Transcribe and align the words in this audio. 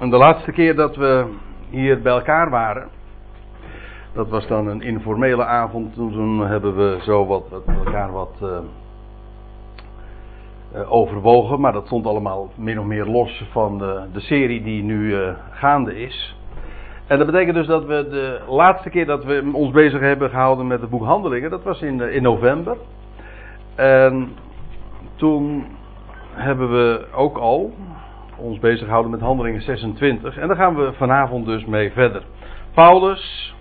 En 0.00 0.10
de 0.10 0.16
laatste 0.16 0.52
keer 0.52 0.74
dat 0.74 0.96
we 0.96 1.26
hier 1.70 2.02
bij 2.02 2.12
elkaar 2.12 2.50
waren, 2.50 2.88
dat 4.12 4.28
was 4.28 4.46
dan 4.46 4.66
een 4.66 4.82
informele 4.82 5.44
avond. 5.44 5.94
Toen 5.94 6.46
hebben 6.46 6.76
we 6.76 6.98
zo 7.02 7.26
wat, 7.26 7.50
met 7.50 7.76
elkaar 7.84 8.12
wat 8.12 8.32
uh, 8.42 8.48
uh, 10.74 10.92
overwogen. 10.92 11.60
Maar 11.60 11.72
dat 11.72 11.86
stond 11.86 12.06
allemaal 12.06 12.50
min 12.54 12.80
of 12.80 12.84
meer 12.84 13.06
los 13.06 13.44
van 13.50 13.78
de, 13.78 14.02
de 14.12 14.20
serie 14.20 14.62
die 14.62 14.82
nu 14.82 15.14
uh, 15.14 15.28
gaande 15.50 16.00
is. 16.00 16.36
En 17.06 17.18
dat 17.18 17.26
betekent 17.26 17.54
dus 17.54 17.66
dat 17.66 17.84
we 17.84 18.06
de 18.10 18.40
laatste 18.48 18.90
keer 18.90 19.06
dat 19.06 19.24
we 19.24 19.50
ons 19.52 19.70
bezig 19.70 20.00
hebben 20.00 20.30
gehouden 20.30 20.66
met 20.66 20.80
het 20.80 20.90
boek 20.90 21.04
Handelingen, 21.04 21.50
dat 21.50 21.62
was 21.62 21.82
in, 21.82 22.00
in 22.00 22.22
november. 22.22 22.76
En 23.74 24.28
toen 25.14 25.64
hebben 26.32 26.70
we 26.70 27.06
ook 27.14 27.36
al 27.36 27.72
ons 28.38 28.58
bezig 28.58 28.84
gehouden 28.84 29.10
met 29.10 29.20
Handelingen 29.20 29.62
26. 29.62 30.36
En 30.36 30.48
daar 30.48 30.56
gaan 30.56 30.76
we 30.76 30.92
vanavond 30.92 31.46
dus 31.46 31.64
mee 31.64 31.92
verder. 31.92 32.22
Paulus 32.74 33.54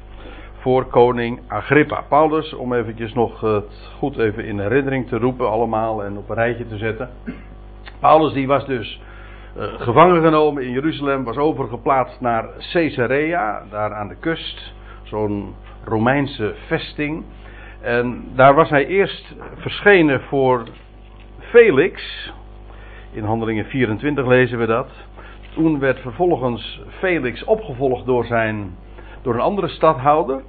voor 0.65 0.85
koning 0.85 1.39
Agrippa. 1.47 2.01
Paulus, 2.09 2.53
om 2.53 2.73
eventjes 2.73 3.13
nog 3.13 3.41
het 3.41 3.89
goed 3.97 4.17
even 4.17 4.45
in 4.45 4.59
herinnering 4.59 5.07
te 5.07 5.17
roepen 5.17 5.49
allemaal 5.49 6.03
en 6.03 6.17
op 6.17 6.29
een 6.29 6.35
rijtje 6.35 6.67
te 6.67 6.77
zetten. 6.77 7.09
Paulus 7.99 8.33
die 8.33 8.47
was 8.47 8.65
dus 8.65 9.01
uh, 9.57 9.63
gevangen 9.77 10.21
genomen 10.21 10.63
in 10.63 10.71
Jeruzalem, 10.71 11.23
was 11.23 11.37
overgeplaatst 11.37 12.21
naar 12.21 12.45
Caesarea, 12.71 13.63
daar 13.69 13.93
aan 13.93 14.07
de 14.07 14.15
kust. 14.15 14.73
Zo'n 15.03 15.55
Romeinse 15.83 16.53
vesting. 16.67 17.23
En 17.81 18.23
daar 18.35 18.53
was 18.53 18.69
hij 18.69 18.85
eerst 18.85 19.35
verschenen 19.55 20.21
voor 20.21 20.63
Felix. 21.39 22.01
In 23.15 23.23
Handelingen 23.23 23.65
24 23.65 24.25
lezen 24.25 24.57
we 24.59 24.65
dat. 24.65 24.87
Toen 25.53 25.79
werd 25.79 25.99
vervolgens 25.99 26.81
Felix 26.87 27.43
opgevolgd 27.43 28.05
door, 28.05 28.25
zijn, 28.25 28.75
door 29.21 29.33
een 29.33 29.39
andere 29.39 29.67
stadhouder, 29.67 30.41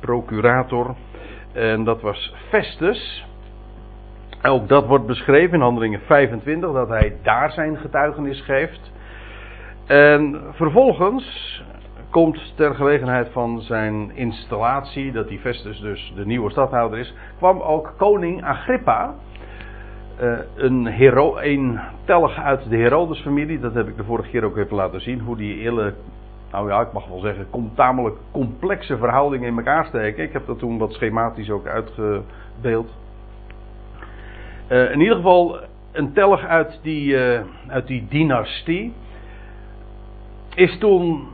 procurator. 0.00 0.94
En 1.52 1.84
dat 1.84 2.00
was 2.00 2.34
Festus. 2.48 3.26
Ook 4.42 4.68
dat 4.68 4.86
wordt 4.86 5.06
beschreven 5.06 5.54
in 5.54 5.60
Handelingen 5.60 6.00
25, 6.00 6.72
dat 6.72 6.88
hij 6.88 7.16
daar 7.22 7.50
zijn 7.50 7.76
getuigenis 7.76 8.40
geeft. 8.40 8.92
En 9.86 10.40
vervolgens 10.52 11.62
komt 12.10 12.52
ter 12.56 12.74
gelegenheid 12.74 13.28
van 13.32 13.60
zijn 13.60 14.16
installatie, 14.16 15.12
dat 15.12 15.28
die 15.28 15.38
Festus 15.38 15.80
dus 15.80 16.12
de 16.16 16.26
nieuwe 16.26 16.50
stadhouder 16.50 16.98
is, 16.98 17.14
kwam 17.36 17.60
ook 17.60 17.94
koning 17.96 18.44
Agrippa, 18.44 19.14
een, 20.56 20.86
hero, 20.86 21.36
een 21.38 21.80
tellig 22.04 22.38
uit 22.38 22.68
de 22.68 22.76
Herodes-familie, 22.76 23.60
dat 23.60 23.74
heb 23.74 23.88
ik 23.88 23.96
de 23.96 24.04
vorige 24.04 24.30
keer 24.30 24.44
ook 24.44 24.56
even 24.56 24.76
laten 24.76 25.00
zien, 25.00 25.20
hoe 25.20 25.36
die 25.36 25.62
hele, 25.62 25.94
nou 26.52 26.68
ja, 26.68 26.80
ik 26.80 26.92
mag 26.92 27.08
wel 27.08 27.20
zeggen, 27.20 27.46
tamelijk 27.74 28.16
complexe 28.30 28.96
verhoudingen 28.96 29.48
in 29.48 29.56
elkaar 29.56 29.84
steken. 29.84 30.24
Ik 30.24 30.32
heb 30.32 30.46
dat 30.46 30.58
toen 30.58 30.78
wat 30.78 30.92
schematisch 30.92 31.50
ook 31.50 31.66
uitgebeeld. 31.66 32.98
Uh, 34.68 34.90
in 34.90 35.00
ieder 35.00 35.16
geval 35.16 35.58
een 35.92 36.12
tellig 36.12 36.44
uit 36.44 36.78
die, 36.82 37.14
uh, 37.14 37.40
uit 37.68 37.86
die 37.86 38.06
dynastie 38.08 38.92
is 40.54 40.78
toen 40.78 41.28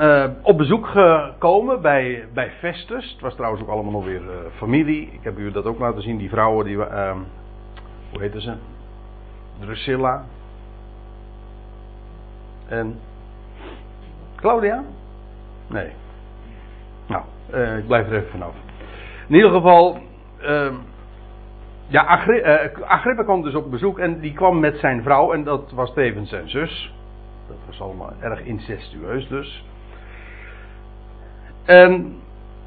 uh, 0.00 0.24
op 0.42 0.58
bezoek 0.58 0.86
gekomen 0.86 1.80
bij, 1.80 2.24
bij 2.34 2.50
Festus. 2.50 3.12
Het 3.12 3.20
was 3.20 3.34
trouwens 3.34 3.62
ook 3.62 3.68
allemaal 3.68 3.92
nog 3.92 4.04
weer 4.04 4.22
familie. 4.56 5.10
Ik 5.12 5.20
heb 5.22 5.38
u 5.38 5.50
dat 5.50 5.64
ook 5.64 5.78
laten 5.78 6.02
zien, 6.02 6.16
die 6.16 6.28
vrouwen 6.28 6.64
die 6.64 6.78
hoe 8.10 8.20
heette 8.20 8.40
ze? 8.40 8.54
Drusilla. 9.58 10.24
En 12.68 12.98
Claudia? 14.36 14.84
Nee. 15.66 15.92
Nou, 17.06 17.22
uh, 17.54 17.78
ik 17.78 17.86
blijf 17.86 18.06
er 18.06 18.12
even 18.12 18.30
vanaf. 18.30 18.54
In 19.28 19.34
ieder 19.34 19.50
geval, 19.50 19.98
uh, 20.42 20.72
ja, 21.86 22.28
uh, 22.28 22.88
Agrippa 22.88 23.22
kwam 23.22 23.42
dus 23.42 23.54
op 23.54 23.70
bezoek 23.70 23.98
en 23.98 24.20
die 24.20 24.32
kwam 24.32 24.60
met 24.60 24.78
zijn 24.78 25.02
vrouw 25.02 25.32
en 25.32 25.44
dat 25.44 25.70
was 25.72 25.92
tevens 25.92 26.28
zijn 26.28 26.50
zus. 26.50 26.94
Dat 27.48 27.56
was 27.66 27.80
allemaal 27.80 28.12
erg 28.20 28.40
incestueus 28.40 29.28
dus. 29.28 29.64
En 31.64 32.20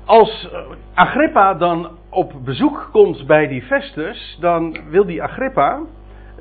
als 0.06 0.50
Agrippa 0.94 1.53
dan 1.53 1.90
op 2.09 2.34
bezoek 2.44 2.90
komt 2.91 3.25
bij 3.28 3.47
die 3.47 3.62
Festus, 3.62 4.38
dan 4.40 4.78
wil 4.90 5.06
die 5.06 5.24
Agrippa 5.24 5.80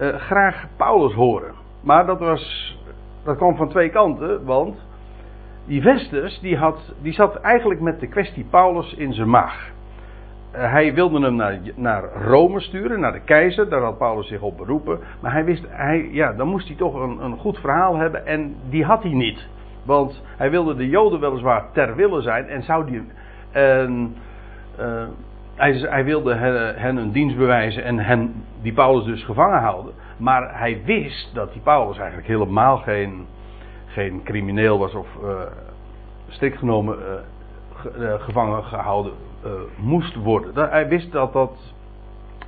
uh, 0.01 0.15
graag 0.15 0.67
Paulus 0.77 1.15
horen. 1.15 1.55
Maar 1.81 2.07
dat, 2.07 2.19
was, 2.19 2.77
dat 3.25 3.37
kwam 3.37 3.57
van 3.57 3.69
twee 3.69 3.89
kanten, 3.89 4.45
want 4.45 4.87
die 5.67 5.83
Festus 5.83 6.41
die 6.41 6.57
had, 6.57 6.95
die 7.03 7.13
zat 7.13 7.37
eigenlijk 7.37 7.81
met 7.81 8.01
de 8.01 8.07
kwestie 8.07 8.47
Paulus 8.51 8.95
in 8.95 9.13
zijn 9.13 9.31
maag. 9.31 9.71
Uh, 10.55 10.73
hij 10.73 10.95
wilde 10.95 11.21
hem 11.21 11.35
naar, 11.35 11.59
naar 11.75 12.05
Rome 12.25 12.61
sturen, 12.61 13.01
naar 13.01 13.13
de 13.13 13.25
keizer, 13.25 13.69
daar 13.69 13.83
had 13.83 13.99
Paulus 13.99 14.29
zich 14.29 14.41
op 14.41 14.57
beroepen. 14.57 14.99
Maar 15.21 15.33
hij 15.33 15.45
wist, 15.45 15.65
hij, 15.69 16.09
ja, 16.11 16.33
dan 16.33 16.49
moest 16.49 16.67
hij 16.67 16.77
toch 16.77 16.95
een, 16.95 17.25
een 17.25 17.37
goed 17.37 17.59
verhaal 17.59 17.97
hebben 17.97 18.27
en 18.27 18.55
die 18.69 18.85
had 18.85 19.03
hij 19.03 19.13
niet. 19.13 19.49
Want 19.85 20.23
hij 20.37 20.51
wilde 20.51 20.75
de 20.75 20.89
Joden 20.89 21.21
weliswaar 21.21 21.65
ter 21.73 21.97
wille 21.97 22.23
zijn 22.23 22.49
en 22.49 22.63
zou 22.63 22.87
die. 22.87 23.03
En, 23.53 24.17
uh, 24.81 25.03
hij, 25.55 25.73
hij, 25.73 26.05
wilde 26.05 26.35
hen, 26.35 26.97
een 26.97 27.13
dienst 27.13 27.37
bewijzen 27.37 27.85
en 27.85 27.99
hen, 27.99 28.45
die 28.63 28.73
Paulus 28.73 29.05
dus 29.05 29.25
gevangen 29.25 29.61
houden. 29.61 29.93
Maar 30.17 30.59
hij 30.59 30.83
wist 30.85 31.35
dat 31.35 31.53
die 31.53 31.63
Paulus 31.63 31.99
eigenlijk 31.99 32.29
helemaal 32.29 32.77
geen, 32.77 33.27
geen 33.87 34.21
crimineel 34.25 34.79
was 34.79 34.95
of 34.95 35.07
uh, 35.23 35.41
strikt 36.29 36.59
genomen 36.59 36.97
ge, 37.75 38.17
gevangen 38.21 38.65
gehouden 38.65 39.13
moest 39.77 40.15
worden. 40.15 40.71
hij 40.71 40.89
wist 40.89 41.13
dat 41.13 41.33
dat 41.33 41.75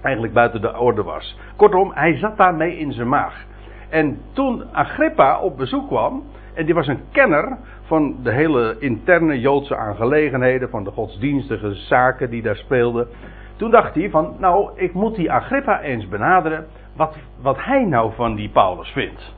eigenlijk 0.05 0.35
buiten 0.35 0.61
de 0.61 0.79
orde 0.79 1.03
was. 1.03 1.39
Kortom, 1.57 1.91
hij 1.95 2.17
zat 2.17 2.37
daarmee 2.37 2.79
in 2.79 2.93
zijn 2.93 3.09
maag. 3.09 3.45
En 3.89 4.21
toen 4.33 4.65
Agrippa 4.73 5.41
op 5.41 5.57
bezoek 5.57 5.87
kwam, 5.87 6.25
en 6.55 6.65
die 6.65 6.75
was 6.75 6.87
een 6.87 7.01
kenner 7.13 7.57
van 7.83 8.17
de 8.23 8.33
hele 8.33 8.77
interne 8.79 9.41
Joodse 9.41 9.77
aangelegenheden, 9.77 10.71
van 10.71 10.85
de 10.85 10.91
godsdienstige 10.91 11.75
zaken 11.75 12.31
die 12.31 12.43
daar 12.43 12.57
speelden. 12.57 13.09
Toen 13.57 13.71
dacht 13.71 13.95
hij 13.95 14.11
van, 14.11 14.37
nou, 14.39 14.71
ik 14.75 14.93
moet 14.93 15.15
die 15.15 15.33
Agrippa 15.33 15.81
eens 15.81 16.09
benaderen, 16.09 16.67
wat, 16.97 17.17
wat 17.41 17.57
hij 17.65 17.85
nou 17.85 18.13
van 18.15 18.35
die 18.35 18.49
Paulus 18.49 18.89
vindt. 18.89 19.35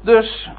Dus, 0.00 0.50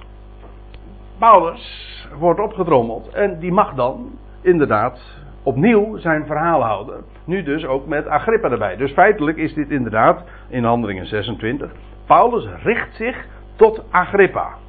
Paulus 1.18 2.08
wordt 2.18 2.40
opgedrommeld 2.40 3.10
en 3.10 3.40
die 3.40 3.52
mag 3.52 3.74
dan 3.74 4.12
inderdaad 4.42 5.22
opnieuw 5.44 5.98
zijn 5.98 6.26
verhaal 6.26 6.62
houden. 6.64 7.04
Nu 7.26 7.44
dus 7.44 7.66
ook 7.66 7.88
met 7.88 8.08
Agrippa 8.08 8.50
erbij. 8.50 8.76
Dus 8.76 8.92
feitelijk 8.92 9.38
is 9.38 9.54
dit 9.54 9.70
inderdaad 9.70 10.24
in 10.48 10.64
Handelingen 10.64 11.06
26. 11.06 11.72
Paulus 12.06 12.48
richt 12.64 12.96
zich 12.96 13.26
tot 13.56 13.84
Agrippa. 13.92 14.61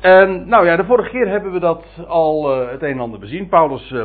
En 0.00 0.48
nou 0.48 0.66
ja, 0.66 0.76
de 0.76 0.84
vorige 0.84 1.10
keer 1.10 1.28
hebben 1.28 1.52
we 1.52 1.58
dat 1.58 1.84
al 2.06 2.62
uh, 2.62 2.70
het 2.70 2.82
een 2.82 2.88
en 2.88 3.00
ander 3.00 3.20
bezien. 3.20 3.48
Paulus, 3.48 3.90
uh, 3.90 4.04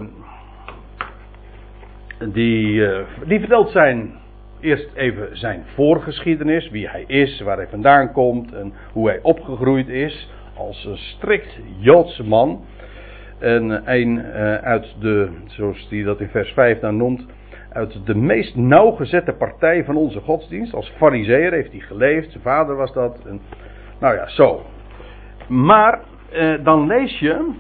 die, 2.34 2.74
uh, 2.74 3.00
die 3.26 3.40
vertelt 3.40 3.70
zijn, 3.70 4.14
eerst 4.60 4.90
even 4.96 5.38
zijn 5.38 5.64
voorgeschiedenis, 5.76 6.70
wie 6.70 6.90
hij 6.90 7.04
is, 7.08 7.42
waar 7.42 7.58
hij 7.58 7.68
vandaan 7.68 8.12
komt 8.12 8.54
en 8.54 8.74
hoe 8.92 9.08
hij 9.08 9.20
opgegroeid 9.22 9.88
is 9.88 10.30
als 10.58 10.86
een 10.86 10.98
strikt 10.98 11.60
Joodse 11.78 12.24
man. 12.24 12.66
En 13.40 13.82
een 13.86 14.24
uit 14.62 14.96
de, 15.00 15.30
zoals 15.46 15.88
hij 15.90 16.04
dat 16.04 16.20
in 16.20 16.30
vers 16.30 16.52
5 16.52 16.80
dan 16.80 16.98
noemt, 16.98 17.26
uit 17.74 18.06
de 18.06 18.16
meest 18.16 18.56
nauwgezette 18.56 19.34
partij 19.34 19.84
van 19.84 19.96
onze 19.96 20.20
godsdienst. 20.20 20.74
Als 20.74 20.94
fariseer 20.98 21.52
heeft 21.52 21.72
hij 21.72 21.80
geleefd, 21.80 22.32
zijn 22.32 22.44
vader 22.44 22.76
was 22.76 22.94
dat. 22.94 23.18
Nou 24.00 24.16
ja, 24.16 24.28
zo. 24.28 24.66
Maar 25.48 26.00
eh, 26.32 26.54
dan 26.64 26.88
lees 26.88 27.20
je 27.20 27.52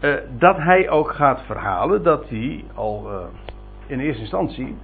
eh, 0.00 0.14
dat 0.38 0.56
hij 0.56 0.90
ook 0.90 1.10
gaat 1.10 1.42
verhalen 1.46 2.02
dat 2.02 2.28
hij 2.28 2.64
al 2.74 3.10
eh, 3.10 3.24
in 3.86 4.00
eerste 4.00 4.20
instantie 4.20 4.76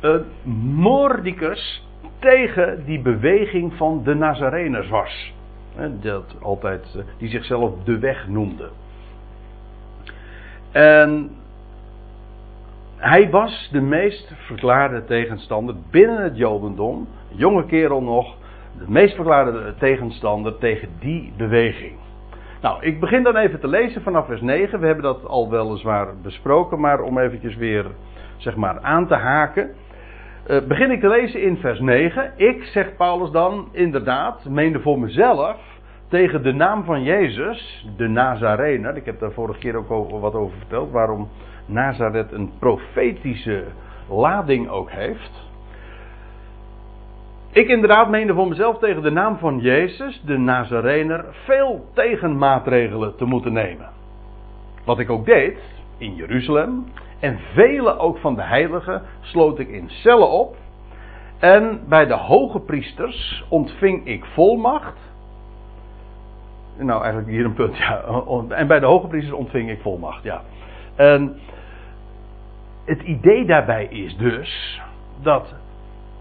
een 0.00 0.24
mordicus 0.74 1.88
tegen 2.18 2.84
die 2.84 3.00
beweging 3.00 3.74
van 3.74 4.02
de 4.04 4.14
Nazareners 4.14 4.88
was. 4.88 5.32
Dat 6.00 6.36
altijd, 6.42 7.04
die 7.18 7.28
zichzelf 7.28 7.72
de 7.84 7.98
weg 7.98 8.28
noemde. 8.28 8.70
En 10.72 11.30
hij 12.96 13.30
was 13.30 13.68
de 13.72 13.80
meest 13.80 14.32
verklaarde 14.36 15.04
tegenstander 15.04 15.74
binnen 15.90 16.22
het 16.22 16.36
Jodendom, 16.36 17.08
jonge 17.28 17.66
kerel 17.66 18.02
nog, 18.02 18.36
de 18.78 18.84
meest 18.86 19.14
verklaarde 19.14 19.74
tegenstander 19.78 20.58
tegen 20.58 20.88
die 20.98 21.32
beweging. 21.36 21.92
Nou, 22.60 22.82
ik 22.82 23.00
begin 23.00 23.22
dan 23.22 23.36
even 23.36 23.60
te 23.60 23.68
lezen 23.68 24.02
vanaf 24.02 24.26
vers 24.26 24.40
9. 24.40 24.80
We 24.80 24.86
hebben 24.86 25.04
dat 25.04 25.26
al 25.26 25.50
weliswaar 25.50 26.08
besproken, 26.22 26.80
maar 26.80 27.00
om 27.00 27.18
eventjes 27.18 27.56
weer 27.56 27.86
zeg 28.36 28.56
maar 28.56 28.80
aan 28.80 29.06
te 29.06 29.14
haken. 29.14 29.70
Uh, 30.46 30.62
begin 30.68 30.90
ik 30.90 31.00
te 31.00 31.08
lezen 31.08 31.42
in 31.42 31.56
vers 31.56 31.80
9. 31.80 32.32
Ik, 32.36 32.62
zegt 32.64 32.96
Paulus 32.96 33.30
dan, 33.30 33.68
inderdaad, 33.72 34.44
meende 34.44 34.80
voor 34.80 34.98
mezelf 34.98 35.56
tegen 36.08 36.42
de 36.42 36.52
naam 36.52 36.84
van 36.84 37.02
Jezus, 37.02 37.88
de 37.96 38.08
Nazarener. 38.08 38.96
Ik 38.96 39.04
heb 39.04 39.20
daar 39.20 39.32
vorige 39.32 39.58
keer 39.58 39.76
ook 39.76 40.10
wat 40.10 40.34
over 40.34 40.56
verteld. 40.58 40.90
Waarom 40.90 41.28
Nazareth 41.66 42.32
een 42.32 42.50
profetische 42.58 43.64
lading 44.08 44.68
ook 44.68 44.90
heeft. 44.90 45.43
Ik 47.54 47.68
inderdaad 47.68 48.08
meende 48.08 48.34
voor 48.34 48.48
mezelf 48.48 48.78
tegen 48.78 49.02
de 49.02 49.10
naam 49.10 49.38
van 49.38 49.58
Jezus, 49.58 50.22
de 50.24 50.38
Nazarener, 50.38 51.24
veel 51.44 51.86
tegenmaatregelen 51.92 53.16
te 53.16 53.24
moeten 53.24 53.52
nemen. 53.52 53.88
Wat 54.84 54.98
ik 54.98 55.10
ook 55.10 55.26
deed 55.26 55.58
in 55.98 56.14
Jeruzalem. 56.14 56.84
En 57.20 57.38
vele 57.52 57.98
ook 57.98 58.18
van 58.18 58.34
de 58.34 58.42
heiligen 58.42 59.02
sloot 59.20 59.58
ik 59.58 59.68
in 59.68 59.90
cellen 59.90 60.30
op. 60.30 60.56
En 61.38 61.80
bij 61.88 62.06
de 62.06 62.14
hoge 62.14 62.60
priesters 62.60 63.44
ontving 63.48 64.06
ik 64.06 64.24
volmacht. 64.24 64.98
Nou, 66.78 67.02
eigenlijk 67.02 67.32
hier 67.32 67.44
een 67.44 67.54
punt, 67.54 67.76
ja. 67.76 68.04
En 68.48 68.66
bij 68.66 68.80
de 68.80 68.86
hoge 68.86 69.06
priesters 69.06 69.36
ontving 69.36 69.70
ik 69.70 69.80
volmacht, 69.80 70.22
ja. 70.22 70.42
En 70.96 71.38
het 72.84 73.02
idee 73.02 73.44
daarbij 73.44 73.84
is 73.84 74.16
dus 74.16 74.80
dat 75.22 75.54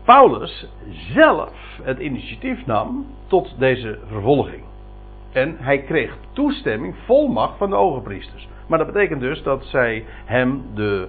Paulus 0.05 0.67
zelf 1.13 1.79
het 1.83 1.99
initiatief 1.99 2.65
nam 2.65 3.05
tot 3.27 3.59
deze 3.59 3.99
vervolging. 4.07 4.63
En 5.31 5.55
hij 5.59 5.81
kreeg 5.81 6.17
toestemming, 6.33 6.95
volmacht 7.05 7.57
van 7.57 7.69
de 7.69 7.75
ogenpriesters. 7.75 8.47
Maar 8.67 8.77
dat 8.77 8.87
betekent 8.87 9.19
dus 9.19 9.43
dat 9.43 9.63
zij 9.65 10.05
hem 10.25 10.63
de, 10.73 11.07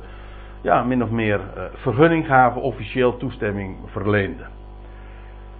ja, 0.61 0.83
min 0.83 1.03
of 1.03 1.11
meer 1.11 1.41
uh, 1.41 1.63
vergunning 1.75 2.27
gaven, 2.27 2.63
officieel 2.63 3.17
toestemming 3.17 3.77
verleenden. 3.87 4.49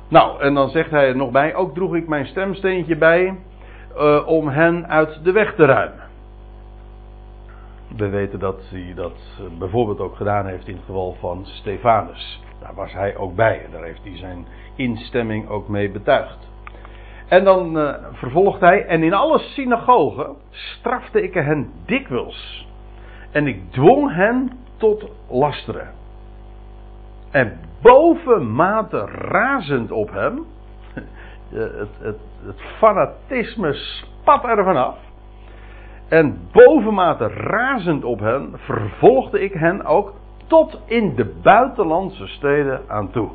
Nou, 0.09 0.41
en 0.41 0.55
dan 0.55 0.69
zegt 0.69 0.91
hij 0.91 1.09
er 1.09 1.17
nog 1.17 1.31
bij, 1.31 1.55
ook 1.55 1.75
droeg 1.75 1.95
ik 1.95 2.09
mijn 2.09 2.27
stemsteentje 2.27 2.97
bij 2.97 3.39
uh, 3.97 4.27
om 4.27 4.49
hen 4.49 4.89
uit 4.89 5.25
de 5.25 5.33
weg 5.33 5.55
te 5.55 5.65
ruimen. 5.65 6.04
We 7.97 8.09
weten 8.09 8.39
dat 8.39 8.63
hij 8.71 8.93
dat 8.95 9.13
eh, 9.13 9.59
bijvoorbeeld 9.59 10.01
ook 10.01 10.17
gedaan 10.17 10.47
heeft 10.47 10.69
in 10.69 10.75
het 10.75 10.85
geval 10.85 11.17
van 11.21 11.47
Stefanus. 11.47 12.43
Daar 12.61 12.75
was 12.75 12.93
hij 12.93 13.17
ook 13.17 13.35
bij 13.35 13.65
en 13.65 13.71
daar 13.71 13.85
heeft 13.85 14.05
hij 14.05 14.17
zijn 14.17 14.47
instemming 14.77 15.49
ook 15.49 15.69
mee 15.69 15.91
betuigd. 15.91 16.53
En 17.29 17.45
dan 17.45 17.79
uh, 17.79 17.95
vervolgt 18.13 18.61
hij, 18.61 18.87
en 18.87 19.03
in 19.03 19.13
alle 19.13 19.39
synagogen 19.39 20.37
strafte 20.51 21.23
ik 21.23 21.35
hen 21.35 21.71
dikwijls. 21.87 22.69
En 23.31 23.47
ik 23.47 23.71
dwong 23.71 24.15
hen 24.15 24.51
tot 24.77 25.11
lasteren. 25.29 25.91
En 27.31 27.59
bovenmate 27.83 28.99
razend 29.07 29.91
op 29.91 30.11
hem, 30.13 30.47
het, 31.49 31.89
het, 31.99 32.19
het 32.45 32.61
fanatisme 32.79 33.73
spat 33.73 34.45
er 34.45 34.65
vanaf. 34.65 34.99
En 36.09 36.39
bovenmate 36.53 37.27
razend 37.29 38.05
op 38.05 38.21
hen 38.21 38.53
vervolgde 38.55 39.41
ik 39.41 39.53
hen 39.53 39.85
ook 39.85 40.15
tot 40.47 40.81
in 40.87 41.15
de 41.15 41.35
buitenlandse 41.43 42.27
steden 42.27 42.81
aan 42.89 43.11
toe. 43.11 43.29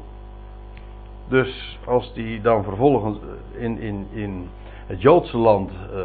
Dus 1.30 1.80
als 1.86 2.14
die 2.14 2.42
dan 2.42 2.64
vervolgens 2.64 3.20
in, 3.58 3.80
in, 3.80 4.08
in 4.12 4.48
het 4.88 5.02
Joodse 5.02 5.38
land 5.38 5.72
uh, 5.72 6.00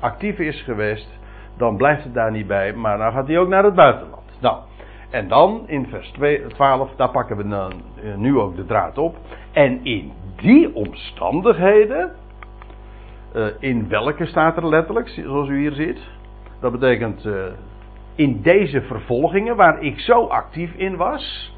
actief 0.00 0.38
is 0.38 0.62
geweest, 0.62 1.08
dan 1.56 1.76
blijft 1.76 2.04
het 2.04 2.14
daar 2.14 2.30
niet 2.30 2.46
bij, 2.46 2.74
maar 2.74 2.98
dan 2.98 3.12
gaat 3.12 3.26
hij 3.26 3.38
ook 3.38 3.48
naar 3.48 3.64
het 3.64 3.74
buitenland. 3.74 4.22
Nou, 4.40 4.56
en 5.10 5.28
dan 5.28 5.62
in 5.66 5.86
vers 5.86 6.12
12, 6.48 6.90
daar 6.96 7.10
pakken 7.10 7.36
we 7.36 7.48
dan 7.48 7.72
uh, 8.04 8.14
nu 8.14 8.38
ook 8.38 8.56
de 8.56 8.64
draad 8.64 8.98
op. 8.98 9.16
En 9.52 9.84
in 9.84 10.12
die 10.36 10.74
omstandigheden, 10.74 12.12
in 13.58 13.88
welke 13.88 14.26
staat 14.26 14.56
er 14.56 14.68
letterlijk, 14.68 15.08
zoals 15.08 15.48
u 15.48 15.58
hier 15.58 15.72
ziet? 15.72 15.98
Dat 16.60 16.72
betekent 16.72 17.28
in 18.14 18.42
deze 18.42 18.82
vervolgingen 18.82 19.56
waar 19.56 19.82
ik 19.82 19.98
zo 19.98 20.26
actief 20.26 20.74
in 20.74 20.96
was. 20.96 21.52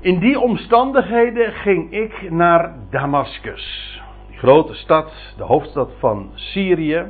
In 0.00 0.18
die 0.18 0.40
omstandigheden 0.40 1.52
ging 1.52 1.92
ik 1.92 2.30
naar 2.30 2.74
Damascus. 2.90 4.00
Die 4.28 4.38
grote 4.38 4.74
stad, 4.74 5.34
de 5.36 5.44
hoofdstad 5.44 5.90
van 5.98 6.30
Syrië. 6.34 7.06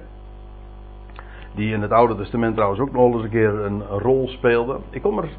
Die 1.54 1.72
in 1.72 1.82
het 1.82 1.90
Oude 1.90 2.16
Testament 2.16 2.54
trouwens 2.54 2.80
ook 2.80 2.92
nog 2.92 3.14
eens 3.14 3.22
een 3.22 3.30
keer 3.30 3.54
een 3.54 3.82
rol 3.82 4.28
speelde. 4.28 4.78
Ik 4.90 5.02
kom 5.02 5.18
er, 5.18 5.24
ik 5.24 5.30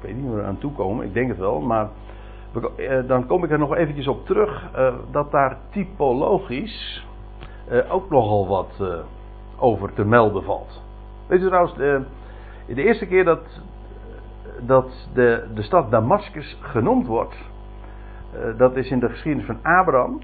weet 0.00 0.16
niet 0.16 0.34
we 0.34 0.42
aan 0.42 0.58
toe 0.58 0.72
komen, 0.72 1.06
ik 1.06 1.14
denk 1.14 1.28
het 1.28 1.38
wel, 1.38 1.60
maar 1.60 1.84
eh, 1.84 1.90
dan 3.06 3.26
kom 3.26 3.44
ik 3.44 3.50
er 3.50 3.58
nog 3.58 3.74
eventjes 3.74 4.08
op 4.08 4.26
terug 4.26 4.70
uh, 4.76 4.94
dat 5.10 5.30
daar 5.30 5.58
typologisch 5.70 7.06
uh, 7.70 7.94
ook 7.94 8.10
nogal 8.10 8.48
wat 8.48 9.02
over 9.58 9.92
te 9.92 10.04
melden 10.04 10.42
valt. 10.42 10.82
Weet 11.26 11.40
u 11.40 11.46
trouwens, 11.46 11.74
de, 11.74 12.04
de 12.66 12.82
eerste 12.82 13.06
keer 13.06 13.24
dat, 13.24 13.60
dat 14.60 15.08
de, 15.14 15.50
de 15.54 15.62
stad 15.62 15.90
Damascus 15.90 16.58
genoemd 16.60 17.06
wordt, 17.06 17.36
dat 18.56 18.76
is 18.76 18.90
in 18.90 18.98
de 18.98 19.08
geschiedenis 19.08 19.46
van 19.46 19.58
Abraham. 19.62 20.20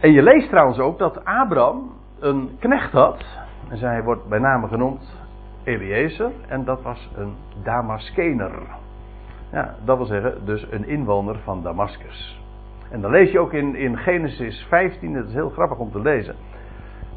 En 0.00 0.12
je 0.12 0.22
leest 0.22 0.48
trouwens 0.48 0.78
ook 0.78 0.98
dat 0.98 1.24
Abraham 1.24 1.92
een 2.18 2.56
knecht 2.58 2.92
had, 2.92 3.24
en 3.68 3.78
zij 3.78 4.02
wordt 4.02 4.28
bij 4.28 4.38
name 4.38 4.68
genoemd 4.68 5.26
Eliezer, 5.64 6.30
en 6.48 6.64
dat 6.64 6.82
was 6.82 7.10
een 7.16 7.34
Damaskener. 7.62 8.52
Ja, 9.52 9.74
dat 9.84 9.96
wil 9.96 10.06
zeggen, 10.06 10.44
dus 10.44 10.66
een 10.70 10.88
inwoner 10.88 11.38
van 11.44 11.62
Damascus. 11.62 12.40
En 12.90 13.00
dan 13.00 13.10
lees 13.10 13.30
je 13.30 13.38
ook 13.38 13.52
in, 13.52 13.74
in 13.74 13.96
Genesis 13.96 14.66
15, 14.68 15.14
dat 15.14 15.26
is 15.26 15.34
heel 15.34 15.50
grappig 15.50 15.78
om 15.78 15.90
te 15.90 16.00
lezen. 16.00 16.34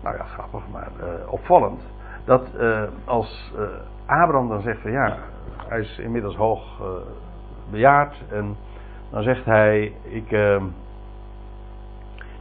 Nou 0.03 0.17
ja, 0.17 0.23
grappig, 0.23 0.61
maar 0.71 0.89
uh, 0.99 1.31
opvallend 1.31 1.81
dat 2.25 2.47
uh, 2.59 2.83
als 3.05 3.51
uh, 3.55 3.61
Abraham 4.05 4.47
dan 4.47 4.61
zegt 4.61 4.81
van 4.81 4.91
ja, 4.91 5.17
hij 5.67 5.79
is 5.79 5.99
inmiddels 5.99 6.35
hoog 6.35 6.81
bejaard 7.71 8.15
en 8.31 8.55
dan 9.11 9.23
zegt 9.23 9.45
hij, 9.45 9.93
ik, 10.03 10.29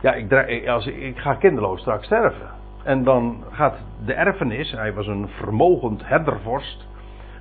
ja, 0.00 0.12
ik, 0.12 0.68
als, 0.68 0.86
ik 0.86 1.18
ga 1.18 1.34
kinderloos 1.34 1.80
straks 1.80 2.06
sterven. 2.06 2.48
En 2.82 3.04
dan 3.04 3.44
gaat 3.50 3.76
de 4.04 4.12
erfenis, 4.12 4.72
hij 4.72 4.94
was 4.94 5.06
een 5.06 5.28
vermogend 5.28 6.06
herdervorst, 6.06 6.86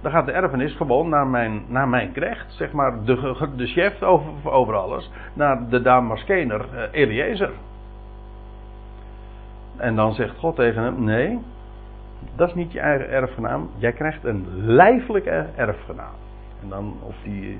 dan 0.01 0.11
gaat 0.11 0.25
de 0.25 0.31
erfenis 0.31 0.75
gewoon 0.75 1.09
naar 1.09 1.27
mijn, 1.27 1.63
naar 1.67 1.87
mijn 1.87 2.11
krecht, 2.11 2.53
zeg 2.53 2.71
maar 2.71 3.03
de, 3.03 3.49
de 3.55 3.67
chef 3.67 4.01
over, 4.01 4.51
over 4.51 4.75
alles, 4.75 5.11
naar 5.33 5.69
de 5.69 5.81
Damaskener 5.81 6.89
Eliezer. 6.91 7.51
En 9.77 9.95
dan 9.95 10.13
zegt 10.13 10.37
God 10.37 10.55
tegen 10.55 10.83
hem, 10.83 11.03
nee, 11.03 11.39
dat 12.35 12.47
is 12.47 12.55
niet 12.55 12.71
je 12.71 12.79
eigen 12.79 13.09
erfgenaam. 13.09 13.69
Jij 13.77 13.91
krijgt 13.91 14.23
een 14.23 14.47
lijfelijke 14.65 15.45
erfgenaam. 15.55 16.15
En 16.61 16.69
dan, 16.69 16.93
of 17.03 17.15
die, 17.23 17.59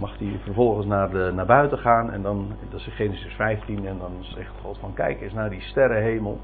mag 0.00 0.18
hij 0.18 0.38
vervolgens 0.42 0.86
naar, 0.86 1.10
de, 1.10 1.32
naar 1.34 1.46
buiten 1.46 1.78
gaan. 1.78 2.12
En 2.12 2.22
dan, 2.22 2.52
dat 2.70 2.80
is 2.80 2.94
Genesis 2.94 3.34
15. 3.34 3.86
En 3.86 3.98
dan 3.98 4.12
zegt 4.20 4.52
God 4.62 4.78
van 4.78 4.94
kijk 4.94 5.20
eens 5.20 5.32
naar 5.32 5.50
die 5.50 5.60
sterrenhemel. 5.60 6.40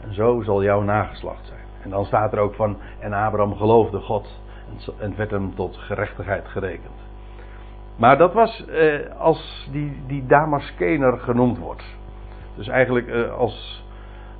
En 0.00 0.14
zo 0.14 0.42
zal 0.42 0.62
jouw 0.62 0.82
nageslacht 0.82 1.46
zijn. 1.46 1.60
En 1.82 1.90
dan 1.90 2.04
staat 2.04 2.32
er 2.32 2.38
ook 2.38 2.54
van, 2.54 2.76
en 2.98 3.12
Abraham 3.12 3.56
geloofde 3.56 3.98
God. 3.98 4.40
En 4.98 5.16
werd 5.16 5.30
hem 5.30 5.54
tot 5.54 5.76
gerechtigheid 5.76 6.48
gerekend. 6.48 7.08
Maar 7.96 8.18
dat 8.18 8.32
was 8.32 8.66
eh, 8.66 9.16
als 9.18 9.68
die, 9.72 10.02
die 10.06 10.26
Damaskener 10.26 11.18
genoemd 11.18 11.58
wordt. 11.58 11.84
Dus 12.56 12.68
eigenlijk 12.68 13.08
eh, 13.08 13.32
als 13.32 13.82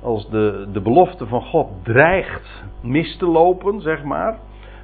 als 0.01 0.29
de, 0.29 0.67
de 0.71 0.81
belofte 0.81 1.27
van 1.27 1.41
God 1.41 1.69
dreigt 1.83 2.63
mis 2.81 3.17
te 3.17 3.25
lopen, 3.25 3.81
zeg 3.81 4.03
maar, 4.03 4.39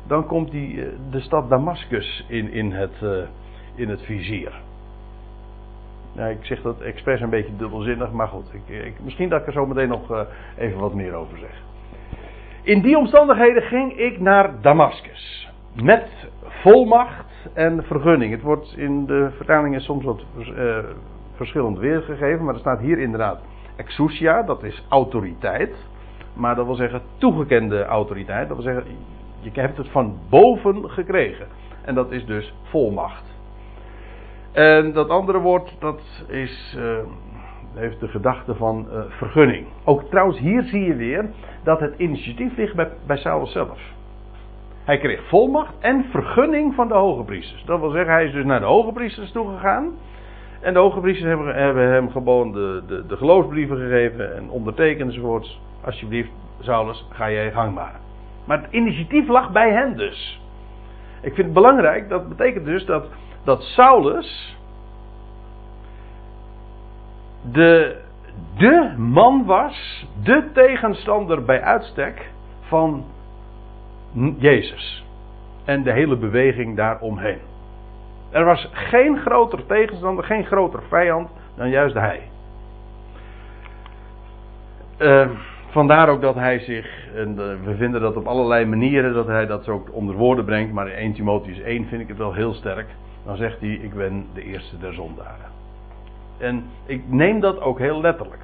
dan 0.08 0.26
komt 0.26 0.52
die, 0.52 0.86
eh, 0.86 0.92
de 1.10 1.20
stad 1.20 1.50
Damascus 1.50 2.26
in, 2.28 2.52
in, 2.52 2.72
het, 2.72 3.02
uh, 3.04 3.24
in 3.76 3.90
het 3.90 4.02
vizier. 4.02 4.62
Ik 6.16 6.46
zeg 6.46 6.62
dat 6.62 6.82
expres 6.82 7.22
een 7.22 7.30
beetje 7.30 7.56
dubbelzinnig, 7.56 8.12
maar 8.12 8.28
goed. 8.28 8.54
Ik, 8.54 8.86
ik, 8.86 8.94
misschien 9.04 9.30
dat 9.30 9.42
ik 9.42 9.48
er 9.48 9.54
zo 9.54 9.66
meteen 9.66 9.88
nog 9.88 10.12
uh, 10.12 10.22
even 10.58 10.80
wat 10.80 10.94
meer 10.94 11.14
over 11.14 11.38
zeg. 11.38 11.62
In 12.68 12.82
die 12.82 12.98
omstandigheden 12.98 13.62
ging 13.62 13.98
ik 13.98 14.20
naar 14.20 14.62
Damascus. 14.62 15.50
Met 15.74 16.30
volmacht 16.44 17.50
en 17.54 17.84
vergunning. 17.84 18.32
Het 18.32 18.42
wordt 18.42 18.74
in 18.78 19.06
de 19.06 19.32
vertalingen 19.36 19.82
soms 19.82 20.04
wat 20.04 20.24
uh, 20.38 20.78
verschillend 21.36 21.78
weergegeven, 21.78 22.46
maar 22.46 22.54
er 22.54 22.60
staat 22.60 22.80
hier 22.80 23.00
inderdaad 23.00 23.42
exousia, 23.76 24.44
dat 24.44 24.64
is 24.64 24.84
autoriteit. 24.90 25.76
Maar 26.34 26.56
dat 26.56 26.66
wil 26.66 26.76
zeggen 26.76 27.02
toegekende 27.18 27.86
autoriteit. 27.86 28.48
Dat 28.48 28.58
wil 28.58 28.74
zeggen, 28.74 28.86
je 29.40 29.52
hebt 29.54 29.78
het 29.78 29.90
van 29.90 30.18
boven 30.30 30.90
gekregen. 30.90 31.48
En 31.82 31.96
dat 31.96 32.12
is 32.12 32.26
dus 32.26 32.54
volmacht. 32.64 33.24
En 34.52 34.94
dat 34.94 35.10
andere 35.10 35.40
woord, 35.40 35.76
dat 35.80 36.02
is, 36.28 36.76
uh, 36.78 36.98
heeft 37.78 38.00
de 38.00 38.08
gedachte 38.08 38.56
van 38.56 38.88
uh, 38.92 39.00
vergunning. 39.10 39.68
Ook 39.84 40.04
trouwens, 40.04 40.40
hier 40.40 40.64
zie 40.64 40.84
je 40.84 40.96
weer 40.96 41.26
dat 41.64 41.80
het 41.80 41.94
initiatief 41.98 42.58
ligt 42.58 42.76
bij, 42.76 42.90
bij 43.08 43.18
Saulus 43.18 43.52
zelf. 43.52 43.80
Hij 44.84 44.98
kreeg 44.98 45.28
volmacht 45.28 45.74
en 45.80 46.06
vergunning 46.12 46.76
van 46.76 46.88
de 46.88 46.94
hoge 46.94 47.24
priesters. 47.24 47.64
Dat 47.66 47.80
wil 47.80 47.90
zeggen, 47.90 48.14
hij 48.14 48.26
is 48.26 48.32
dus 48.32 48.46
naar 48.46 48.60
de 48.60 48.66
hoge 48.66 48.92
priesters 48.92 49.32
toegegaan. 49.32 49.92
En 50.62 50.74
de 50.74 50.80
hoge 50.80 51.00
priesters 51.00 51.28
hebben, 51.28 51.56
hebben 51.56 51.88
hem 51.92 52.10
gewoon 52.12 52.52
de, 52.52 52.84
de, 52.88 53.06
de 53.06 53.18
geloofsbrieven 53.18 53.78
gegeven 53.78 54.36
en 54.36 54.50
ondertekend 54.50 55.10
enzovoorts. 55.10 55.62
Alsjeblieft, 55.86 56.30
Saulus, 56.60 57.08
ga 57.10 57.32
jij 57.32 57.52
gang 57.52 57.74
maar. 57.74 58.00
Maar 58.46 58.62
het 58.62 58.72
initiatief 58.72 59.28
lag 59.28 59.52
bij 59.52 59.72
hen 59.72 59.98
dus. 59.98 60.42
Ik 61.22 61.34
vind 61.34 61.46
het 61.46 61.54
belangrijk, 61.54 62.10
dat 62.10 62.30
betekent 62.30 62.66
dus 62.66 62.86
dat, 62.86 63.06
dat 63.44 63.62
Saulus 63.62 64.57
de, 67.52 67.98
de 68.58 68.94
man 68.98 69.46
was, 69.46 70.08
de 70.24 70.50
tegenstander 70.54 71.44
bij 71.44 71.62
uitstek 71.62 72.30
van 72.62 73.06
Jezus. 74.38 75.06
En 75.66 75.84
de 75.84 75.92
hele 75.92 76.18
beweging 76.18 76.76
daaromheen. 76.76 77.40
Er 78.32 78.46
was 78.46 78.70
geen 78.72 79.18
groter 79.18 79.66
tegenstander, 79.66 80.24
geen 80.24 80.46
groter 80.46 80.84
vijand 80.88 81.30
dan 81.56 81.70
juist 81.70 81.96
hij. 81.96 82.22
Uh, 85.00 85.30
vandaar 85.70 86.10
ook 86.10 86.22
dat 86.22 86.36
hij 86.36 86.60
zich, 86.60 87.14
en 87.16 87.30
eh, 87.30 87.66
we 87.66 87.76
vinden 87.76 88.02
dat 88.02 88.16
op 88.16 88.28
allerlei 88.28 88.66
manieren, 88.66 89.14
dat 89.14 89.28
hij 89.28 89.46
dat 89.46 89.70
ook 89.70 89.94
onder 89.94 90.16
woorden 90.16 90.46
brengt, 90.46 90.74
maar 90.74 90.88
in 90.88 90.96
1 90.96 91.14
Timotheus 91.14 91.60
1 91.60 91.86
vind 91.86 92.02
ik 92.02 92.08
het 92.08 92.18
wel 92.18 92.34
heel 92.34 92.54
sterk. 92.54 92.88
Dan 93.26 93.38
zegt 93.38 93.60
hij, 93.60 93.70
ik 93.70 93.94
ben 93.94 94.26
de 94.34 94.44
eerste 94.44 94.78
der 94.78 94.94
zondaren. 94.94 95.52
En 96.38 96.66
ik 96.86 97.04
neem 97.08 97.40
dat 97.40 97.62
ook 97.62 97.80
heel 97.80 98.02
letterlijk. 98.02 98.42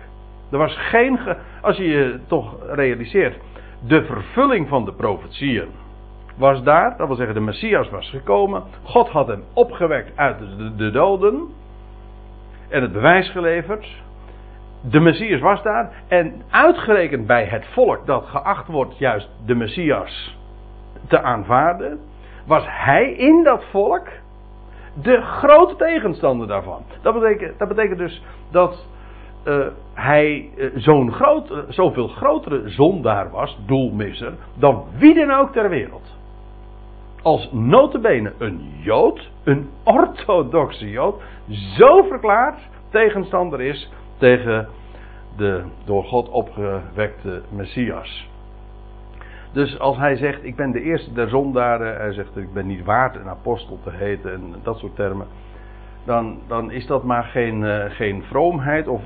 Er 0.52 0.58
was 0.58 0.78
geen, 0.78 1.20
als 1.62 1.78
je 1.78 1.88
je 1.88 2.20
toch 2.28 2.56
realiseert, 2.68 3.38
de 3.88 4.06
vervulling 4.06 4.68
van 4.68 4.86
de 4.86 4.94
profetieën 4.94 5.68
was 6.38 6.64
daar, 6.64 6.98
dat 6.98 7.08
wil 7.08 7.16
zeggen 7.16 7.36
de 7.36 7.42
Messias 7.42 7.90
was 7.90 8.10
gekomen. 8.10 8.64
God 8.84 9.10
had 9.10 9.28
hem 9.28 9.44
opgewekt 9.54 10.18
uit 10.18 10.40
de, 10.40 10.76
de 10.76 10.92
doden 10.92 11.48
en 12.70 12.82
het 12.82 12.92
bewijs 12.92 13.30
geleverd. 13.30 13.88
De 14.82 15.00
Messias 15.00 15.40
was 15.40 15.64
daar 15.64 15.92
en 16.08 16.42
uitgerekend 16.50 17.28
bij 17.28 17.46
het 17.46 17.66
volk 17.66 18.06
dat 18.06 18.26
geacht 18.26 18.68
wordt 18.68 18.98
juist 18.98 19.30
de 19.46 19.56
Messias 19.56 20.38
te 21.08 21.22
aanvaarden, 21.22 22.00
was 22.46 22.64
hij 22.68 23.12
in 23.12 23.44
dat 23.44 23.66
volk 23.72 24.08
de 24.94 25.22
grote 25.22 25.76
tegenstander 25.76 26.48
daarvan. 26.48 26.84
Dat 27.02 27.14
betekent, 27.14 27.60
dat 27.60 27.68
betekent 27.68 27.98
dus 27.98 28.24
dat 28.52 28.88
uh, 29.48 29.68
hij 29.94 30.50
uh, 30.56 30.70
zo'n 30.76 31.12
groot, 31.12 31.52
uh, 31.52 31.58
zoveel 31.68 32.08
grotere 32.08 32.70
zondaar 32.70 33.30
was, 33.32 33.58
doelmisser, 33.66 34.34
dan 34.54 34.84
wie 34.98 35.14
dan 35.14 35.32
ook 35.32 35.52
ter 35.52 35.70
wereld. 35.70 36.18
Als 37.22 37.50
notabene 37.52 38.34
een 38.38 38.72
Jood, 38.82 39.30
een 39.44 39.70
orthodoxe 39.84 40.90
Jood, 40.90 41.22
zo 41.78 42.04
verklaard 42.04 42.60
tegenstander 42.90 43.62
is 43.62 43.90
tegen 44.18 44.68
de 45.38 45.64
door 45.86 46.04
God 46.04 46.30
opgewekte 46.30 47.42
Messias. 47.50 48.28
Dus 49.54 49.80
als 49.80 49.98
hij 49.98 50.16
zegt, 50.16 50.44
ik 50.44 50.56
ben 50.56 50.72
de 50.72 50.82
eerste 50.82 51.14
der 51.14 51.30
zondaren, 51.30 51.96
hij 51.96 52.14
zegt, 52.14 52.38
ik 52.38 52.54
ben 52.54 52.68
niet 52.68 52.84
waard 52.84 53.16
een 53.16 53.30
apostel 53.30 53.80
te 53.84 53.92
heten 53.92 54.34
en 54.34 54.56
dat 54.64 54.78
soort 54.78 54.96
termen 54.96 55.28
dan, 56.06 56.40
dan 56.48 56.72
is 56.72 56.88
dat 56.88 57.04
maar 57.04 57.24
geen, 57.24 57.62
uh, 57.62 57.84
geen 57.88 58.24
vroomheid 58.24 58.88
of, 58.88 59.06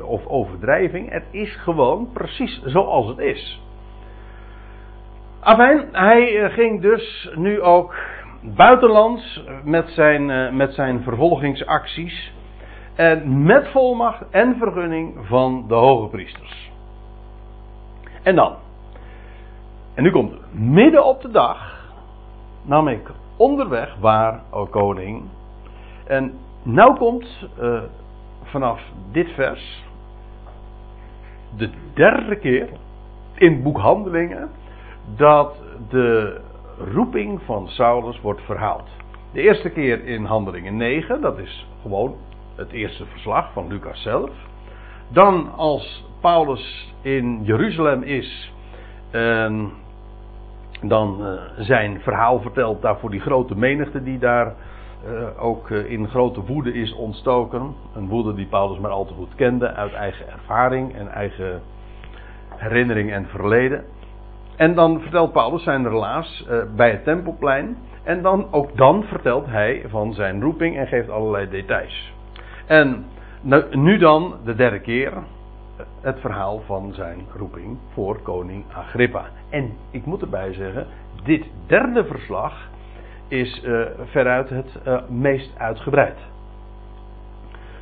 of 0.00 0.26
overdrijving. 0.26 1.10
Het 1.10 1.24
is 1.30 1.56
gewoon 1.56 2.08
precies 2.12 2.62
zoals 2.64 3.06
het 3.06 3.18
is. 3.18 3.62
Afijn, 5.40 5.88
hij 5.92 6.42
eh, 6.42 6.52
ging 6.52 6.80
dus 6.80 7.30
nu 7.34 7.62
ook 7.62 7.94
buitenlands 8.42 9.44
met 9.64 9.88
zijn, 9.88 10.28
uh, 10.28 10.52
met 10.52 10.74
zijn 10.74 11.02
vervolgingsacties. 11.02 12.34
En 12.94 13.42
met 13.42 13.68
volmacht 13.68 14.30
en 14.30 14.56
vergunning 14.58 15.26
van 15.26 15.64
de 15.68 15.74
hoge 15.74 16.08
priesters. 16.08 16.70
En 18.22 18.34
dan. 18.34 18.65
En 19.96 20.02
nu 20.02 20.10
komt. 20.10 20.34
Midden 20.52 21.04
op 21.04 21.22
de 21.22 21.30
dag 21.30 21.88
nam 22.62 22.88
ik 22.88 23.10
onderweg 23.36 23.96
waar, 24.00 24.40
o 24.50 24.66
koning, 24.66 25.22
en 26.06 26.32
nou 26.62 26.96
komt 26.96 27.48
uh, 27.60 27.82
vanaf 28.42 28.80
dit 29.12 29.28
vers 29.30 29.84
de 31.56 31.70
derde 31.94 32.38
keer 32.38 32.68
in 33.34 33.62
boekhandelingen 33.62 34.50
dat 35.16 35.62
de 35.88 36.40
roeping 36.92 37.42
van 37.42 37.68
Saulus 37.68 38.20
wordt 38.20 38.42
verhaald. 38.42 38.88
De 39.32 39.40
eerste 39.40 39.70
keer 39.70 40.04
in 40.04 40.24
Handelingen 40.24 40.76
9, 40.76 41.20
dat 41.20 41.38
is 41.38 41.66
gewoon 41.82 42.14
het 42.56 42.72
eerste 42.72 43.06
verslag 43.06 43.52
van 43.52 43.68
Lucas 43.68 44.02
zelf. 44.02 44.30
Dan 45.08 45.52
als 45.56 46.04
Paulus 46.20 46.94
in 47.02 47.44
Jeruzalem 47.44 48.02
is 48.02 48.52
dan 50.82 51.18
uh, 51.20 51.28
zijn 51.58 52.00
verhaal 52.00 52.40
vertelt 52.40 52.82
daar 52.82 52.98
voor 52.98 53.10
die 53.10 53.20
grote 53.20 53.56
menigte 53.56 54.02
die 54.02 54.18
daar 54.18 54.46
uh, 54.46 55.44
ook 55.44 55.68
uh, 55.68 55.90
in 55.90 56.08
grote 56.08 56.40
woede 56.40 56.72
is 56.72 56.94
ontstoken. 56.94 57.74
Een 57.94 58.08
woede 58.08 58.34
die 58.34 58.46
Paulus 58.46 58.78
maar 58.78 58.90
al 58.90 59.04
te 59.04 59.14
goed 59.14 59.34
kende 59.34 59.72
uit 59.72 59.92
eigen 59.92 60.28
ervaring 60.28 60.94
en 60.94 61.08
eigen 61.08 61.62
herinnering 62.48 63.12
en 63.12 63.26
verleden. 63.26 63.84
En 64.56 64.74
dan 64.74 65.00
vertelt 65.00 65.32
Paulus 65.32 65.62
zijn 65.62 65.88
relaas 65.88 66.46
bij 66.76 66.90
het 66.90 67.04
tempelplein. 67.04 67.76
En 68.04 68.22
dan, 68.22 68.46
ook 68.50 68.76
dan 68.76 69.02
vertelt 69.02 69.46
hij 69.46 69.84
van 69.88 70.14
zijn 70.14 70.42
roeping 70.42 70.76
en 70.76 70.86
geeft 70.86 71.10
allerlei 71.10 71.48
details. 71.48 72.12
En 72.66 73.04
nu, 73.40 73.62
nu 73.70 73.98
dan 73.98 74.34
de 74.44 74.54
derde 74.54 74.80
keer 74.80 75.12
het 76.00 76.20
verhaal 76.20 76.60
van 76.60 76.92
zijn 76.94 77.20
roeping 77.36 77.78
voor 77.92 78.20
koning 78.22 78.64
Agrippa. 78.72 79.24
En 79.50 79.72
ik 79.90 80.04
moet 80.04 80.22
erbij 80.22 80.52
zeggen, 80.52 80.86
dit 81.24 81.46
derde 81.66 82.04
verslag 82.04 82.68
is 83.28 83.62
uh, 83.64 83.86
veruit 84.04 84.48
het 84.48 84.78
uh, 84.86 84.98
meest 85.08 85.58
uitgebreid. 85.58 86.18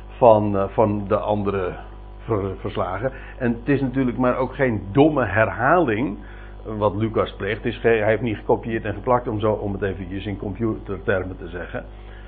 Van, 0.07 0.55
uh, 0.55 0.67
van 0.67 1.07
de 1.07 1.17
andere 1.17 1.75
ver, 2.17 2.57
verslagen. 2.57 3.11
En 3.37 3.51
het 3.51 3.69
is 3.69 3.81
natuurlijk 3.81 4.17
maar 4.17 4.37
ook 4.37 4.55
geen 4.55 4.83
domme 4.91 5.25
herhaling 5.25 6.17
wat 6.63 6.95
Lucas 6.95 7.35
pleegt. 7.35 7.65
Is 7.65 7.81
hij 7.81 8.05
heeft 8.05 8.21
niet 8.21 8.37
gekopieerd 8.37 8.85
en 8.85 8.93
geplakt 8.93 9.27
om, 9.27 9.39
zo, 9.39 9.51
om 9.51 9.71
het 9.71 9.81
eventjes 9.81 10.25
in 10.25 10.37
computertermen 10.37 11.37
te 11.37 11.47
zeggen. 11.47 11.85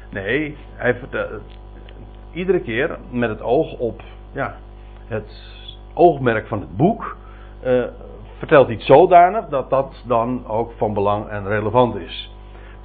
Nee, 0.10 0.58
hij 0.76 0.96
vertelt 0.96 1.42
iedere 2.32 2.60
keer 2.60 2.98
met 3.10 3.30
het 3.30 3.42
oog 3.42 3.80
op 3.80 4.02
ja, 4.32 4.56
het 5.08 5.57
oogmerk 5.98 6.48
van 6.48 6.60
het 6.60 6.78
boek. 6.78 7.18
vertelt 8.38 8.70
iets 8.70 8.86
zodanig 8.86 9.48
dat 9.48 9.70
dat 9.70 10.04
dan 10.08 10.48
ook 10.48 10.72
van 10.78 10.94
belang 10.94 11.28
en 11.28 11.48
relevant 11.48 11.96
is. 11.96 12.32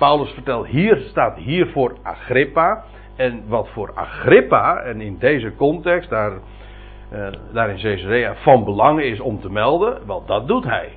Paulus 0.02 0.30
vertelt 0.30 0.66
hier, 0.66 0.96
staat 0.96 1.36
hier 1.36 1.66
voor 1.66 1.96
Agrippa. 2.02 2.84
En 3.16 3.42
wat 3.48 3.68
voor 3.68 3.92
Agrippa, 3.94 4.76
en 4.76 5.00
in 5.00 5.18
deze 5.18 5.54
context, 5.56 6.10
daar, 6.10 6.32
uh, 6.32 7.26
daar 7.52 7.70
in 7.70 7.80
Caesarea, 7.80 8.34
van 8.34 8.64
belang 8.64 9.00
is 9.00 9.20
om 9.20 9.40
te 9.40 9.50
melden, 9.50 10.06
wel 10.06 10.24
dat 10.26 10.48
doet 10.48 10.64
hij. 10.64 10.88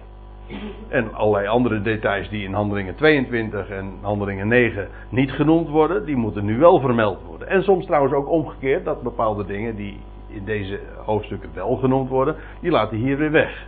En 0.87 1.13
allerlei 1.13 1.47
andere 1.47 1.81
details 1.81 2.29
die 2.29 2.43
in 2.43 2.53
handelingen 2.53 2.95
22 2.95 3.69
en 3.69 3.93
handelingen 4.01 4.47
9 4.47 4.87
niet 5.09 5.31
genoemd 5.31 5.69
worden, 5.69 6.05
die 6.05 6.15
moeten 6.15 6.45
nu 6.45 6.57
wel 6.57 6.79
vermeld 6.79 7.23
worden. 7.27 7.47
En 7.47 7.63
soms 7.63 7.85
trouwens 7.85 8.13
ook 8.13 8.29
omgekeerd, 8.29 8.85
dat 8.85 9.01
bepaalde 9.01 9.45
dingen 9.45 9.75
die 9.75 9.99
in 10.35 10.45
deze 10.45 10.79
hoofdstukken 11.05 11.49
wel 11.53 11.75
genoemd 11.75 12.09
worden, 12.09 12.35
die 12.61 12.71
laten 12.71 12.97
hier 12.97 13.17
weer 13.17 13.31
weg. 13.31 13.67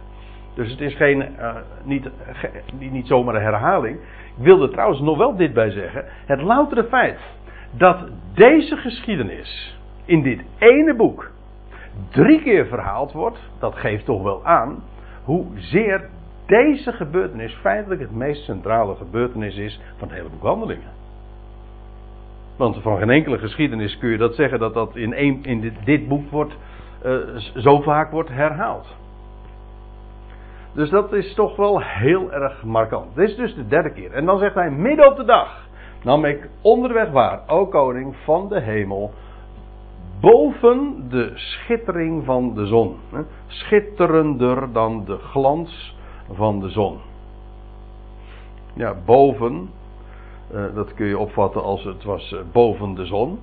Dus 0.55 0.71
het 0.71 0.81
is 0.81 0.95
geen, 0.95 1.25
uh, 1.39 1.55
niet, 1.83 2.09
niet 2.79 3.07
zomaar 3.07 3.35
een 3.35 3.41
herhaling. 3.41 3.95
Ik 4.37 4.43
wil 4.43 4.61
er 4.61 4.69
trouwens 4.69 5.01
nog 5.01 5.17
wel 5.17 5.35
dit 5.35 5.53
bij 5.53 5.71
zeggen. 5.71 6.05
Het 6.25 6.41
loutere 6.41 6.83
feit 6.83 7.19
dat 7.71 7.97
deze 8.33 8.75
geschiedenis 8.75 9.79
in 10.05 10.21
dit 10.21 10.41
ene 10.57 10.95
boek 10.95 11.31
drie 12.09 12.41
keer 12.41 12.65
verhaald 12.65 13.11
wordt, 13.11 13.39
dat 13.59 13.75
geeft 13.75 14.05
toch 14.05 14.23
wel 14.23 14.45
aan 14.45 14.83
hoezeer 15.23 16.09
deze 16.45 16.93
gebeurtenis 16.93 17.53
feitelijk 17.53 18.01
het 18.01 18.11
meest 18.11 18.43
centrale 18.43 18.95
gebeurtenis 18.95 19.55
is 19.55 19.79
van 19.97 20.07
het 20.07 20.17
hele 20.17 20.29
boek 20.29 20.43
Handelingen. 20.43 20.96
Want 22.57 22.81
van 22.81 22.97
geen 22.97 23.09
enkele 23.09 23.37
geschiedenis 23.37 23.97
kun 23.97 24.09
je 24.09 24.17
dat 24.17 24.35
zeggen 24.35 24.59
dat 24.59 24.73
dat 24.73 24.95
in, 24.95 25.13
een, 25.13 25.43
in 25.43 25.61
dit, 25.61 25.73
dit 25.85 26.07
boek 26.07 26.29
wordt, 26.29 26.57
uh, 27.05 27.17
zo 27.55 27.81
vaak 27.81 28.11
wordt 28.11 28.29
herhaald. 28.29 28.95
Dus 30.73 30.89
dat 30.89 31.13
is 31.13 31.33
toch 31.33 31.55
wel 31.55 31.81
heel 31.81 32.31
erg 32.31 32.63
markant. 32.63 33.15
Dit 33.15 33.29
is 33.29 33.35
dus 33.35 33.55
de 33.55 33.67
derde 33.67 33.93
keer. 33.93 34.11
En 34.11 34.25
dan 34.25 34.39
zegt 34.39 34.55
hij, 34.55 34.71
midden 34.71 35.07
op 35.07 35.15
de 35.17 35.25
dag 35.25 35.67
nam 36.03 36.25
ik 36.25 36.49
onderweg 36.61 37.11
waar, 37.11 37.39
o 37.47 37.67
koning 37.67 38.15
van 38.23 38.49
de 38.49 38.61
hemel, 38.61 39.11
boven 40.21 41.05
de 41.09 41.31
schittering 41.35 42.25
van 42.25 42.53
de 42.53 42.65
zon. 42.65 42.95
Schitterender 43.47 44.71
dan 44.71 45.05
de 45.05 45.17
glans 45.17 45.95
van 46.31 46.59
de 46.59 46.69
zon. 46.69 46.97
Ja, 48.73 48.95
boven, 49.05 49.69
uh, 50.51 50.63
dat 50.73 50.93
kun 50.93 51.05
je 51.05 51.17
opvatten 51.17 51.63
als 51.63 51.83
het 51.83 52.03
was 52.03 52.31
uh, 52.31 52.39
boven 52.51 52.95
de 52.95 53.05
zon. 53.05 53.39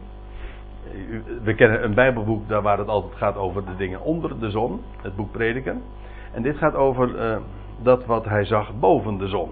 we 1.43 1.55
kennen 1.55 1.85
een 1.85 1.95
Bijbelboek 1.95 2.49
daar 2.49 2.63
waar 2.63 2.79
het 2.79 2.89
altijd 2.89 3.15
gaat 3.15 3.37
over 3.37 3.65
de 3.65 3.77
dingen 3.77 4.01
onder 4.01 4.39
de 4.39 4.51
zon, 4.51 4.81
het 5.03 5.17
boek 5.17 5.33
Prediken. 5.33 5.83
En 6.33 6.43
dit 6.43 6.57
gaat 6.57 6.75
over 6.75 7.09
uh, 7.09 7.37
dat 7.83 8.07
wat 8.07 8.25
hij 8.25 8.45
zag 8.45 8.79
boven 8.79 9.19
de 9.19 9.29
zon. 9.29 9.51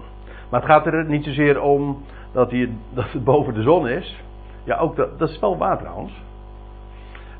Maar 0.49 0.59
het 0.61 0.69
gaat 0.69 0.85
er 0.85 1.05
niet 1.05 1.23
zozeer 1.23 1.61
om 1.61 2.03
dat, 2.31 2.51
hij, 2.51 2.69
dat 2.93 3.11
het 3.11 3.23
boven 3.23 3.53
de 3.53 3.61
zon 3.61 3.87
is. 3.87 4.23
Ja, 4.63 4.77
ook 4.77 4.95
dat, 4.95 5.19
dat 5.19 5.29
is 5.29 5.39
wel 5.39 5.57
waar 5.57 5.77
trouwens. 5.77 6.21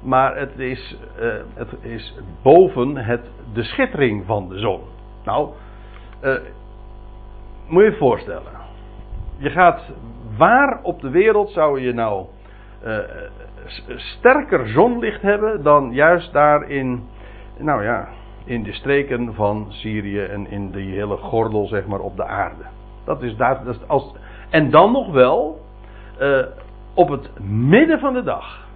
Maar 0.01 0.38
het 0.38 0.60
is, 0.60 0.98
het 1.53 1.70
is 1.82 2.15
boven 2.41 2.98
het, 2.98 3.22
de 3.53 3.63
schittering 3.63 4.25
van 4.25 4.50
de 4.50 4.60
zon. 4.60 4.82
Nou, 5.25 5.50
moet 7.67 7.84
je 7.84 7.89
je 7.89 7.98
voorstellen. 7.98 8.62
Je 9.43 9.50
gaat, 9.50 9.81
waar 10.38 10.79
op 10.83 11.01
de 11.01 11.09
wereld 11.09 11.50
zou 11.50 11.81
je 11.81 11.93
nou 11.93 12.25
uh, 12.85 12.97
sterker 13.95 14.67
zonlicht 14.67 15.21
hebben 15.21 15.63
dan 15.63 15.91
juist 15.91 16.33
daar 16.33 16.69
in, 16.69 17.03
nou 17.57 17.83
ja, 17.83 18.07
in 18.45 18.63
de 18.63 18.73
streken 18.73 19.33
van 19.33 19.65
Syrië 19.69 20.19
en 20.19 20.47
in 20.51 20.71
die 20.71 20.93
hele 20.93 21.17
gordel 21.17 21.67
zeg 21.67 21.85
maar 21.85 22.00
op 22.00 22.15
de 22.15 22.25
aarde. 22.25 22.63
Dat 23.05 23.21
is 23.21 23.35
daar, 23.35 23.63
dat 23.63 23.88
als, 23.88 24.15
en 24.50 24.69
dan 24.69 24.91
nog 24.91 25.12
wel 25.12 25.59
uh, 26.21 26.45
op 26.93 27.09
het 27.09 27.39
midden 27.50 28.00
van 28.00 28.13
de 28.13 28.23
dag. 28.23 28.67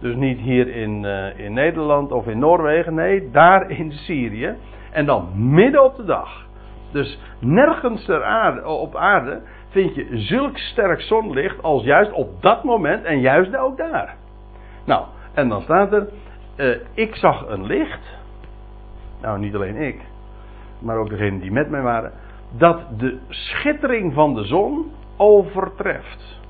Dus 0.00 0.14
niet 0.14 0.38
hier 0.38 0.68
in, 0.68 1.02
uh, 1.02 1.38
in 1.38 1.52
Nederland 1.52 2.12
of 2.12 2.26
in 2.26 2.38
Noorwegen, 2.38 2.94
nee, 2.94 3.30
daar 3.30 3.70
in 3.70 3.92
Syrië. 3.92 4.54
En 4.92 5.06
dan 5.06 5.28
midden 5.34 5.84
op 5.84 5.96
de 5.96 6.04
dag. 6.04 6.46
Dus 6.94 7.18
nergens 7.38 8.04
ter 8.04 8.24
aarde, 8.24 8.66
op 8.66 8.96
aarde 8.96 9.40
vind 9.68 9.94
je 9.94 10.06
zulk 10.12 10.58
sterk 10.58 11.00
zonlicht 11.00 11.62
als 11.62 11.84
juist 11.84 12.12
op 12.12 12.42
dat 12.42 12.64
moment 12.64 13.04
en 13.04 13.20
juist 13.20 13.56
ook 13.56 13.76
daar. 13.76 14.16
Nou, 14.84 15.04
en 15.32 15.48
dan 15.48 15.62
staat 15.62 15.92
er, 15.92 16.08
uh, 16.56 16.76
ik 16.94 17.14
zag 17.14 17.48
een 17.48 17.66
licht. 17.66 18.16
Nou, 19.20 19.38
niet 19.38 19.54
alleen 19.54 19.76
ik, 19.76 20.00
maar 20.78 20.96
ook 20.96 21.08
degenen 21.08 21.40
die 21.40 21.52
met 21.52 21.70
mij 21.70 21.82
waren. 21.82 22.12
Dat 22.56 22.98
de 22.98 23.18
schittering 23.28 24.14
van 24.14 24.34
de 24.34 24.44
zon 24.44 24.90
overtreft. 25.16 26.40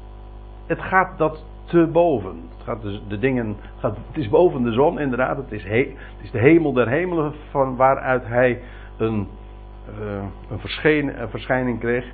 Het 0.66 0.80
gaat 0.80 1.18
dat 1.18 1.44
te 1.64 1.88
boven. 1.92 2.36
Het, 2.56 2.64
gaat 2.64 2.82
dus 2.82 3.02
de 3.08 3.18
dingen, 3.18 3.56
gaat, 3.78 3.96
het 3.96 4.16
is 4.16 4.28
boven 4.28 4.62
de 4.62 4.72
zon 4.72 5.00
inderdaad. 5.00 5.36
Het 5.36 5.52
is, 5.52 5.64
he, 5.64 5.94
het 6.16 6.22
is 6.22 6.30
de 6.30 6.38
hemel 6.38 6.72
der 6.72 6.88
hemelen 6.88 7.32
van 7.50 7.76
waaruit 7.76 8.26
hij 8.26 8.60
een, 8.98 9.28
een, 10.50 10.58
verscheen, 10.58 11.20
een 11.20 11.28
verschijning 11.28 11.80
kreeg. 11.80 12.04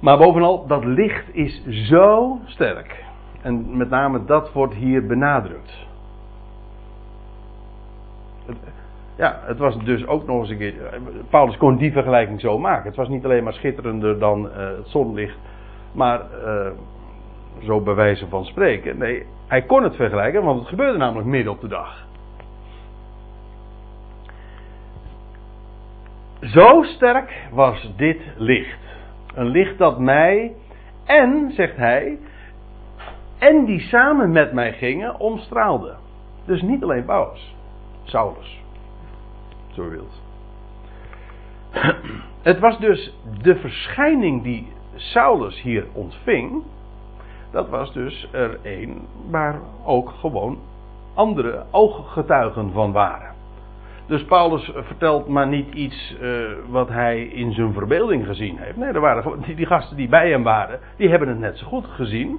Maar 0.00 0.18
bovenal, 0.18 0.66
dat 0.66 0.84
licht 0.84 1.34
is 1.34 1.64
zo 1.66 2.38
sterk. 2.44 3.04
En 3.42 3.76
met 3.76 3.90
name 3.90 4.24
dat 4.24 4.52
wordt 4.52 4.74
hier 4.74 5.06
benadrukt. 5.06 5.86
Ja, 9.16 9.40
het 9.42 9.58
was 9.58 9.78
dus 9.78 10.06
ook 10.06 10.26
nog 10.26 10.40
eens 10.40 10.50
een 10.50 10.58
keer. 10.58 10.74
Paulus 11.30 11.56
kon 11.56 11.76
die 11.76 11.92
vergelijking 11.92 12.40
zo 12.40 12.58
maken. 12.58 12.86
Het 12.86 12.96
was 12.96 13.08
niet 13.08 13.24
alleen 13.24 13.44
maar 13.44 13.52
schitterender 13.52 14.18
dan 14.18 14.46
uh, 14.46 14.56
het 14.56 14.88
zonlicht. 14.88 15.38
Maar 15.92 16.20
uh, 16.44 16.70
zo 17.62 17.80
bij 17.80 17.94
wijze 17.94 18.28
van 18.28 18.44
spreken. 18.44 18.98
Nee, 18.98 19.26
hij 19.46 19.62
kon 19.62 19.82
het 19.82 19.96
vergelijken, 19.96 20.42
want 20.42 20.58
het 20.58 20.68
gebeurde 20.68 20.98
namelijk 20.98 21.28
midden 21.28 21.52
op 21.52 21.60
de 21.60 21.68
dag. 21.68 22.03
Zo 26.40 26.82
sterk 26.82 27.48
was 27.52 27.92
dit 27.96 28.20
licht. 28.36 28.78
Een 29.34 29.46
licht 29.46 29.78
dat 29.78 29.98
mij 29.98 30.54
en, 31.04 31.50
zegt 31.52 31.76
hij, 31.76 32.18
en 33.38 33.64
die 33.64 33.80
samen 33.80 34.32
met 34.32 34.52
mij 34.52 34.72
gingen, 34.72 35.20
omstraalde. 35.20 35.94
Dus 36.44 36.62
niet 36.62 36.82
alleen 36.82 37.04
Paulus, 37.04 37.54
Saulus. 38.04 38.62
Zo. 39.72 39.90
Het 42.42 42.58
was 42.58 42.78
dus 42.78 43.14
de 43.42 43.56
verschijning 43.56 44.42
die 44.42 44.72
Saulus 44.94 45.62
hier 45.62 45.86
ontving. 45.92 46.62
Dat 47.50 47.68
was 47.68 47.92
dus 47.92 48.28
er 48.32 48.58
een 48.62 49.06
waar 49.30 49.60
ook 49.84 50.10
gewoon 50.10 50.58
andere 51.14 51.64
ooggetuigen 51.70 52.72
van 52.72 52.92
waren. 52.92 53.33
Dus 54.06 54.24
Paulus 54.24 54.72
vertelt 54.74 55.28
maar 55.28 55.48
niet 55.48 55.74
iets 55.74 56.16
uh, 56.22 56.40
wat 56.68 56.88
hij 56.88 57.22
in 57.22 57.52
zijn 57.52 57.72
verbeelding 57.72 58.26
gezien 58.26 58.58
heeft. 58.58 58.76
Nee, 58.76 58.92
er 58.92 59.00
waren 59.00 59.42
die, 59.46 59.54
die, 59.54 59.66
gasten 59.66 59.96
die 59.96 60.08
bij 60.08 60.30
hem 60.30 60.42
waren, 60.42 60.80
die 60.96 61.08
hebben 61.08 61.28
het 61.28 61.38
net 61.38 61.58
zo 61.58 61.66
goed 61.66 61.86
gezien. 61.86 62.38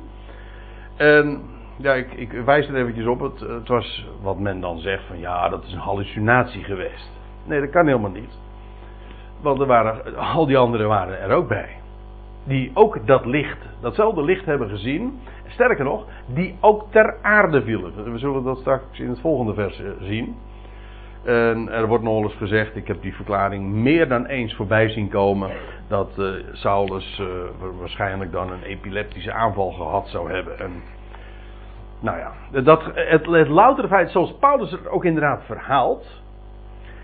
En 0.96 1.42
ja, 1.78 1.94
ik, 1.94 2.14
ik 2.14 2.32
wijs 2.32 2.68
er 2.68 2.76
eventjes 2.76 3.06
op. 3.06 3.20
Het, 3.20 3.40
het, 3.40 3.68
was 3.68 4.08
wat 4.22 4.40
men 4.40 4.60
dan 4.60 4.80
zegt 4.80 5.04
van 5.08 5.20
ja, 5.20 5.50
dat 5.50 5.64
is 5.64 5.74
een 5.74 5.80
hallucinatie 5.80 6.64
geweest. 6.64 7.12
Nee, 7.46 7.60
dat 7.60 7.70
kan 7.70 7.88
helemaal 7.88 8.12
niet. 8.12 8.40
Want 9.42 9.60
er 9.60 9.68
waren, 9.68 10.18
al 10.18 10.46
die 10.46 10.58
anderen 10.58 10.88
waren 10.88 11.20
er 11.20 11.32
ook 11.32 11.48
bij. 11.48 11.70
Die 12.44 12.72
ook 12.74 13.08
dat 13.08 13.26
licht, 13.26 13.58
datzelfde 13.82 14.24
licht 14.24 14.46
hebben 14.46 14.70
gezien. 14.70 15.20
Sterker 15.48 15.86
nog, 15.86 16.06
die 16.26 16.56
ook 16.60 16.92
ter 16.92 17.16
aarde 17.22 17.62
vielen. 17.62 18.12
We 18.12 18.18
zullen 18.18 18.44
dat 18.44 18.58
straks 18.58 19.00
in 19.00 19.10
het 19.10 19.20
volgende 19.20 19.54
vers 19.54 19.80
eh, 19.80 19.90
zien. 20.00 20.36
En 21.26 21.72
er 21.72 21.88
wordt 21.88 22.04
nog 22.04 22.24
eens 22.24 22.36
gezegd, 22.36 22.76
ik 22.76 22.88
heb 22.88 23.02
die 23.02 23.16
verklaring 23.16 23.64
meer 23.72 24.08
dan 24.08 24.26
eens 24.26 24.56
voorbij 24.56 24.90
zien 24.90 25.10
komen, 25.10 25.50
dat 25.88 26.12
uh, 26.18 26.28
Saulus 26.52 27.20
uh, 27.20 27.28
waarschijnlijk 27.80 28.32
dan 28.32 28.52
een 28.52 28.64
epileptische 28.64 29.32
aanval 29.32 29.72
gehad 29.72 30.08
zou 30.08 30.32
hebben. 30.32 30.60
En, 30.60 30.72
nou 32.00 32.18
ja, 32.18 32.32
dat, 32.62 32.84
het, 32.94 33.26
het 33.26 33.48
loutere 33.48 33.88
feit, 33.88 34.12
zoals 34.12 34.36
Paulus 34.40 34.72
het 34.72 34.88
ook 34.88 35.06
inderdaad 35.06 35.44
verhaalt, 35.46 36.24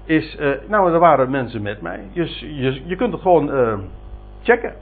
is, 0.05 0.37
uh, 0.39 0.49
nou 0.67 0.93
er 0.93 0.99
waren 0.99 1.29
mensen 1.29 1.61
met 1.61 1.81
mij. 1.81 1.99
Dus 2.13 2.39
je, 2.39 2.81
je 2.85 2.95
kunt 2.95 3.11
het 3.11 3.21
gewoon 3.21 3.51
checken. 4.43 4.73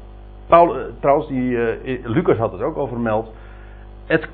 Paul, 0.47 0.75
trouwens, 0.99 1.27
die, 1.27 1.57
Lucas 2.03 2.37
had 2.37 2.51
het 2.51 2.61
ook 2.61 2.77
over 2.77 2.93
vermeld. 2.93 3.33
Het, 4.05 4.27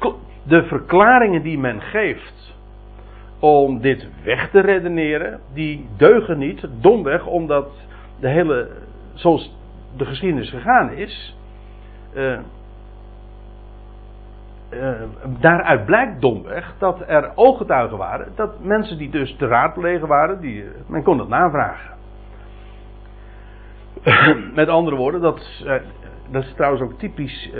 de 0.43 0.63
verklaringen 0.63 1.41
die 1.41 1.59
men 1.59 1.81
geeft 1.81 2.54
om 3.39 3.81
dit 3.81 4.07
weg 4.23 4.49
te 4.49 4.59
redeneren, 4.59 5.39
die 5.53 5.89
deugen 5.97 6.37
niet, 6.37 6.67
domweg 6.81 7.25
omdat 7.25 7.67
de 8.19 8.27
hele, 8.27 8.69
zoals 9.13 9.55
de 9.97 10.05
geschiedenis 10.05 10.49
gegaan 10.49 10.91
is, 10.91 11.37
uh, 12.15 12.37
uh, 14.69 15.01
daaruit 15.39 15.85
blijkt 15.85 16.21
domweg 16.21 16.73
dat 16.77 17.03
er 17.07 17.31
ooggetuigen 17.35 17.97
waren, 17.97 18.27
dat 18.35 18.63
mensen 18.63 18.97
die 18.97 19.09
dus 19.09 19.35
te 19.35 19.47
raadplegen 19.47 20.07
waren, 20.07 20.39
die, 20.41 20.65
men 20.87 21.03
kon 21.03 21.17
dat 21.17 21.27
navragen. 21.27 21.93
Met 24.53 24.67
andere 24.67 24.95
woorden, 24.95 25.21
dat, 25.21 25.63
dat 26.31 26.43
is 26.43 26.53
trouwens 26.53 26.83
ook 26.83 26.99
typisch 26.99 27.51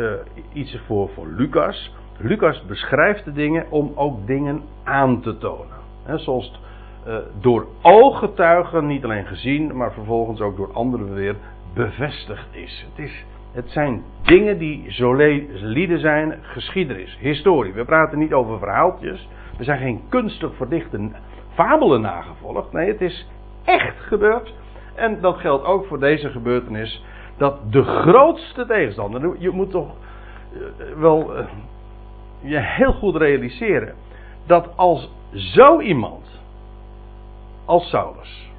iets 0.54 0.82
voor, 0.86 1.10
voor 1.10 1.28
Lucas. 1.28 1.94
Lucas 2.18 2.66
beschrijft 2.66 3.26
de 3.26 3.32
dingen 3.32 3.66
om 3.70 3.92
ook 3.96 4.28
dingen 4.28 4.62
aan 4.84 5.22
te 5.22 5.38
tonen. 5.38 5.78
He, 6.04 6.18
zoals 6.18 6.60
uh, 7.08 7.18
door 7.40 7.68
ooggetuigen 7.82 8.88
niet 8.88 9.04
alleen 9.04 9.26
gezien, 9.26 9.76
maar 9.76 9.94
vervolgens 9.94 10.42
ook 10.42 10.58
door 10.58 10.74
anderen 10.74 11.14
weer 11.14 11.36
bevestigd 11.74 12.48
is. 12.52 12.86
Het, 12.90 13.06
is, 13.06 13.26
het 13.52 13.70
zijn 13.70 14.04
dingen 14.24 14.58
die 14.58 14.84
solide 14.88 16.00
zijn, 16.00 16.40
geschiedenis, 16.42 17.18
historie. 17.20 17.74
We 17.74 17.86
praten 17.86 18.20
niet 18.20 18.34
over 18.34 18.60
verhaaltjes. 18.60 19.30
We 19.58 19.64
zijn 19.64 19.80
geen 19.80 20.02
kunstig 20.10 20.56
verdichte 20.56 21.10
fabelen 21.54 22.02
nagevolgd. 22.02 22.72
Nee, 22.72 22.88
het 22.88 23.02
is 23.02 23.28
echt 23.64 24.00
gebeurd. 24.00 24.54
En 24.96 25.22
dat 25.22 25.38
geldt 25.38 25.66
ook 25.66 25.86
voor 25.86 26.00
deze 26.00 26.30
gebeurtenis. 26.30 27.04
Dat 27.38 27.72
de 27.72 27.84
grootste 27.84 28.66
tegenstander. 28.66 29.36
Je 29.40 29.50
moet 29.50 29.72
toch 29.72 29.96
uh, 30.54 30.62
wel 30.98 31.38
uh, 31.38 31.46
je 32.42 32.60
heel 32.60 32.94
goed 32.94 33.16
realiseren. 33.16 33.96
Dat 34.46 34.70
als 34.76 35.12
zo 35.32 35.80
iemand 35.80 36.40
als 37.66 37.90
Saulus, 37.90 38.52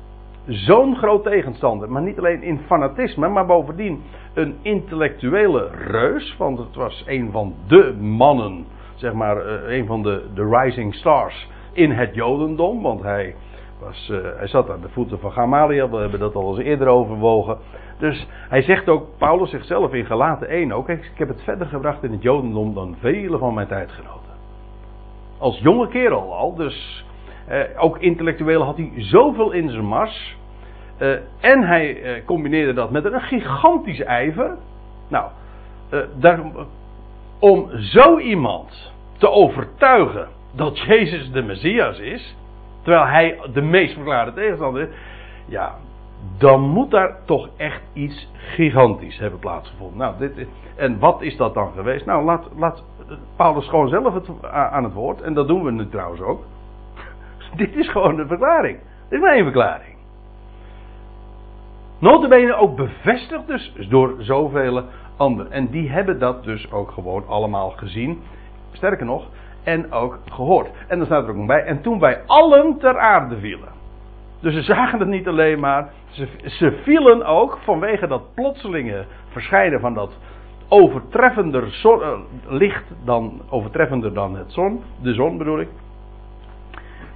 zo'n 0.46 0.96
groot 0.96 1.24
tegenstander, 1.24 1.90
maar 1.90 2.02
niet 2.02 2.18
alleen 2.18 2.42
in 2.42 2.60
fanatisme, 2.66 3.28
maar 3.28 3.46
bovendien 3.46 4.02
een 4.34 4.56
intellectuele 4.62 5.70
reus, 5.86 6.36
want 6.36 6.58
het 6.58 6.74
was 6.74 7.04
een 7.06 7.30
van 7.30 7.54
de 7.66 7.94
mannen, 8.00 8.66
zeg 8.94 9.12
maar, 9.12 9.46
eh, 9.46 9.76
een 9.76 9.86
van 9.86 10.02
de, 10.02 10.24
de 10.34 10.48
rising 10.48 10.94
stars 10.94 11.48
in 11.72 11.90
het 11.90 12.14
Jodendom, 12.14 12.82
want 12.82 13.02
hij, 13.02 13.34
was, 13.80 14.08
uh, 14.12 14.18
hij 14.36 14.48
zat 14.48 14.70
aan 14.70 14.80
de 14.80 14.88
voeten 14.88 15.18
van 15.18 15.32
Gamaliel, 15.32 15.90
we 15.90 15.96
hebben 15.96 16.20
dat 16.20 16.34
al 16.34 16.56
eens 16.56 16.66
eerder 16.66 16.86
overwogen. 16.86 17.58
Dus 17.98 18.26
hij 18.48 18.62
zegt 18.62 18.88
ook, 18.88 19.06
Paulus 19.18 19.50
zichzelf 19.50 19.92
in 19.92 20.06
Galaten 20.06 20.48
1 20.48 20.72
ook, 20.72 20.88
ik 20.88 21.10
heb 21.14 21.28
het 21.28 21.42
verder 21.42 21.66
gebracht 21.66 22.02
in 22.02 22.12
het 22.12 22.22
Jodendom 22.22 22.74
dan 22.74 22.96
vele 23.00 23.38
van 23.38 23.54
mijn 23.54 23.66
tijdgenoten. 23.66 24.34
Als 25.38 25.58
jonge 25.58 25.88
kerel 25.88 26.34
al, 26.34 26.54
dus 26.54 27.04
eh, 27.46 27.60
ook 27.76 27.98
intellectueel 27.98 28.62
had 28.62 28.76
hij 28.76 28.92
zoveel 28.96 29.52
in 29.52 29.70
zijn 29.70 29.84
mars. 29.84 30.36
Eh, 30.98 31.10
en 31.40 31.62
hij 31.62 32.02
eh, 32.02 32.24
combineerde 32.24 32.72
dat 32.72 32.90
met 32.90 33.04
een 33.04 33.20
gigantische 33.20 34.04
ijver. 34.04 34.56
Nou, 35.08 35.30
daar, 36.18 36.40
om 37.38 37.70
zo 37.78 38.18
iemand 38.18 38.92
te 39.18 39.30
overtuigen 39.30 40.28
dat 40.54 40.78
Jezus 40.78 41.30
de 41.30 41.42
Messias 41.42 41.98
is, 41.98 42.36
terwijl 42.86 43.06
hij 43.06 43.38
de 43.52 43.62
meest 43.62 43.94
verklaarde 43.94 44.32
tegenstander 44.32 44.82
is, 44.82 44.88
ja, 45.46 45.74
dan 46.38 46.60
moet 46.60 46.90
daar 46.90 47.16
toch 47.24 47.48
echt 47.56 47.82
iets 47.92 48.28
gigantisch 48.34 49.18
hebben 49.18 49.38
plaatsgevonden. 49.38 49.98
Nou, 49.98 50.18
dit, 50.18 50.48
en 50.76 50.98
wat 50.98 51.22
is 51.22 51.36
dat 51.36 51.54
dan 51.54 51.72
geweest? 51.72 52.06
Nou, 52.06 52.24
laat, 52.24 52.48
laat 52.56 52.84
Paulus 53.36 53.68
gewoon 53.68 53.88
zelf 53.88 54.14
het, 54.14 54.28
aan 54.50 54.84
het 54.84 54.92
woord, 54.92 55.20
en 55.20 55.34
dat 55.34 55.48
doen 55.48 55.64
we 55.64 55.70
nu 55.70 55.88
trouwens 55.88 56.20
ook. 56.20 56.44
dit 57.56 57.76
is 57.76 57.90
gewoon 57.90 58.16
de 58.16 58.26
verklaring. 58.26 58.78
Dit 59.08 59.22
is 59.22 59.28
één 59.28 59.44
verklaring. 59.44 59.96
Notabene 61.98 62.54
ook 62.54 62.76
bevestigd 62.76 63.46
dus 63.46 63.72
door 63.88 64.14
zoveel 64.18 64.82
anderen. 65.16 65.52
En 65.52 65.70
die 65.70 65.90
hebben 65.90 66.18
dat 66.18 66.44
dus 66.44 66.72
ook 66.72 66.90
gewoon 66.90 67.26
allemaal 67.26 67.70
gezien. 67.70 68.22
Sterker 68.72 69.06
nog, 69.06 69.28
en 69.66 69.92
ook 69.92 70.18
gehoord. 70.30 70.68
En 70.88 70.96
dan 70.96 71.06
staat 71.06 71.28
er 71.28 71.36
ook 71.36 71.46
bij. 71.46 71.64
En 71.64 71.82
toen 71.82 71.98
wij 71.98 72.20
allen 72.26 72.78
ter 72.78 72.98
aarde 72.98 73.38
vielen. 73.38 73.68
Dus 74.40 74.54
ze 74.54 74.62
zagen 74.62 74.98
het 74.98 75.08
niet 75.08 75.28
alleen 75.28 75.60
maar. 75.60 75.88
Ze, 76.08 76.28
ze 76.44 76.80
vielen 76.82 77.24
ook 77.24 77.58
vanwege 77.64 78.06
dat 78.06 78.34
plotselinge 78.34 79.04
verschijnen 79.28 79.80
van 79.80 79.94
dat 79.94 80.18
overtreffender 80.68 81.80
eh, 81.82 82.18
licht 82.46 82.84
dan 83.04 83.42
overtreffender 83.48 84.14
dan 84.14 84.36
het 84.36 84.52
zon, 84.52 84.82
de 85.02 85.14
zon 85.14 85.38
bedoel 85.38 85.60
ik. 85.60 85.68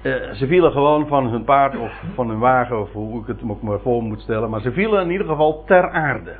Uh, 0.03 0.31
ze 0.31 0.47
vielen 0.47 0.71
gewoon 0.71 1.07
van 1.07 1.27
hun 1.27 1.43
paard 1.43 1.77
of 1.77 2.03
van 2.13 2.29
hun 2.29 2.39
wagen, 2.39 2.81
of 2.81 2.91
hoe 2.91 3.21
ik 3.21 3.27
het 3.27 3.41
ook 3.47 3.61
maar 3.61 3.79
voor 3.79 4.03
moet 4.03 4.21
stellen. 4.21 4.49
Maar 4.49 4.61
ze 4.61 4.71
vielen 4.71 5.03
in 5.03 5.11
ieder 5.11 5.27
geval 5.27 5.63
ter 5.65 5.89
aarde. 5.89 6.35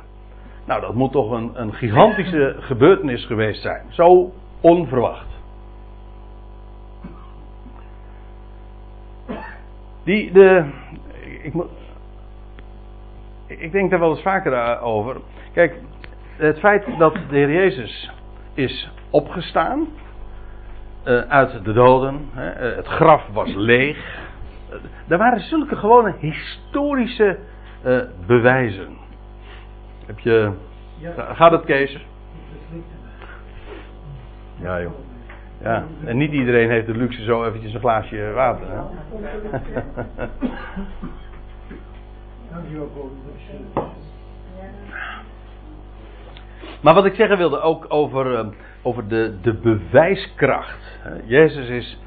Nou, 0.66 0.80
dat 0.80 0.94
moet 0.94 1.12
toch 1.12 1.30
een, 1.30 1.50
een 1.54 1.72
gigantische 1.72 2.56
gebeurtenis 2.58 3.26
geweest 3.26 3.62
zijn. 3.62 3.82
Zo 3.88 4.32
onverwacht. 4.60 5.31
Die, 10.04 10.32
de, 10.32 10.64
ik, 11.42 11.54
ik 13.46 13.72
denk 13.72 13.90
daar 13.90 13.98
wel 13.98 14.10
eens 14.10 14.22
vaker 14.22 14.80
over. 14.80 15.16
Kijk, 15.52 15.74
het 16.36 16.58
feit 16.58 16.98
dat 16.98 17.14
de 17.14 17.36
Heer 17.36 17.52
Jezus 17.52 18.12
is 18.54 18.90
opgestaan 19.10 19.86
uh, 21.04 21.20
uit 21.20 21.64
de 21.64 21.72
doden, 21.72 22.30
uh, 22.36 22.42
het 22.76 22.86
graf 22.86 23.26
was 23.32 23.54
leeg. 23.54 24.20
Er 25.08 25.18
waren 25.18 25.40
zulke 25.40 25.76
gewone 25.76 26.14
historische 26.18 27.38
bewijzen. 28.26 28.96
Heb 30.06 30.18
je. 30.18 30.52
Ja. 30.98 31.34
Gaat 31.34 31.50
het, 31.52 31.64
Kees? 31.64 32.06
Ja, 34.60 34.80
joh. 34.80 34.92
Ja, 35.62 35.84
en 36.04 36.16
niet 36.16 36.32
iedereen 36.32 36.70
heeft 36.70 36.86
de 36.86 36.96
luxe 36.96 37.24
zo 37.24 37.44
eventjes 37.44 37.74
een 37.74 37.80
glaasje 37.80 38.32
water. 38.34 38.66
Hè? 38.70 38.80
Maar 46.80 46.94
wat 46.94 47.04
ik 47.04 47.14
zeggen 47.14 47.38
wilde 47.38 47.60
ook 47.60 47.86
over, 47.88 48.34
ehm, 48.34 48.48
over 48.82 49.08
de, 49.08 49.34
de 49.42 49.54
bewijskracht. 49.54 51.00
Jezus 51.24 51.68
is 51.68 51.98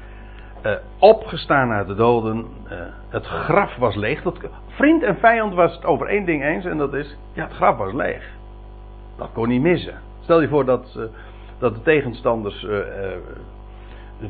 uh, 0.66 0.72
opgestaan 0.98 1.70
uit 1.70 1.86
de 1.86 1.94
doden. 1.94 2.46
Uh, 2.64 2.78
het 3.08 3.26
graf 3.26 3.76
was 3.76 3.94
leeg. 3.94 4.22
Dat, 4.22 4.38
vriend 4.68 5.02
en 5.02 5.16
vijand 5.16 5.54
was 5.54 5.74
het 5.74 5.84
over 5.84 6.06
één 6.06 6.24
ding 6.24 6.44
eens. 6.44 6.64
En 6.64 6.78
dat 6.78 6.94
is, 6.94 7.16
ja 7.32 7.44
het 7.44 7.54
graf 7.54 7.76
was 7.76 7.92
leeg. 7.92 8.24
Dat 9.18 9.30
kon 9.32 9.48
niet 9.48 9.62
missen. 9.62 10.00
Stel 10.20 10.40
je 10.40 10.48
voor 10.48 10.64
dat, 10.64 10.94
uh, 10.98 11.04
dat 11.58 11.74
de 11.74 11.82
tegenstanders 11.82 12.66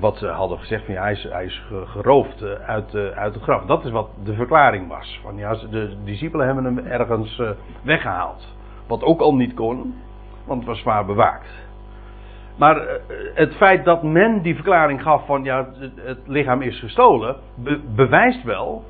wat 0.00 0.16
ze 0.16 0.26
hadden 0.26 0.58
gezegd 0.58 0.84
van 0.84 0.94
ja, 0.94 1.02
hij 1.02 1.12
is, 1.12 1.26
hij 1.30 1.44
is 1.44 1.64
geroofd 1.84 2.42
uit, 2.42 2.94
uit 2.94 3.34
het 3.34 3.42
graf. 3.42 3.64
Dat 3.64 3.84
is 3.84 3.90
wat 3.90 4.08
de 4.24 4.34
verklaring 4.34 4.88
was. 4.88 5.20
Van 5.22 5.36
ja, 5.36 5.54
de 5.70 5.96
discipelen 6.04 6.46
hebben 6.46 6.64
hem 6.64 6.78
ergens 6.78 7.42
weggehaald. 7.82 8.54
Wat 8.86 9.02
ook 9.02 9.20
al 9.20 9.34
niet 9.34 9.54
kon 9.54 9.94
want 10.46 10.58
het 10.58 10.68
was 10.68 10.80
zwaar 10.80 11.04
bewaakt. 11.04 11.64
Maar 12.56 12.76
eh, 12.76 13.00
het 13.34 13.54
feit 13.54 13.84
dat 13.84 14.02
men 14.02 14.42
die 14.42 14.54
verklaring 14.54 15.02
gaf 15.02 15.26
van 15.26 15.44
ja, 15.44 15.68
het 15.96 16.18
lichaam 16.26 16.62
is 16.62 16.80
gestolen, 16.80 17.36
bewijst 17.94 18.42
wel 18.42 18.84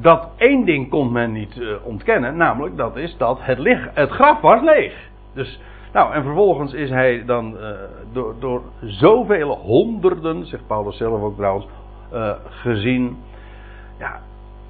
dat 0.00 0.28
één 0.36 0.64
ding 0.64 0.90
kon 0.90 1.12
men 1.12 1.32
niet 1.32 1.60
ontkennen, 1.82 2.36
namelijk 2.36 2.76
dat 2.76 2.96
is 2.96 3.16
dat 3.16 3.38
het, 3.42 3.58
het 3.94 4.10
graf 4.10 4.40
was 4.40 4.62
leeg. 4.62 4.94
Dus, 5.34 5.60
nou, 5.94 6.14
en 6.14 6.22
vervolgens 6.22 6.72
is 6.72 6.90
hij 6.90 7.24
dan 7.24 7.56
uh, 7.56 7.68
door, 8.12 8.34
door 8.38 8.62
zoveel 8.80 9.56
honderden, 9.56 10.46
zegt 10.46 10.66
Paulus 10.66 10.96
zelf 10.96 11.22
ook 11.22 11.36
trouwens, 11.36 11.66
gezien. 12.44 13.16
Ja, 13.98 14.20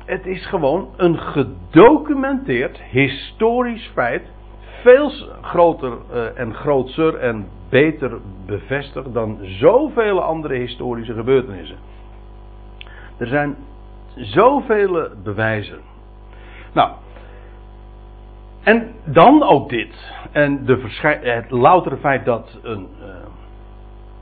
het 0.05 0.27
is 0.27 0.47
gewoon 0.47 0.89
een 0.97 1.19
gedocumenteerd 1.19 2.81
historisch 2.83 3.91
feit 3.95 4.23
veel 4.83 5.11
groter 5.43 5.93
uh, 6.13 6.39
en 6.41 6.55
grootser 6.55 7.17
en 7.17 7.49
beter 7.69 8.19
bevestigd 8.47 9.15
dan 9.15 9.39
zoveel 9.43 10.23
andere 10.23 10.55
historische 10.55 11.15
gebeurtenissen. 11.15 11.77
Er 13.17 13.27
zijn 13.27 13.57
zoveel 14.15 15.09
bewijzen. 15.23 15.79
Nou, 16.73 16.91
en 18.63 18.95
dan 19.05 19.43
ook 19.43 19.69
dit. 19.69 20.13
En 20.35 20.65
de 20.65 20.79
het 21.21 21.51
loutere 21.51 21.97
feit 21.97 22.25
dat, 22.25 22.59
een, 22.63 22.89
uh, 23.01 23.07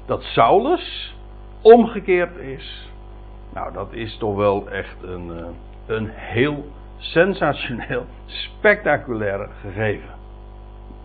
dat 0.07 0.23
Saulus 0.23 1.17
omgekeerd 1.63 2.37
is. 2.37 2.91
Nou, 3.55 3.73
dat 3.73 3.93
is 3.93 4.17
toch 4.17 4.37
wel 4.37 4.71
echt 4.71 5.03
een, 5.03 5.27
uh, 5.27 5.47
een 5.87 6.09
heel 6.09 6.65
sensationeel, 6.97 8.07
spectaculair 8.27 9.49
gegeven 9.61 10.21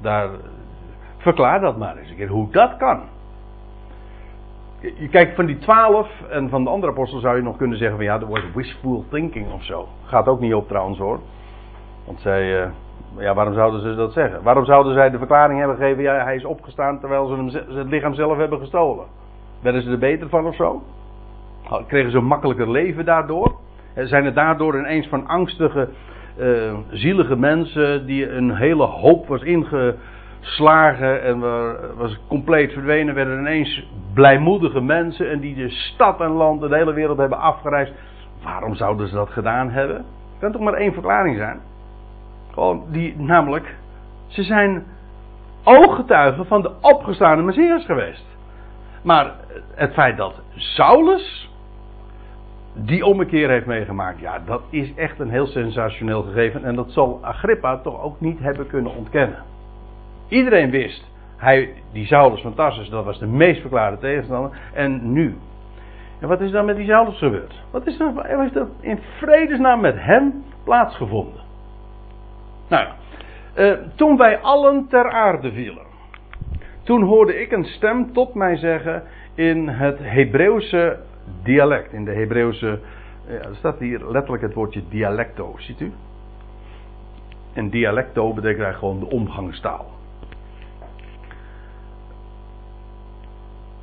daar, 0.02 0.30
verklaar 1.17 1.60
dat 1.60 1.78
maar 1.78 1.98
eens 1.98 2.10
een 2.10 2.15
keer, 2.15 2.28
hoe 2.28 2.52
dat 2.52 2.78
kan. 2.78 3.02
Je 4.80 5.10
kijkt 5.10 5.36
van 5.36 5.46
die 5.46 5.58
twaalf 5.58 6.10
en 6.30 6.50
van 6.50 6.63
de 6.63 6.70
andere 6.70 6.91
apostel 6.91 7.20
zou 7.20 7.36
je 7.36 7.43
nog 7.43 7.58
kunnen 7.58 7.78
zeggen 7.78 7.98
van 7.98 8.06
ja, 8.06 8.20
er 8.20 8.28
was 8.28 8.52
wishful 8.54 9.06
thinking 9.10 9.52
of 9.52 9.63
zo. 9.63 9.88
Gaat 10.04 10.28
ook 10.28 10.39
niet 10.39 10.54
op 10.54 10.67
trouwens 10.67 10.98
hoor. 10.98 11.20
Want 12.06 12.20
zij, 12.20 12.62
uh, 12.62 12.70
ja, 13.17 13.34
waarom 13.34 13.53
zouden 13.53 13.82
ze 13.82 13.95
dat 13.95 14.13
zeggen? 14.13 14.43
Waarom 14.43 14.65
zouden 14.65 14.93
zij 14.93 15.10
de 15.10 15.17
verklaring 15.17 15.60
hebben 15.60 15.77
gegeven, 15.77 16.03
ja, 16.03 16.23
hij 16.23 16.36
is 16.36 16.45
opgestaan 16.45 16.99
terwijl 16.99 17.27
ze 17.27 17.36
hem, 17.36 17.77
het 17.77 17.89
lichaam 17.89 18.13
zelf 18.13 18.38
hebben 18.38 18.60
gestolen? 18.60 19.06
Werden 19.62 19.82
ze 19.82 19.91
er 19.91 19.97
beter 19.97 20.30
van 20.30 20.45
of 20.45 20.56
zo? 20.56 20.82
Kregen 21.88 22.12
ze 22.12 22.17
een 22.17 22.25
makkelijker 22.25 22.71
leven 22.71 23.06
daardoor? 23.06 23.56
Zijn 23.95 24.25
er 24.25 24.34
daardoor 24.34 24.77
ineens 24.77 25.08
van 25.08 25.27
angstige 25.27 25.89
uh, 26.39 26.73
zielige 26.89 27.36
mensen 27.36 28.06
die 28.06 28.32
een 28.32 28.56
hele 28.56 28.84
hoop 28.84 29.27
was 29.27 29.41
ingeslagen 29.41 31.23
en 31.23 31.39
was 31.97 32.19
compleet 32.27 32.73
verdwenen, 32.73 33.15
werden 33.15 33.39
ineens 33.39 33.88
blijmoedige 34.13 34.82
mensen 34.82 35.30
en 35.30 35.39
die 35.39 35.56
de 35.56 35.69
stad 35.69 36.21
en 36.21 36.32
land 36.32 36.63
en 36.63 36.69
de 36.69 36.75
hele 36.75 36.93
wereld 36.93 37.17
hebben 37.17 37.39
afgereisd. 37.39 37.93
Waarom 38.43 38.75
zouden 38.75 39.08
ze 39.08 39.15
dat 39.15 39.30
gedaan 39.30 39.69
hebben? 39.69 39.97
Er 39.97 40.39
kan 40.39 40.51
toch 40.51 40.62
maar 40.62 40.73
één 40.73 40.93
verklaring 40.93 41.38
zijn. 41.38 41.60
Gewoon 42.58 42.86
die, 42.89 43.15
namelijk, 43.17 43.76
ze 44.28 44.43
zijn 44.43 44.84
ooggetuigen 45.63 46.46
van 46.46 46.62
de 46.62 46.72
opgestaande 46.82 47.43
Messias 47.43 47.86
geweest. 47.86 48.26
Maar 49.04 49.34
het 49.76 49.93
feit 49.93 50.17
dat 50.17 50.41
Saulus 50.56 51.50
die 52.74 53.06
ommekeer 53.06 53.50
heeft 53.50 53.65
meegemaakt. 53.65 54.20
Ja, 54.20 54.39
dat 54.46 54.62
is 54.70 54.93
echt 54.96 55.20
een 55.20 55.30
heel 55.30 55.46
sensationeel 55.46 56.22
gegeven. 56.22 56.63
En 56.63 56.76
dat 56.76 56.91
zal 56.91 57.20
Agrippa 57.22 57.78
toch 57.78 58.02
ook 58.02 58.20
niet 58.20 58.39
hebben 58.39 58.67
kunnen 58.67 58.96
ontkennen. 58.96 59.43
Iedereen 60.28 60.70
wist, 60.70 61.12
hij, 61.36 61.74
die 61.91 62.06
Saulus 62.06 62.41
van 62.41 62.54
Tarsus, 62.54 62.89
dat 62.89 63.06
was 63.06 63.20
de 63.20 63.28
meest 63.28 63.62
verklaarde 63.62 63.98
tegenstander. 63.98 64.60
En 64.74 65.12
nu. 65.12 65.38
En 66.20 66.28
wat 66.28 66.41
is 66.41 66.52
dan 66.52 66.65
met 66.65 66.76
die 66.76 66.88
Saulus 66.88 67.17
gebeurd? 67.17 67.63
Wat 67.72 67.88
is 67.88 68.00
er, 68.00 68.41
is 68.46 68.56
er 68.56 68.67
in 68.80 69.00
vredesnaam 69.17 69.80
met 69.80 69.96
hem 69.98 70.43
plaatsgevonden? 70.63 71.46
Nou 72.67 72.88
uh, 73.58 73.73
toen 73.95 74.17
wij 74.17 74.39
allen 74.39 74.88
ter 74.88 75.12
aarde 75.12 75.51
vielen. 75.51 75.86
Toen 76.84 77.03
hoorde 77.03 77.41
ik 77.41 77.51
een 77.51 77.65
stem 77.65 78.13
tot 78.13 78.34
mij 78.34 78.58
zeggen 78.58 79.03
in 79.36 79.67
het 79.67 79.99
Hebreeuwse 80.01 80.99
dialect. 81.43 81.93
In 81.93 82.06
de 82.06 82.12
Hebreeuwse. 82.13 82.80
Ja, 83.27 83.34
er 83.34 83.56
staat 83.56 83.80
hier 83.80 84.12
letterlijk 84.12 84.43
het 84.43 84.53
woordje 84.53 84.84
dialecto, 84.89 85.56
ziet 85.58 85.80
u? 85.80 85.93
En 87.53 87.69
dialecto 87.69 88.34
betekent 88.34 88.63
eigenlijk 88.63 88.77
gewoon 88.77 88.99
de 88.99 89.15
omgangstaal. 89.15 89.86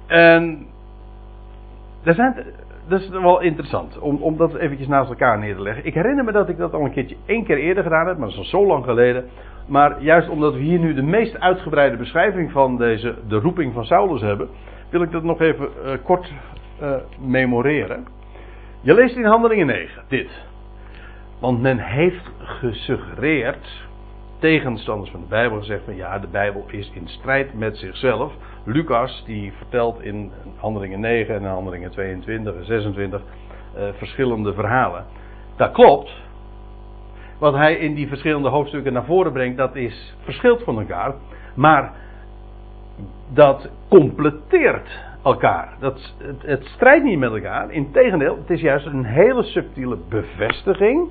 En. 0.06 0.66
Er 2.02 2.14
zijn, 2.14 2.44
dat 2.88 3.00
is 3.00 3.08
wel 3.08 3.40
interessant 3.40 3.98
om, 3.98 4.16
om 4.22 4.36
dat 4.36 4.54
eventjes 4.54 4.88
naast 4.88 5.08
elkaar 5.08 5.38
neer 5.38 5.54
te 5.54 5.62
leggen. 5.62 5.86
Ik 5.86 5.94
herinner 5.94 6.24
me 6.24 6.32
dat 6.32 6.48
ik 6.48 6.56
dat 6.56 6.72
al 6.72 6.84
een 6.84 6.92
keertje 6.92 7.16
één 7.26 7.44
keer 7.44 7.58
eerder 7.58 7.82
gedaan 7.82 8.06
heb, 8.06 8.16
maar 8.16 8.28
dat 8.28 8.36
is 8.36 8.52
al 8.52 8.60
zo 8.60 8.66
lang 8.66 8.84
geleden. 8.84 9.24
Maar 9.66 10.02
juist 10.02 10.28
omdat 10.28 10.54
we 10.54 10.60
hier 10.60 10.78
nu 10.78 10.94
de 10.94 11.02
meest 11.02 11.40
uitgebreide 11.40 11.96
beschrijving 11.96 12.50
van 12.50 12.76
deze, 12.76 13.14
de 13.28 13.38
roeping 13.38 13.72
van 13.72 13.84
Saulus 13.84 14.20
hebben, 14.20 14.48
wil 14.90 15.02
ik 15.02 15.10
dat 15.10 15.22
nog 15.22 15.40
even 15.40 15.68
uh, 15.84 15.92
kort 16.02 16.32
uh, 16.82 16.94
memoreren. 17.18 18.06
Je 18.80 18.94
leest 18.94 19.16
in 19.16 19.24
Handelingen 19.24 19.66
9 19.66 20.02
dit. 20.08 20.30
Want 21.40 21.60
men 21.60 21.78
heeft 21.78 22.30
gesuggereerd, 22.38 23.86
tegenstanders 24.38 25.10
van 25.10 25.20
de 25.20 25.26
Bijbel 25.26 25.58
gezegd 25.58 25.84
van 25.84 25.96
ja, 25.96 26.18
de 26.18 26.26
Bijbel 26.26 26.64
is 26.70 26.90
in 26.94 27.08
strijd 27.08 27.54
met 27.54 27.76
zichzelf. 27.76 28.32
Lucas 28.64 29.22
die 29.26 29.52
vertelt 29.52 30.02
in 30.02 30.32
Handelingen 30.56 31.00
9 31.00 31.34
en 31.34 31.44
Handelingen 31.44 31.90
22 31.90 32.54
en 32.54 32.64
26 32.64 33.20
uh, 33.76 33.82
verschillende 33.96 34.54
verhalen. 34.54 35.04
Dat 35.56 35.72
klopt. 35.72 36.22
Wat 37.38 37.54
hij 37.54 37.74
in 37.74 37.94
die 37.94 38.08
verschillende 38.08 38.48
hoofdstukken 38.48 38.92
naar 38.92 39.04
voren 39.04 39.32
brengt, 39.32 39.56
dat 39.56 39.76
is 39.76 40.14
verschilt 40.22 40.62
van 40.62 40.78
elkaar. 40.78 41.14
Maar 41.54 41.92
dat 43.32 43.70
completeert 43.88 44.88
elkaar. 45.24 45.76
Dat, 45.80 46.14
het, 46.18 46.42
het 46.42 46.64
strijdt 46.64 47.04
niet 47.04 47.18
met 47.18 47.30
elkaar. 47.32 47.70
Integendeel, 47.70 48.36
het 48.36 48.50
is 48.50 48.60
juist 48.60 48.86
een 48.86 49.04
hele 49.04 49.42
subtiele 49.42 49.98
bevestiging 50.08 51.08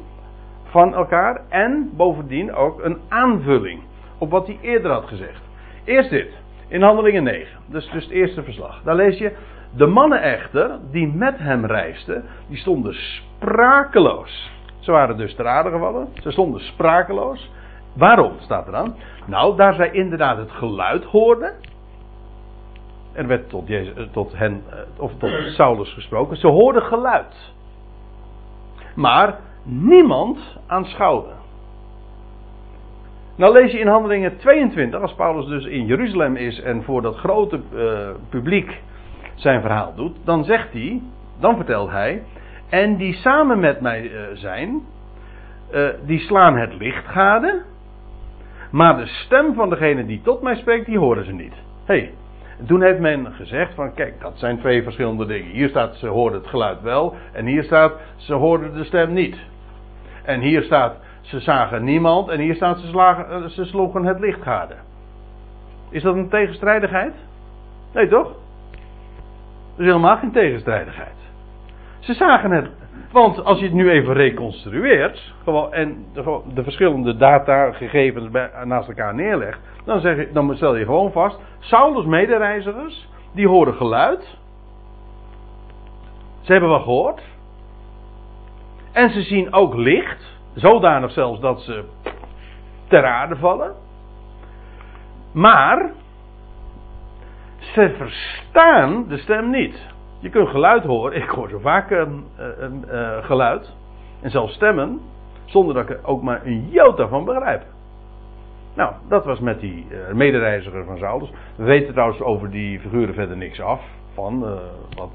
van 0.74 0.94
elkaar. 0.94 1.42
En 1.50 1.90
bovendien 1.96 2.54
ook 2.54 2.84
een 2.84 2.98
aanvulling 3.10 3.82
op 4.18 4.30
wat 4.32 4.48
hij 4.48 4.58
eerder 4.62 4.92
had 4.92 5.06
gezegd. 5.06 5.42
Eerst 5.84 6.10
dit, 6.10 6.34
in 6.68 6.82
Handelingen 6.82 7.24
9. 7.24 7.60
Dus, 7.66 7.90
dus 7.90 8.04
het 8.04 8.12
eerste 8.12 8.44
verslag. 8.44 8.82
Daar 8.84 8.96
lees 8.96 9.18
je. 9.18 9.36
De 9.76 9.86
mannen 9.86 10.22
echter, 10.22 10.80
die 10.92 11.08
met 11.08 11.38
hem 11.38 11.66
reisden, 11.66 12.24
die 12.48 12.58
stonden 12.58 12.94
sprakeloos. 12.94 14.52
Ze 14.80 14.92
waren 14.92 15.18
dus 15.18 15.36
te 15.36 15.44
aarde 15.44 15.70
gevallen. 15.70 16.08
Ze 16.22 16.32
stonden 16.32 16.62
sprakeloos. 16.62 17.52
Waarom 17.96 18.34
staat 18.40 18.66
er 18.66 18.72
dan? 18.72 18.96
Nou, 19.26 19.56
daar 19.56 19.74
zij 19.74 19.92
inderdaad 19.92 20.38
het 20.38 20.52
geluid 20.52 21.04
hoorden. 21.04 21.54
Er 23.14 23.28
werd 23.28 23.50
tot, 23.50 23.70
eh, 23.70 23.88
tot 24.12 24.38
hen, 24.38 24.64
eh, 24.70 24.78
of 24.98 25.12
tot 25.18 25.32
Saulus 25.56 25.94
gesproken. 25.94 26.38
Ze 26.38 26.48
hoorden 26.48 26.82
geluid. 26.82 27.54
Maar 28.96 29.40
niemand 29.64 30.58
aanschouwde. 30.68 31.32
Nou 33.36 33.54
lees 33.54 33.72
je 33.72 33.80
in 33.80 33.88
Handelingen 33.88 34.38
22, 34.38 35.02
als 35.02 35.14
Paulus 35.14 35.46
dus 35.46 35.66
in 35.66 35.86
Jeruzalem 35.86 36.36
is 36.36 36.62
en 36.62 36.84
voor 36.84 37.02
dat 37.02 37.16
grote 37.16 37.60
uh, 37.74 38.10
publiek 38.30 38.82
zijn 39.36 39.62
verhaal 39.62 39.94
doet, 39.96 40.18
dan 40.24 40.44
zegt 40.44 40.74
hij, 40.74 41.02
dan 41.40 41.56
vertelt 41.56 41.90
hij, 41.90 42.24
en 42.70 42.98
die 42.98 43.14
samen 43.14 43.60
met 43.60 43.82
mij 43.82 44.04
uh, 44.04 44.22
zijn, 44.34 44.82
uh, 45.74 45.88
die 46.06 46.20
slaan 46.20 46.58
het 46.58 46.74
licht 46.78 47.06
gade, 47.08 47.62
maar 48.72 48.98
de 48.98 49.06
stem 49.06 49.54
van 49.54 49.70
degene 49.70 50.06
die 50.06 50.22
tot 50.22 50.42
mij 50.42 50.56
spreekt, 50.56 50.86
die 50.86 50.98
horen 50.98 51.26
ze 51.26 51.32
niet. 51.32 51.56
hey, 51.86 52.14
toen 52.66 52.82
heeft 52.82 53.00
men 53.00 53.34
gezegd 53.34 53.74
van 53.74 53.94
kijk, 53.94 54.22
dat 54.22 54.34
zijn 54.36 54.60
twee 54.60 54.84
verschillende 54.84 55.26
dingen. 55.26 55.52
Hier 55.52 55.70
staat 55.70 55.96
ze 55.96 56.08
hoorden 56.08 56.40
het 56.40 56.50
geluid 56.50 56.82
wel 56.82 57.16
en 57.32 57.46
hier 57.46 57.64
staat 57.64 57.94
ze 58.16 58.34
hoorden 58.34 58.74
de 58.74 58.84
stem 58.84 59.14
niet. 59.14 59.38
En 60.24 60.40
hier 60.40 60.64
staat 60.64 60.96
ze 61.22 61.40
zagen 61.40 61.84
niemand 61.84 62.30
en 62.30 62.40
hier 62.40 62.56
staat 62.56 62.80
ze, 62.80 62.88
slagen, 62.88 63.30
eh, 63.30 63.50
ze 63.50 63.66
sloegen 63.66 64.06
het 64.06 64.20
licht 64.20 64.42
gade. 64.42 64.76
Is 65.90 66.04
dat 66.04 66.16
een 66.16 66.30
tegenstrijdigheid? 66.30 67.14
Nee 67.94 68.08
toch? 68.08 68.28
Er 69.76 69.82
is 69.82 69.86
helemaal 69.86 70.18
geen 70.18 70.32
tegenstrijdigheid. 70.32 71.16
Ze 72.00 72.14
zagen 72.14 72.52
het. 72.52 72.70
Want 73.12 73.44
als 73.44 73.60
je 73.60 73.66
het 73.66 73.74
nu 73.74 73.90
even 73.90 74.14
reconstrueert. 74.14 75.34
Gewoon, 75.44 75.74
en 75.74 76.06
de, 76.14 76.42
de 76.54 76.64
verschillende 76.64 77.16
datagegevens 77.16 78.30
naast 78.64 78.88
elkaar 78.88 79.16
neerlegt. 79.16 79.60
Dan, 79.86 80.00
zeg 80.00 80.32
dan 80.32 80.56
stel 80.56 80.76
je 80.76 80.86
gewoon 80.86 81.12
vast. 81.12 81.40
Saulus' 81.60 82.06
medereizigers. 82.06 83.08
Die 83.34 83.48
horen 83.48 83.74
geluid. 83.74 84.38
Ze 86.42 86.52
hebben 86.52 86.70
wat 86.70 86.82
gehoord. 86.82 87.22
En 88.94 89.10
ze 89.10 89.22
zien 89.22 89.54
ook 89.54 89.76
licht. 89.76 90.42
Zodanig 90.56 91.12
zelfs 91.12 91.40
dat 91.40 91.62
ze 91.62 91.84
ter 92.88 93.06
aarde 93.06 93.36
vallen. 93.36 93.76
Maar. 95.32 95.92
Ze 97.58 97.94
verstaan 97.98 99.08
de 99.08 99.18
stem 99.18 99.50
niet. 99.50 99.92
Je 100.20 100.30
kunt 100.30 100.50
geluid 100.50 100.84
horen. 100.84 101.22
Ik 101.22 101.30
hoor 101.30 101.50
zo 101.50 101.60
vaak 101.60 101.92
een, 101.92 102.26
een, 102.38 102.84
een, 102.98 103.24
geluid. 103.24 103.76
En 104.22 104.30
zelfs 104.30 104.54
stemmen. 104.54 105.00
Zonder 105.46 105.74
dat 105.74 105.84
ik 105.84 105.90
er 105.90 106.08
ook 106.08 106.22
maar 106.22 106.46
een 106.46 106.70
jota 106.70 107.08
van 107.08 107.26
begrijp. 107.26 107.64
Nou, 108.76 108.94
dat 109.10 109.26
was 109.26 109.40
met 109.40 109.60
die 109.60 109.88
uh, 109.90 110.14
medereiziger 110.14 110.86
van 110.86 110.98
Saulus. 110.98 111.32
We 111.56 111.64
weten 111.64 111.94
trouwens 111.94 112.22
over 112.22 112.52
die 112.52 112.80
figuren 112.80 113.14
verder 113.14 113.38
niks 113.38 113.62
af. 113.62 113.82
Van, 114.14 114.44
uh, 114.44 114.52
wat, 114.96 115.10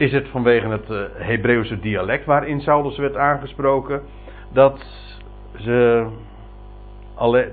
is 0.00 0.12
het 0.12 0.28
vanwege 0.28 0.68
het 0.68 0.88
Hebreeuwse 1.14 1.80
dialect 1.80 2.24
waarin 2.24 2.60
Saulus 2.60 2.98
werd 2.98 3.16
aangesproken. 3.16 4.02
Dat 4.52 4.84
ze, 5.56 6.06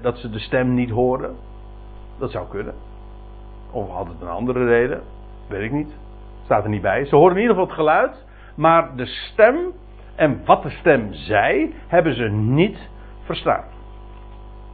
dat 0.01 0.17
ze 0.17 0.29
de 0.29 0.39
stem 0.39 0.73
niet 0.73 0.89
horen? 0.89 1.35
Dat 2.19 2.31
zou 2.31 2.47
kunnen. 2.49 2.73
Of 3.71 3.89
had 3.89 4.07
het 4.07 4.21
een 4.21 4.27
andere 4.27 4.65
reden? 4.65 5.01
Weet 5.47 5.61
ik 5.61 5.71
niet. 5.71 5.95
Staat 6.43 6.63
er 6.63 6.69
niet 6.69 6.81
bij. 6.81 7.05
Ze 7.05 7.15
horen 7.15 7.35
in 7.35 7.41
ieder 7.41 7.55
geval 7.55 7.69
het 7.69 7.79
geluid. 7.79 8.25
Maar 8.55 8.95
de 8.95 9.05
stem 9.05 9.55
en 10.15 10.41
wat 10.45 10.63
de 10.63 10.69
stem 10.69 11.13
zei, 11.13 11.73
hebben 11.87 12.15
ze 12.15 12.27
niet 12.29 12.89
verstaan. 13.23 13.65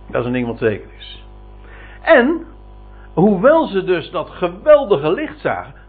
Dat 0.10 0.22
is 0.22 0.28
een 0.28 0.34
ding 0.34 0.48
wat 0.48 0.58
zeker 0.58 0.90
is. 0.98 1.26
En, 2.02 2.46
hoewel 3.14 3.68
ze 3.68 3.84
dus 3.84 4.12
dat 4.12 4.30
geweldige 4.30 5.12
licht 5.12 5.40
zagen, 5.40 5.83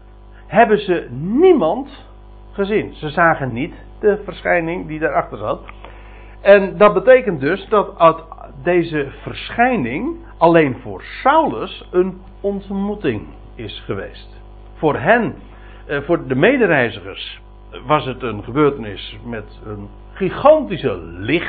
hebben 0.47 0.79
ze 0.79 1.07
niemand 1.11 2.05
gezien. 2.51 2.93
Ze 2.93 3.09
zagen 3.09 3.53
niet 3.53 3.73
de 3.99 4.21
verschijning 4.23 4.87
die 4.87 4.99
daarachter 4.99 5.37
zat. 5.37 5.61
En 6.41 6.77
dat 6.77 6.93
betekent 6.93 7.39
dus 7.39 7.67
dat 7.69 8.23
deze 8.63 9.07
verschijning 9.21 10.15
alleen 10.37 10.77
voor 10.81 11.03
Saulus 11.03 11.87
een 11.91 12.21
ontmoeting 12.41 13.27
is 13.55 13.83
geweest. 13.85 14.41
Voor 14.73 14.95
hen, 14.99 15.35
eh, 15.85 16.01
voor 16.01 16.27
de 16.27 16.35
medereizigers, 16.35 17.41
was 17.85 18.05
het 18.05 18.21
een 18.21 18.43
gebeurtenis 18.43 19.17
met 19.25 19.59
een 19.65 19.89
gigantische 20.13 20.97
lichtzee, 21.03 21.47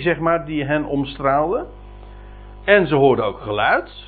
zeg 0.00 0.18
maar, 0.18 0.46
die 0.46 0.64
hen 0.64 0.84
omstraalde. 0.84 1.66
En 2.64 2.86
ze 2.86 2.94
hoorden 2.94 3.24
ook 3.24 3.40
geluid. 3.40 4.07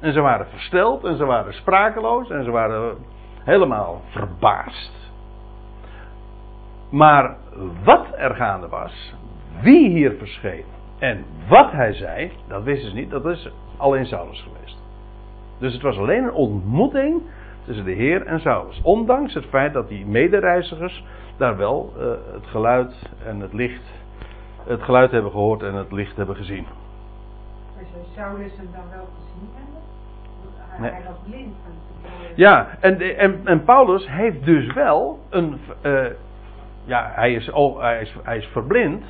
En 0.00 0.12
ze 0.12 0.20
waren 0.20 0.46
versteld 0.46 1.04
en 1.04 1.16
ze 1.16 1.24
waren 1.24 1.54
sprakeloos 1.54 2.30
en 2.30 2.44
ze 2.44 2.50
waren 2.50 2.96
helemaal 3.44 4.00
verbaasd. 4.08 5.10
Maar 6.90 7.36
wat 7.84 8.06
er 8.16 8.34
gaande 8.34 8.68
was, 8.68 9.14
wie 9.62 9.88
hier 9.88 10.12
verscheen 10.18 10.64
en 10.98 11.24
wat 11.48 11.72
hij 11.72 11.92
zei, 11.92 12.32
dat 12.48 12.62
wisten 12.62 12.88
ze 12.88 12.94
niet. 12.94 13.10
Dat 13.10 13.26
is 13.26 13.50
alleen 13.76 14.06
Saulus 14.06 14.42
geweest. 14.42 14.78
Dus 15.58 15.72
het 15.72 15.82
was 15.82 15.98
alleen 15.98 16.24
een 16.24 16.32
ontmoeting 16.32 17.22
tussen 17.64 17.84
de 17.84 17.92
Heer 17.92 18.26
en 18.26 18.40
Saulus. 18.40 18.80
Ondanks 18.82 19.34
het 19.34 19.44
feit 19.44 19.72
dat 19.72 19.88
die 19.88 20.06
medereizigers 20.06 21.04
daar 21.36 21.56
wel 21.56 21.92
uh, 21.96 22.02
het 22.32 22.46
geluid 22.46 23.10
en 23.24 23.40
het 23.40 23.52
licht, 23.52 23.82
het 24.64 24.82
geluid 24.82 25.10
hebben 25.10 25.30
gehoord 25.30 25.62
en 25.62 25.74
het 25.74 25.92
licht 25.92 26.16
hebben 26.16 26.36
gezien. 26.36 26.66
Maar 27.76 27.84
zou 27.92 28.04
Saulus 28.14 28.56
hem 28.56 28.68
dan 28.72 28.90
wel 28.90 29.08
gezien 29.14 29.48
hebben? 29.54 29.69
Nee. 30.80 30.92
Ja, 32.34 32.68
en, 32.80 33.18
en, 33.18 33.40
en 33.44 33.64
Paulus 33.64 34.08
heeft 34.08 34.44
dus 34.44 34.72
wel 34.72 35.18
een. 35.30 35.60
Uh, 35.82 36.04
ja, 36.84 37.10
hij 37.14 37.32
is, 37.32 37.50
oh, 37.50 37.80
hij, 37.80 38.00
is, 38.00 38.16
hij 38.22 38.36
is 38.36 38.46
verblind. 38.46 39.04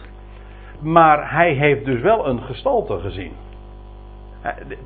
Maar 0.81 1.33
hij 1.33 1.53
heeft 1.53 1.85
dus 1.85 2.01
wel 2.01 2.27
een 2.29 2.41
gestalte 2.41 2.99
gezien. 2.99 3.33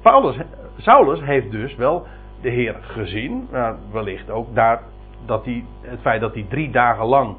Paulus, 0.02 0.36
Saulus 0.76 1.20
heeft 1.20 1.50
dus 1.50 1.74
wel 1.74 2.06
de 2.40 2.48
Heer 2.48 2.76
gezien. 2.80 3.48
Nou, 3.50 3.76
wellicht 3.92 4.30
ook 4.30 4.54
daar 4.54 4.80
dat 5.26 5.44
hij, 5.44 5.64
het 5.80 6.00
feit 6.00 6.20
dat 6.20 6.34
hij 6.34 6.46
drie 6.48 6.70
dagen 6.70 7.06
lang, 7.06 7.36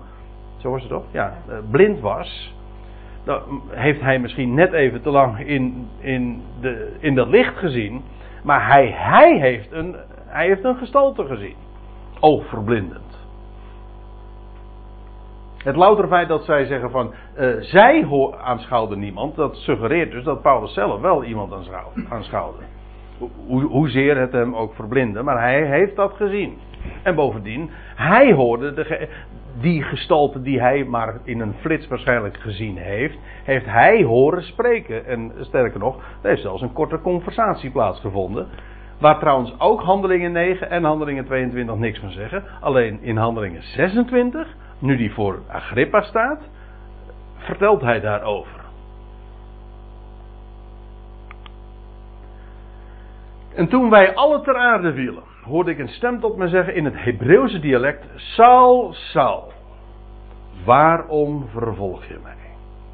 zo 0.58 0.70
was 0.70 0.82
het 0.82 0.90
toch? 0.90 1.04
Ja, 1.12 1.34
eh, 1.48 1.56
blind 1.72 2.00
was. 2.00 2.54
Dan 3.24 3.62
heeft 3.70 4.02
hij 4.02 4.20
misschien 4.20 4.54
net 4.54 4.74
even 4.74 5.02
te 5.02 5.10
lang 5.10 5.40
in, 5.40 5.88
in, 6.00 6.42
de, 6.62 6.96
in 7.00 7.16
dat 7.16 7.28
licht 7.28 7.58
gezien. 7.58 8.04
Maar 8.46 8.68
hij, 8.68 8.92
hij, 8.96 9.40
heeft 9.40 9.72
een, 9.72 9.96
hij 10.26 10.46
heeft 10.48 10.64
een 10.64 10.78
gestalte 10.78 11.26
gezien. 11.26 11.56
Oogverblindend. 12.20 13.04
Het 15.58 15.76
louter 15.76 16.08
feit 16.08 16.28
dat 16.28 16.44
zij 16.46 16.66
zeggen 16.66 16.92
van 16.92 17.14
uh, 17.40 17.56
zij 17.60 18.08
aanschouwden 18.42 19.00
niemand, 19.00 19.36
dat 19.36 19.56
suggereert 19.56 20.12
dus 20.12 20.24
dat 20.24 20.42
Paulus 20.42 20.74
zelf 20.74 21.02
wel 21.02 21.24
iemand 21.24 21.70
aanschouwde. 22.10 22.64
Hoe, 23.48 23.64
hoezeer 23.64 24.18
het 24.18 24.32
hem 24.32 24.56
ook 24.56 24.74
verblindde, 24.74 25.22
maar 25.24 25.42
hij 25.42 25.66
heeft 25.66 25.96
dat 25.96 26.14
gezien. 26.14 26.58
En 27.04 27.16
bovendien, 27.16 27.70
hij 27.96 28.34
hoorde 28.34 28.74
de, 28.74 29.08
die 29.62 29.84
gestalte 29.84 30.42
die 30.42 30.60
hij 30.60 30.84
maar 30.84 31.20
in 31.24 31.40
een 31.40 31.54
flits 31.60 31.88
waarschijnlijk 31.88 32.38
gezien 32.38 32.78
heeft, 32.78 33.18
heeft 33.44 33.66
hij 33.66 34.04
horen 34.04 34.44
spreken. 34.44 35.06
En 35.06 35.32
sterker 35.40 35.80
nog, 35.80 35.96
er 35.96 36.30
heeft 36.30 36.42
zelfs 36.42 36.62
een 36.62 36.74
korte 36.74 37.02
conversatie 37.02 37.72
plaatsgevonden. 37.72 38.48
Waar 39.00 39.20
trouwens 39.20 39.60
ook 39.60 39.82
handelingen 39.82 40.32
9 40.32 40.70
en 40.70 40.84
handelingen 40.84 41.26
22 41.26 41.76
niks 41.76 42.00
van 42.00 42.12
zeggen. 42.12 42.44
Alleen 42.62 43.02
in 43.02 43.18
handelingen 43.18 43.64
26, 43.64 44.56
nu 44.80 44.98
die 44.98 45.14
voor 45.14 45.40
Agrippa 45.48 46.02
staat, 46.02 46.40
vertelt 47.38 47.82
hij 47.82 48.00
daarover. 48.00 48.64
En 53.56 53.68
toen 53.68 53.90
wij 53.90 54.16
alle 54.16 54.42
ter 54.42 54.58
aarde 54.58 54.94
vielen, 54.94 55.24
hoorde 55.46 55.72
ik 55.72 55.80
een 55.80 55.88
stem 55.88 56.20
tot 56.20 56.38
me 56.38 56.48
zeggen 56.48 56.76
in 56.76 56.86
het 56.86 57.04
Hebreeuwse 57.04 57.60
dialect: 57.60 58.06
Saul, 58.16 58.94
Saul, 58.94 59.52
waarom 60.66 61.48
vervolg 61.48 62.06
je 62.06 62.20
mij? 62.24 62.34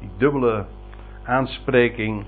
Die 0.00 0.10
dubbele 0.16 0.64
aanspreking, 1.24 2.24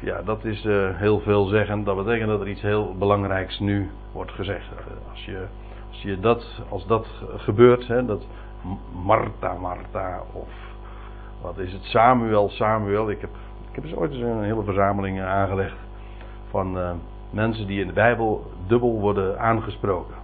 ja, 0.00 0.22
dat 0.22 0.44
is 0.44 0.64
uh, 0.64 0.96
heel 0.96 1.20
veelzeggend. 1.20 1.86
Dat 1.86 1.96
betekent 2.04 2.28
dat 2.28 2.40
er 2.40 2.48
iets 2.48 2.62
heel 2.62 2.94
belangrijks 2.98 3.58
nu 3.58 3.90
wordt 4.12 4.32
gezegd. 4.32 4.68
Als, 5.10 5.24
je, 5.24 5.46
als, 5.88 6.02
je 6.02 6.20
dat, 6.20 6.62
als 6.68 6.86
dat 6.86 7.06
gebeurt, 7.36 7.86
hè, 7.86 8.04
dat 8.04 8.26
Martha, 9.04 9.54
Martha, 9.54 10.22
of 10.32 10.48
wat 11.42 11.58
is 11.58 11.72
het, 11.72 11.82
Samuel, 11.82 12.48
Samuel. 12.48 13.10
Ik 13.10 13.20
heb, 13.20 13.30
ik 13.68 13.74
heb 13.74 13.84
eens 13.84 13.94
ooit 13.94 14.12
eens 14.12 14.20
een 14.20 14.42
hele 14.42 14.62
verzameling 14.62 15.22
aangelegd 15.22 15.76
van. 16.50 16.78
Uh, 16.78 16.90
mensen 17.32 17.66
die 17.66 17.80
in 17.80 17.86
de 17.86 17.92
Bijbel 17.92 18.50
dubbel 18.66 19.00
worden 19.00 19.40
aangesproken. 19.40 20.14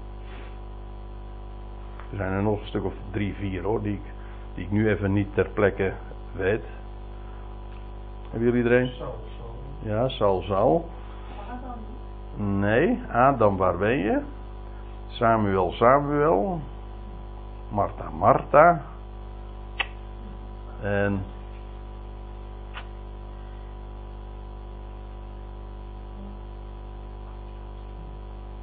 Er 2.10 2.16
zijn 2.16 2.32
er 2.32 2.42
nog 2.42 2.60
een 2.60 2.66
stuk 2.66 2.84
of 2.84 2.92
drie, 3.10 3.34
vier 3.34 3.62
hoor, 3.62 3.82
die 3.82 3.92
ik, 3.92 4.12
die 4.54 4.64
ik 4.64 4.70
nu 4.70 4.88
even 4.88 5.12
niet 5.12 5.34
ter 5.34 5.48
plekke 5.48 5.92
weet. 6.32 6.64
Hebben 8.30 8.48
jullie 8.48 8.62
iedereen? 8.62 8.90
Ja, 9.82 10.08
Saul, 10.08 10.42
Saul. 10.42 10.88
Nee, 12.36 13.02
Adam, 13.12 13.56
waar 13.56 13.76
ben 13.76 13.98
je? 13.98 14.20
Samuel, 15.08 15.72
Samuel. 15.72 16.60
Martha, 17.68 18.10
Martha. 18.10 18.82
En 20.82 21.24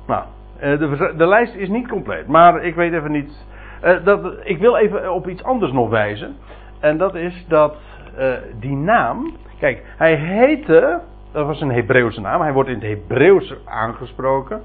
Nou, 0.08 0.24
eh, 0.60 0.80
de, 0.80 1.14
de, 1.18 1.28
lijst 1.28 1.56
is 1.56 1.70
niet 1.70 1.88
compleet, 1.88 2.28
maar 2.28 2.64
ik 2.64 2.76
weet 2.76 2.94
even 2.94 3.12
niet. 3.12 3.46
Uh, 3.84 4.04
dat, 4.04 4.34
ik 4.44 4.58
wil 4.58 4.76
even 4.76 5.14
op 5.14 5.28
iets 5.28 5.44
anders 5.44 5.72
nog 5.72 5.90
wijzen. 5.90 6.36
En 6.80 6.98
dat 6.98 7.16
is 7.16 7.46
dat 7.48 7.76
uh, 8.20 8.34
die 8.60 8.76
naam. 8.76 9.36
Kijk, 9.60 9.84
hij 9.98 10.16
heette. 10.16 11.02
Dat 11.32 11.46
was 11.46 11.62
een 11.62 11.72
Hebreeuwse 11.72 12.22
naam. 12.22 12.42
Hij 12.42 12.54
wordt 12.54 12.70
in 12.70 12.76
het 12.76 12.84
Hebreeuws 12.84 13.56
aangesproken. 13.66 14.62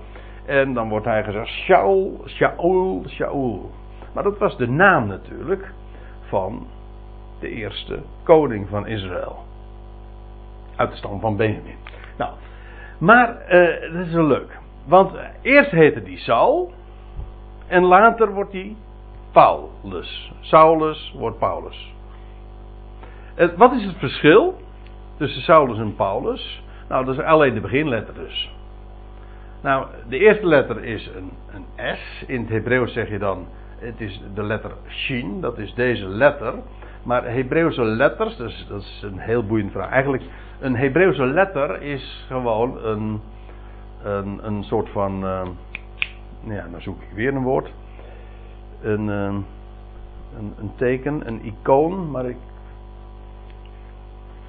En 0.46 0.74
dan 0.74 0.88
wordt 0.88 1.06
hij 1.06 1.24
gezegd: 1.24 1.46
Shaul, 1.46 2.22
Shaul, 2.26 3.04
Shaul. 3.08 3.70
Maar 4.14 4.22
dat 4.22 4.38
was 4.38 4.56
de 4.56 4.68
naam 4.68 5.06
natuurlijk 5.06 5.72
van 6.20 6.66
de 7.40 7.48
eerste 7.48 7.98
koning 8.22 8.68
van 8.68 8.86
Israël. 8.86 9.44
Uit 10.76 10.90
de 10.90 10.96
stam 10.96 11.20
van 11.20 11.36
Benjamin. 11.36 11.76
Nou, 12.18 12.32
maar 12.98 13.28
uh, 13.28 13.92
dat 13.92 14.06
is 14.06 14.12
wel 14.12 14.26
leuk. 14.26 14.59
Want 14.90 15.12
eerst 15.42 15.70
heette 15.70 16.02
die 16.02 16.18
Saul. 16.18 16.72
En 17.66 17.82
later 17.82 18.32
wordt 18.32 18.52
hij 18.52 18.76
Paulus. 19.32 20.32
Saulus 20.40 21.14
wordt 21.16 21.38
Paulus. 21.38 21.94
Wat 23.56 23.72
is 23.72 23.84
het 23.84 23.96
verschil 23.96 24.60
tussen 25.16 25.42
Saulus 25.42 25.78
en 25.78 25.94
Paulus? 25.94 26.62
Nou, 26.88 27.04
dat 27.04 27.18
is 27.18 27.24
alleen 27.24 27.54
de 27.54 27.60
beginletter 27.60 28.14
dus. 28.14 28.54
Nou, 29.62 29.86
de 30.08 30.18
eerste 30.18 30.46
letter 30.46 30.84
is 30.84 31.10
een, 31.16 31.30
een 31.52 31.96
S. 31.96 32.24
In 32.26 32.40
het 32.40 32.50
Hebreeuws 32.50 32.92
zeg 32.92 33.08
je 33.08 33.18
dan, 33.18 33.46
het 33.78 34.00
is 34.00 34.22
de 34.34 34.42
letter 34.42 34.70
Shin, 34.88 35.40
dat 35.40 35.58
is 35.58 35.74
deze 35.74 36.08
letter. 36.08 36.54
Maar 37.02 37.24
Hebreeuwse 37.24 37.84
letters, 37.84 38.36
dus, 38.36 38.66
dat 38.68 38.80
is 38.80 39.02
een 39.02 39.18
heel 39.18 39.46
boeiend 39.46 39.72
vraag. 39.72 39.90
Eigenlijk, 39.90 40.22
een 40.60 40.76
Hebreeuwse 40.76 41.26
letter 41.26 41.82
is 41.82 42.24
gewoon 42.28 42.84
een, 42.84 43.20
een, 44.04 44.46
een 44.46 44.64
soort 44.64 44.88
van. 44.88 45.24
Uh, 45.24 45.48
ja, 46.40 46.66
dan 46.70 46.80
zoek 46.80 47.02
ik 47.02 47.08
weer 47.14 47.34
een 47.34 47.42
woord. 47.42 47.72
Een, 48.82 49.08
uh, 49.08 49.34
een, 50.36 50.54
een, 50.58 50.72
teken, 50.76 51.26
een 51.26 51.44
icoon, 51.44 52.10
maar 52.10 52.28
ik. 52.28 52.36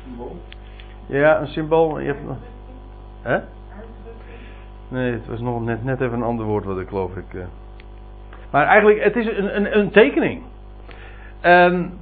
Symbool? 0.03 0.35
Ja, 1.05 1.39
een 1.39 1.47
symbool. 1.47 1.99
Je 1.99 2.07
hebt. 2.07 2.19
Hè? 3.21 3.39
Nee, 4.87 5.11
het 5.11 5.27
was 5.27 5.39
nog 5.39 5.61
net, 5.61 5.83
net 5.83 6.01
even 6.01 6.17
een 6.17 6.23
ander 6.23 6.45
woord 6.45 6.65
wat 6.65 6.79
ik 6.79 6.87
geloof 6.87 7.15
ik. 7.15 7.33
Uh... 7.33 7.43
Maar 8.51 8.65
eigenlijk, 8.65 9.03
het 9.03 9.15
is 9.15 9.25
een, 9.25 9.55
een, 9.55 9.77
een 9.77 9.91
tekening. 9.91 10.41
En. 11.39 11.99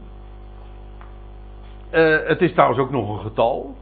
het 2.26 2.42
is 2.42 2.52
trouwens 2.52 2.80
ook 2.80 2.92
nog 2.92 3.10
een 3.10 3.20
getal. 3.20 3.76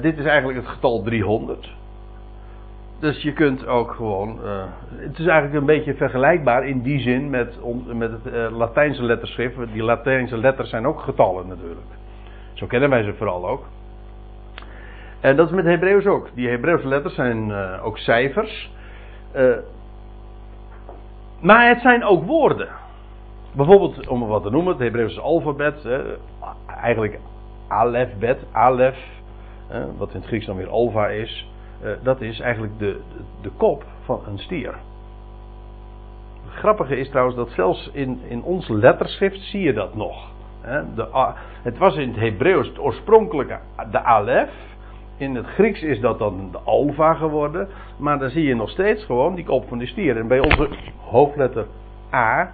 dit 0.00 0.18
is 0.18 0.24
eigenlijk 0.24 0.58
het 0.58 0.68
getal 0.68 1.02
300. 1.02 1.74
Dus 2.98 3.22
je 3.22 3.32
kunt 3.32 3.66
ook 3.66 3.92
gewoon. 3.92 4.38
Uh, 4.44 4.64
het 4.96 5.18
is 5.18 5.26
eigenlijk 5.26 5.54
een 5.54 5.66
beetje 5.66 5.94
vergelijkbaar 5.94 6.66
in 6.66 6.82
die 6.82 7.00
zin 7.00 7.30
met, 7.30 7.58
met 7.86 8.10
het 8.10 8.34
uh, 8.34 8.56
Latijnse 8.56 9.02
letterschrift. 9.02 9.56
Die 9.72 9.82
Latijnse 9.82 10.36
letters 10.36 10.70
zijn 10.70 10.86
ook 10.86 11.00
getallen 11.00 11.48
natuurlijk. 11.48 11.86
Zo 12.52 12.66
kennen 12.66 12.90
wij 12.90 13.02
ze 13.02 13.14
vooral 13.14 13.48
ook. 13.48 13.64
En 15.20 15.36
dat 15.36 15.48
is 15.48 15.54
met 15.54 15.64
Hebreeuws 15.64 16.06
ook. 16.06 16.28
Die 16.34 16.48
Hebreeuwse 16.48 16.88
letters 16.88 17.14
zijn 17.14 17.48
uh, 17.48 17.86
ook 17.86 17.98
cijfers. 17.98 18.70
maar 21.40 21.68
het 21.68 21.80
zijn 21.80 22.04
ook 22.04 22.24
woorden. 22.24 22.68
Bijvoorbeeld, 23.52 24.08
om 24.08 24.26
wat 24.26 24.42
te 24.42 24.50
noemen, 24.50 24.72
het 24.72 24.82
Hebreeuwse 24.82 25.20
alfabet. 25.20 25.88
eigenlijk 26.80 27.18
alefbet, 27.68 28.38
alef. 28.52 28.96
wat 29.96 30.08
in 30.10 30.20
het 30.20 30.26
Grieks 30.26 30.46
dan 30.46 30.56
weer 30.56 30.68
alfa 30.68 31.08
is. 31.08 31.46
Uh, 31.82 31.90
dat 32.02 32.20
is 32.20 32.40
eigenlijk 32.40 32.78
de, 32.78 33.00
de 33.42 33.50
kop 33.56 33.84
van 34.04 34.20
een 34.26 34.38
stier. 34.38 34.74
Het 36.44 36.54
grappige 36.54 36.96
is 36.96 37.08
trouwens 37.08 37.36
dat 37.36 37.50
zelfs 37.50 37.90
in, 37.92 38.20
in 38.28 38.42
ons 38.42 38.68
letterschrift 38.68 39.40
zie 39.40 39.60
je 39.60 39.72
dat 39.72 39.94
nog. 39.94 40.34
De, 40.94 41.32
het 41.62 41.78
was 41.78 41.96
in 41.96 42.08
het 42.08 42.18
Hebreeuws 42.18 42.68
het 42.68 42.78
oorspronkelijke 42.78 43.58
de 43.90 44.02
alef. 44.02 44.50
In 45.16 45.34
het 45.34 45.46
Grieks 45.46 45.82
is 45.82 46.00
dat 46.00 46.18
dan 46.18 46.48
de 46.52 46.58
alfa 46.58 47.14
geworden. 47.14 47.68
Maar 47.96 48.18
dan 48.18 48.30
zie 48.30 48.44
je 48.44 48.54
nog 48.54 48.70
steeds 48.70 49.04
gewoon 49.04 49.34
die 49.34 49.44
kop 49.44 49.68
van 49.68 49.78
de 49.78 49.86
stier. 49.86 50.16
En 50.16 50.28
bij 50.28 50.40
onze 50.40 50.68
hoofdletter 51.00 51.66
A, 52.14 52.52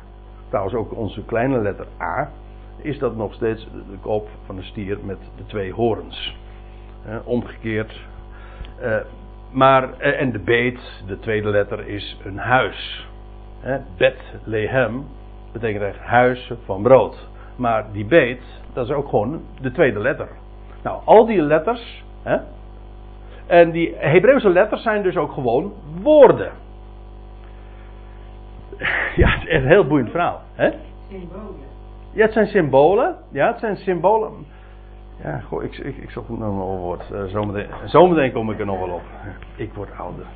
trouwens 0.48 0.74
ook 0.74 0.96
onze 0.96 1.24
kleine 1.24 1.58
letter 1.58 1.86
A, 2.00 2.30
is 2.76 2.98
dat 2.98 3.16
nog 3.16 3.34
steeds 3.34 3.64
de 3.90 3.98
kop 4.00 4.28
van 4.46 4.56
de 4.56 4.62
stier 4.62 4.98
met 5.04 5.18
de 5.36 5.46
twee 5.46 5.72
horens. 5.72 6.36
Omgekeerd 7.24 8.00
uh, 8.82 8.96
maar, 9.50 9.98
eh, 9.98 10.20
en 10.20 10.32
de 10.32 10.38
beet, 10.38 11.02
de 11.06 11.18
tweede 11.18 11.48
letter, 11.48 11.88
is 11.88 12.16
een 12.24 12.38
huis. 12.38 13.06
Bethlehem 13.96 15.06
betekent 15.52 15.82
echt 15.82 15.98
huis 15.98 16.52
van 16.64 16.82
brood. 16.82 17.28
Maar 17.56 17.84
die 17.92 18.04
beet, 18.04 18.42
dat 18.72 18.84
is 18.88 18.94
ook 18.94 19.08
gewoon 19.08 19.42
de 19.60 19.72
tweede 19.72 19.98
letter. 19.98 20.28
Nou, 20.82 21.00
al 21.04 21.26
die 21.26 21.42
letters. 21.42 22.04
En 23.46 23.70
die 23.70 23.94
Hebreeuwse 23.96 24.48
letters 24.48 24.82
zijn 24.82 25.02
dus 25.02 25.16
ook 25.16 25.32
gewoon 25.32 25.72
woorden. 26.02 26.52
Ja, 29.16 29.30
het 29.30 29.42
is 29.42 29.48
echt 29.48 29.62
een 29.62 29.68
heel 29.68 29.86
boeiend 29.86 30.10
verhaal. 30.10 30.40
Hè? 30.54 30.70
Symbolen. 31.08 31.70
Ja, 32.12 32.24
het 32.24 32.32
zijn 32.32 32.46
symbolen. 32.46 33.16
Ja, 33.32 33.46
het 33.46 33.58
zijn 33.58 33.76
symbolen. 33.76 34.32
Ja, 35.22 35.40
goh, 35.40 35.62
ik, 35.62 35.78
ik, 35.78 35.96
ik 35.96 36.10
zocht 36.10 36.28
nog 36.28 36.38
een 36.40 36.50
woord. 36.50 37.10
Uh, 37.12 37.24
zometeen, 37.24 37.66
zometeen 37.84 38.32
kom 38.32 38.50
ik 38.50 38.58
er 38.58 38.66
nog 38.66 38.78
wel 38.78 38.94
op. 38.94 39.02
Ik 39.56 39.72
word 39.74 39.98
ouder. 39.98 40.26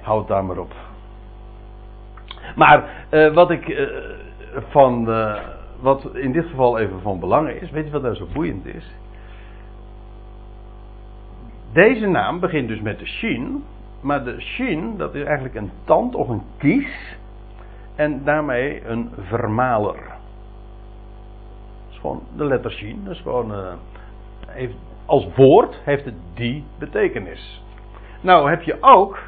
Houd 0.00 0.28
daar 0.28 0.44
maar 0.44 0.58
op. 0.58 0.74
Maar 2.56 3.06
uh, 3.10 3.34
wat 3.34 3.50
ik 3.50 3.68
uh, 3.68 3.88
van. 4.68 5.04
wat 5.80 6.14
in 6.14 6.32
dit 6.32 6.46
geval 6.46 6.78
even 6.78 7.00
van 7.00 7.20
belang 7.20 7.48
is. 7.48 7.70
Weet 7.70 7.84
je 7.84 7.90
wat 7.90 8.02
daar 8.02 8.16
zo 8.16 8.26
boeiend 8.32 8.66
is? 8.66 8.94
Deze 11.72 12.06
naam 12.06 12.40
begint 12.40 12.68
dus 12.68 12.80
met 12.80 12.98
de 12.98 13.06
shin. 13.06 13.64
Maar 14.00 14.24
de 14.24 14.40
shin, 14.40 14.96
dat 14.96 15.14
is 15.14 15.24
eigenlijk 15.24 15.54
een 15.54 15.70
tand 15.84 16.14
of 16.14 16.28
een 16.28 16.42
kies. 16.56 17.16
En 17.94 18.24
daarmee 18.24 18.86
een 18.86 19.10
vermaler 19.18 20.15
gewoon 21.98 22.22
de 22.36 22.44
letter 22.44 22.70
Shin. 22.70 23.04
Dat 23.04 23.14
is 23.14 23.20
gewoon. 23.20 23.52
Uh, 23.52 23.72
heeft, 24.46 24.74
als 25.06 25.28
woord 25.36 25.80
heeft 25.84 26.04
het 26.04 26.14
die 26.34 26.64
betekenis. 26.78 27.62
Nou 28.20 28.50
heb 28.50 28.62
je 28.62 28.76
ook 28.80 29.18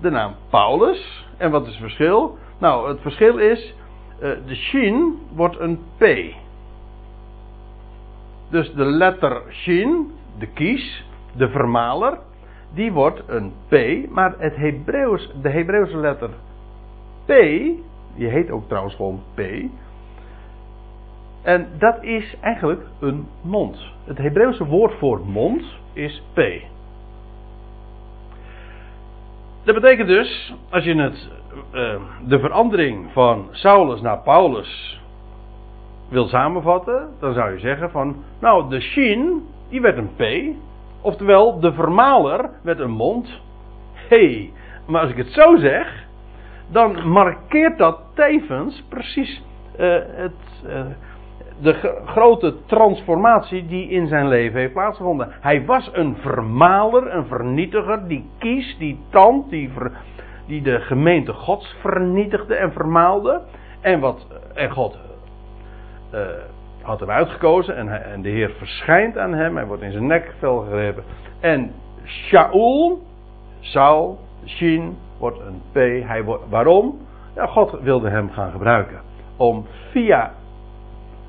de 0.00 0.10
naam 0.10 0.34
Paulus. 0.50 1.26
En 1.36 1.50
wat 1.50 1.62
is 1.62 1.68
het 1.68 1.80
verschil? 1.80 2.38
Nou, 2.58 2.88
het 2.88 3.00
verschil 3.00 3.38
is. 3.38 3.74
Uh, 4.22 4.30
de 4.46 4.54
Shin 4.54 5.18
wordt 5.34 5.58
een 5.58 5.78
P. 5.98 6.04
Dus 8.50 8.72
de 8.72 8.84
letter 8.84 9.42
Shin, 9.50 10.12
de 10.38 10.46
kies, 10.46 11.04
de 11.36 11.48
vermaler. 11.48 12.18
die 12.74 12.92
wordt 12.92 13.22
een 13.26 13.52
P, 13.68 13.74
maar 14.10 14.34
het 14.38 14.56
Hebreeuws, 14.56 15.32
de 15.42 15.48
Hebreeuwse 15.48 15.96
letter 15.96 16.30
P, 17.24 17.28
die 18.14 18.28
heet 18.28 18.50
ook 18.50 18.68
trouwens 18.68 18.94
gewoon 18.94 19.22
P. 19.34 19.40
En 21.42 21.68
dat 21.78 22.02
is 22.02 22.36
eigenlijk 22.40 22.82
een 23.00 23.28
mond. 23.42 23.90
Het 24.04 24.18
Hebreeuwse 24.18 24.64
woord 24.64 24.94
voor 24.98 25.20
mond 25.26 25.64
is 25.92 26.22
P. 26.34 26.40
Dat 29.64 29.74
betekent 29.74 30.08
dus, 30.08 30.54
als 30.70 30.84
je 30.84 30.94
het, 30.94 31.30
uh, 31.74 32.00
de 32.26 32.38
verandering 32.38 33.12
van 33.12 33.48
Saulus 33.50 34.00
naar 34.00 34.18
Paulus 34.18 35.00
wil 36.08 36.26
samenvatten, 36.26 37.08
dan 37.20 37.34
zou 37.34 37.52
je 37.52 37.58
zeggen 37.58 37.90
van, 37.90 38.24
nou, 38.40 38.68
de 38.68 38.80
Shin, 38.80 39.46
die 39.68 39.80
werd 39.80 39.96
een 39.96 40.14
P. 40.16 40.56
Oftewel, 41.00 41.60
de 41.60 41.72
vermaler 41.72 42.50
werd 42.62 42.78
een 42.78 42.90
mond. 42.90 43.40
hey, 44.08 44.52
maar 44.86 45.00
als 45.00 45.10
ik 45.10 45.16
het 45.16 45.32
zo 45.32 45.56
zeg, 45.56 46.06
dan 46.70 47.08
markeert 47.08 47.78
dat 47.78 48.00
tevens 48.14 48.82
precies 48.88 49.42
uh, 49.80 49.98
het, 50.06 50.64
uh, 50.66 50.80
de 51.62 52.00
grote 52.04 52.54
transformatie 52.66 53.66
die 53.66 53.88
in 53.88 54.06
zijn 54.06 54.28
leven 54.28 54.60
heeft 54.60 54.72
plaatsgevonden. 54.72 55.32
Hij 55.40 55.64
was 55.64 55.90
een 55.92 56.16
vermaler, 56.16 57.14
een 57.14 57.26
vernietiger, 57.26 58.08
die 58.08 58.30
kies, 58.38 58.76
die 58.78 59.00
tand, 59.10 59.50
die, 59.50 59.70
de 60.62 60.80
gemeente 60.80 61.32
Gods 61.32 61.76
vernietigde 61.80 62.54
en 62.54 62.72
vermaalde. 62.72 63.40
En, 63.80 64.00
wat, 64.00 64.26
en 64.54 64.70
God 64.70 64.98
uh, 66.14 66.20
had 66.82 67.00
hem 67.00 67.10
uitgekozen 67.10 67.76
en, 67.76 68.04
en, 68.04 68.22
de 68.22 68.28
Heer 68.28 68.50
verschijnt 68.50 69.18
aan 69.18 69.32
hem. 69.32 69.56
Hij 69.56 69.66
wordt 69.66 69.82
in 69.82 69.92
zijn 69.92 70.06
nek 70.06 70.34
vel 70.38 70.58
gegrepen. 70.58 71.04
En 71.40 71.72
Shaul, 72.04 73.02
Saul, 73.60 74.18
Shin, 74.46 74.96
wordt 75.18 75.38
een 75.38 75.62
P. 75.72 76.06
Hij 76.06 76.24
wordt, 76.24 76.48
waarom? 76.48 76.98
God 77.36 77.80
wilde 77.80 78.08
hem 78.08 78.30
gaan 78.30 78.50
gebruiken. 78.50 79.00
Om 79.36 79.66
via 79.90 80.32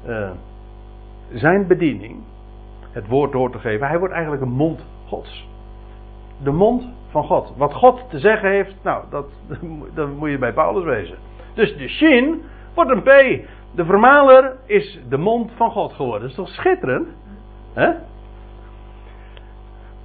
uh, 0.08 0.30
zijn 1.34 1.68
bediening 1.68 2.24
het 2.91 3.08
woord 3.08 3.32
door 3.32 3.51
te 3.51 3.60
geven. 3.60 3.88
Hij 3.88 3.99
wordt 3.99 4.14
eigenlijk 4.14 4.43
een 4.43 4.51
mond 4.51 4.86
Gods. 5.08 5.47
De 6.43 6.51
mond 6.51 6.88
van 7.10 7.24
God. 7.24 7.54
Wat 7.58 7.74
God 7.74 8.10
te 8.10 8.20
zeggen 8.20 8.49
heeft, 8.49 8.76
nou, 8.84 9.04
dat, 9.10 9.26
dat 9.95 10.10
moet 10.18 10.30
je 10.30 10.38
bij 10.38 10.54
Paulus 10.54 10.84
wezen. 10.84 11.18
Dus 11.54 11.78
de 11.78 11.88
Shin 11.88 12.41
wordt 12.74 12.91
een 12.91 13.01
P. 13.01 13.45
De 13.76 13.86
vermaler 13.86 14.56
is 14.66 14.99
de 15.10 15.18
mond 15.18 15.51
van 15.56 15.72
God 15.72 15.93
geworden. 15.93 16.22
Dat 16.22 16.30
is 16.30 16.36
toch 16.36 16.49
schitterend? 16.49 17.08
Hè? 17.74 17.91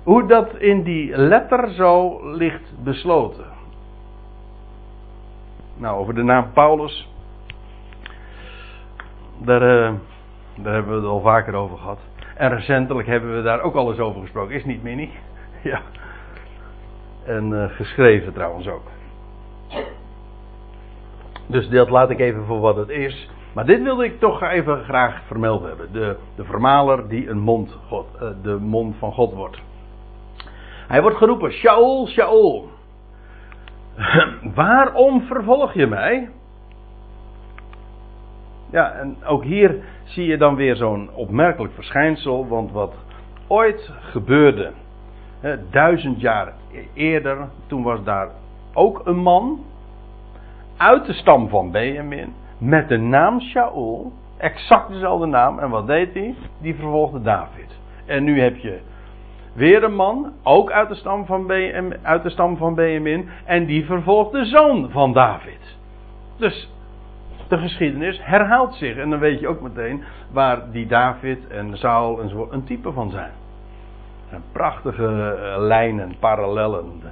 Hoe 0.03 0.27
dat 0.27 0.57
in 0.57 0.83
die 0.83 1.17
letter 1.17 1.71
zo 1.71 2.21
ligt 2.37 2.73
besloten. 2.85 3.45
Nou, 5.77 5.99
over 5.99 6.15
de 6.15 6.23
naam 6.23 6.53
Paulus. 6.53 7.09
Daar, 9.39 9.63
uh, 9.63 9.93
daar 10.57 10.75
hebben 10.75 10.93
we 10.93 11.01
het 11.01 11.09
al 11.09 11.21
vaker 11.21 11.55
over 11.55 11.79
gehad. 11.79 11.99
En 12.37 12.49
recentelijk 12.49 13.09
hebben 13.09 13.37
we 13.37 13.43
daar 13.43 13.61
ook 13.61 13.75
al 13.75 13.91
eens 13.91 13.99
over 13.99 14.21
gesproken. 14.21 14.55
Is 14.55 14.65
niet 14.65 14.83
Minnie? 14.83 15.11
Ja. 15.63 15.81
En 17.25 17.51
uh, 17.51 17.65
geschreven 17.71 18.33
trouwens 18.33 18.69
ook. 18.69 18.83
Dus 21.47 21.69
dat 21.69 21.91
laat 21.91 22.11
ik 22.11 22.19
even 22.19 22.45
voor 22.45 22.61
wat 22.61 22.77
het 22.77 22.89
is. 22.89 23.31
Maar 23.53 23.67
dit 23.67 23.83
wilde 23.83 24.05
ik 24.05 24.19
toch 24.19 24.43
even 24.43 24.85
graag 24.85 25.23
vermeld 25.27 25.63
hebben. 25.63 25.93
De, 25.93 26.17
de 26.37 26.45
vermaler 26.45 27.09
die 27.09 27.29
een 27.29 27.39
mond, 27.39 27.79
God, 27.87 28.07
uh, 28.15 28.29
de 28.43 28.59
mond 28.59 28.97
van 28.99 29.13
God 29.13 29.33
wordt. 29.33 29.61
Hij 30.89 31.03
wordt 31.03 31.17
geroepen, 31.17 31.53
Shaul, 31.53 32.07
Shaul. 32.07 32.69
Waarom 34.55 35.23
vervolg 35.23 35.73
je 35.75 35.87
mij? 35.87 36.29
Ja, 38.71 38.93
en 38.93 39.17
ook 39.25 39.45
hier 39.45 39.77
zie 40.05 40.27
je 40.27 40.37
dan 40.37 40.55
weer 40.55 40.77
zo'n 40.77 41.11
opmerkelijk 41.15 41.75
verschijnsel. 41.75 42.49
Want 42.49 42.73
wat 42.73 42.95
ooit 43.47 43.93
gebeurde, 44.01 44.71
hè, 45.41 45.69
duizend 45.71 46.21
jaar 46.21 46.53
eerder, 46.95 47.49
toen 47.67 47.83
was 47.83 48.05
daar 48.05 48.29
ook 48.75 49.01
een 49.05 49.19
man 49.19 49.61
uit 50.77 51.07
de 51.07 51.13
stam 51.13 51.49
van 51.49 51.71
Benjamin 51.71 52.35
met 52.59 52.89
de 52.89 52.97
naam 52.97 53.41
Shaul, 53.41 54.13
exact 54.37 54.89
dezelfde 54.89 55.27
naam. 55.27 55.59
En 55.59 55.71
wat 55.71 55.87
deed 55.87 56.15
hij? 56.15 56.35
Die 56.61 56.75
vervolgde 56.75 57.23
David. 57.23 57.79
En 58.07 58.25
nu 58.25 58.41
heb 58.41 58.57
je 58.57 58.79
weer 59.53 59.85
een 59.85 59.95
man, 59.95 60.33
ook 60.43 60.71
uit 60.71 60.89
de 60.89 60.95
stam 60.95 61.27
van, 61.27 61.47
Benjamin, 61.47 61.97
uit 62.03 62.23
de 62.23 62.31
stam 62.31 62.57
van 62.57 62.75
Benjamin, 62.75 63.29
en 63.45 63.67
die 63.67 63.85
vervolgt 63.85 64.33
de 64.33 64.45
zoon 64.45 64.91
van 64.91 65.13
David. 65.13 65.77
Dus 66.37 66.71
de 67.49 67.59
geschiedenis 67.59 68.21
herhaalt 68.23 68.75
zich. 68.75 68.97
En 68.97 69.11
dan 69.11 69.19
weet 69.19 69.41
je 69.41 69.49
ook 69.49 69.61
meteen 69.61 70.03
waar 70.33 70.71
die 70.71 70.87
David 70.87 71.47
en 71.47 71.77
Saul 71.77 72.29
zo 72.29 72.49
een 72.51 72.65
type 72.65 72.93
van 72.93 73.11
zijn. 73.11 73.33
Prachtige 74.53 75.37
uh, 75.39 75.63
lijnen, 75.63 76.19
parallellen 76.19 77.03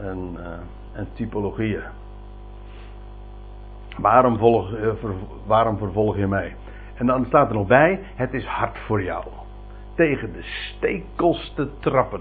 en, 0.00 0.36
uh, 0.38 0.46
en 0.92 1.08
typologieën. 1.12 1.82
Waarom, 3.98 4.38
volg, 4.38 4.70
ver, 4.70 5.10
waarom 5.46 5.78
vervolg 5.78 6.16
je 6.16 6.26
mij? 6.26 6.54
En 6.94 7.06
dan 7.06 7.24
staat 7.24 7.48
er 7.48 7.54
nog 7.54 7.66
bij: 7.66 8.00
het 8.14 8.34
is 8.34 8.44
hard 8.44 8.78
voor 8.78 9.02
jou. 9.02 9.24
Tegen 9.94 10.32
de 10.32 10.42
stekels 10.42 11.52
te 11.54 11.68
trappen. 11.80 12.20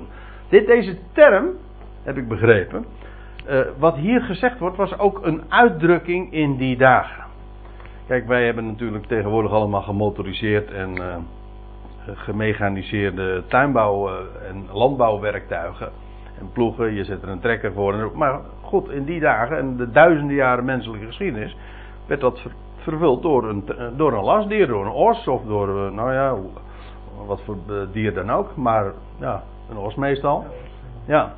Dit, 0.50 0.68
deze 0.68 0.98
term, 1.12 1.48
heb 2.04 2.18
ik 2.18 2.28
begrepen. 2.28 2.86
Wat 3.78 3.95
hier 3.95 4.22
gezegd 4.22 4.60
wordt, 4.60 4.78
was 4.78 5.00
ook 5.00 5.26
een 5.26 5.41
uitdrukking 5.50 6.34
in 6.34 6.58
die 6.58 6.78
dagen. 6.78 7.27
Kijk, 8.08 8.28
wij 8.28 8.45
hebben 8.45 8.66
natuurlijk 8.66 9.05
tegenwoordig 9.05 9.51
allemaal 9.51 9.82
gemotoriseerd 9.82 10.72
en 10.72 10.97
uh, 10.97 11.16
gemechaniseerde 12.14 13.43
tuinbouw- 13.47 14.10
en 14.49 14.66
landbouwwerktuigen. 14.72 15.89
En 16.39 16.51
ploegen, 16.53 16.93
je 16.93 17.03
zet 17.03 17.24
er 17.24 17.30
een 17.30 17.39
trekker 17.39 17.74
voor. 17.74 18.12
Maar 18.14 18.39
goed, 18.62 18.89
in 18.89 19.03
die 19.03 19.20
dagen 19.20 19.58
en 19.58 19.78
de 19.78 19.91
duizenden 19.91 20.36
jaren 20.36 20.66
menselijke 20.66 21.05
geschiedenis 21.05 21.58
werd 22.05 22.22
dat 22.22 22.41
vervuld 22.78 23.22
door 23.22 23.49
een, 23.49 23.64
door 23.95 24.14
een 24.14 24.24
lastdier, 24.24 24.68
door 24.68 24.86
een 24.86 24.91
os 24.91 25.28
of 25.28 25.43
door, 25.43 25.91
nou 25.93 26.14
ja, 26.14 26.36
wat 27.26 27.41
voor 27.41 27.58
dier 27.91 28.14
dan 28.14 28.32
ook. 28.32 28.55
Maar 28.55 28.91
ja, 29.20 29.43
een 29.70 29.78
os 29.78 29.95
meestal. 29.95 30.45
Ja. 31.05 31.34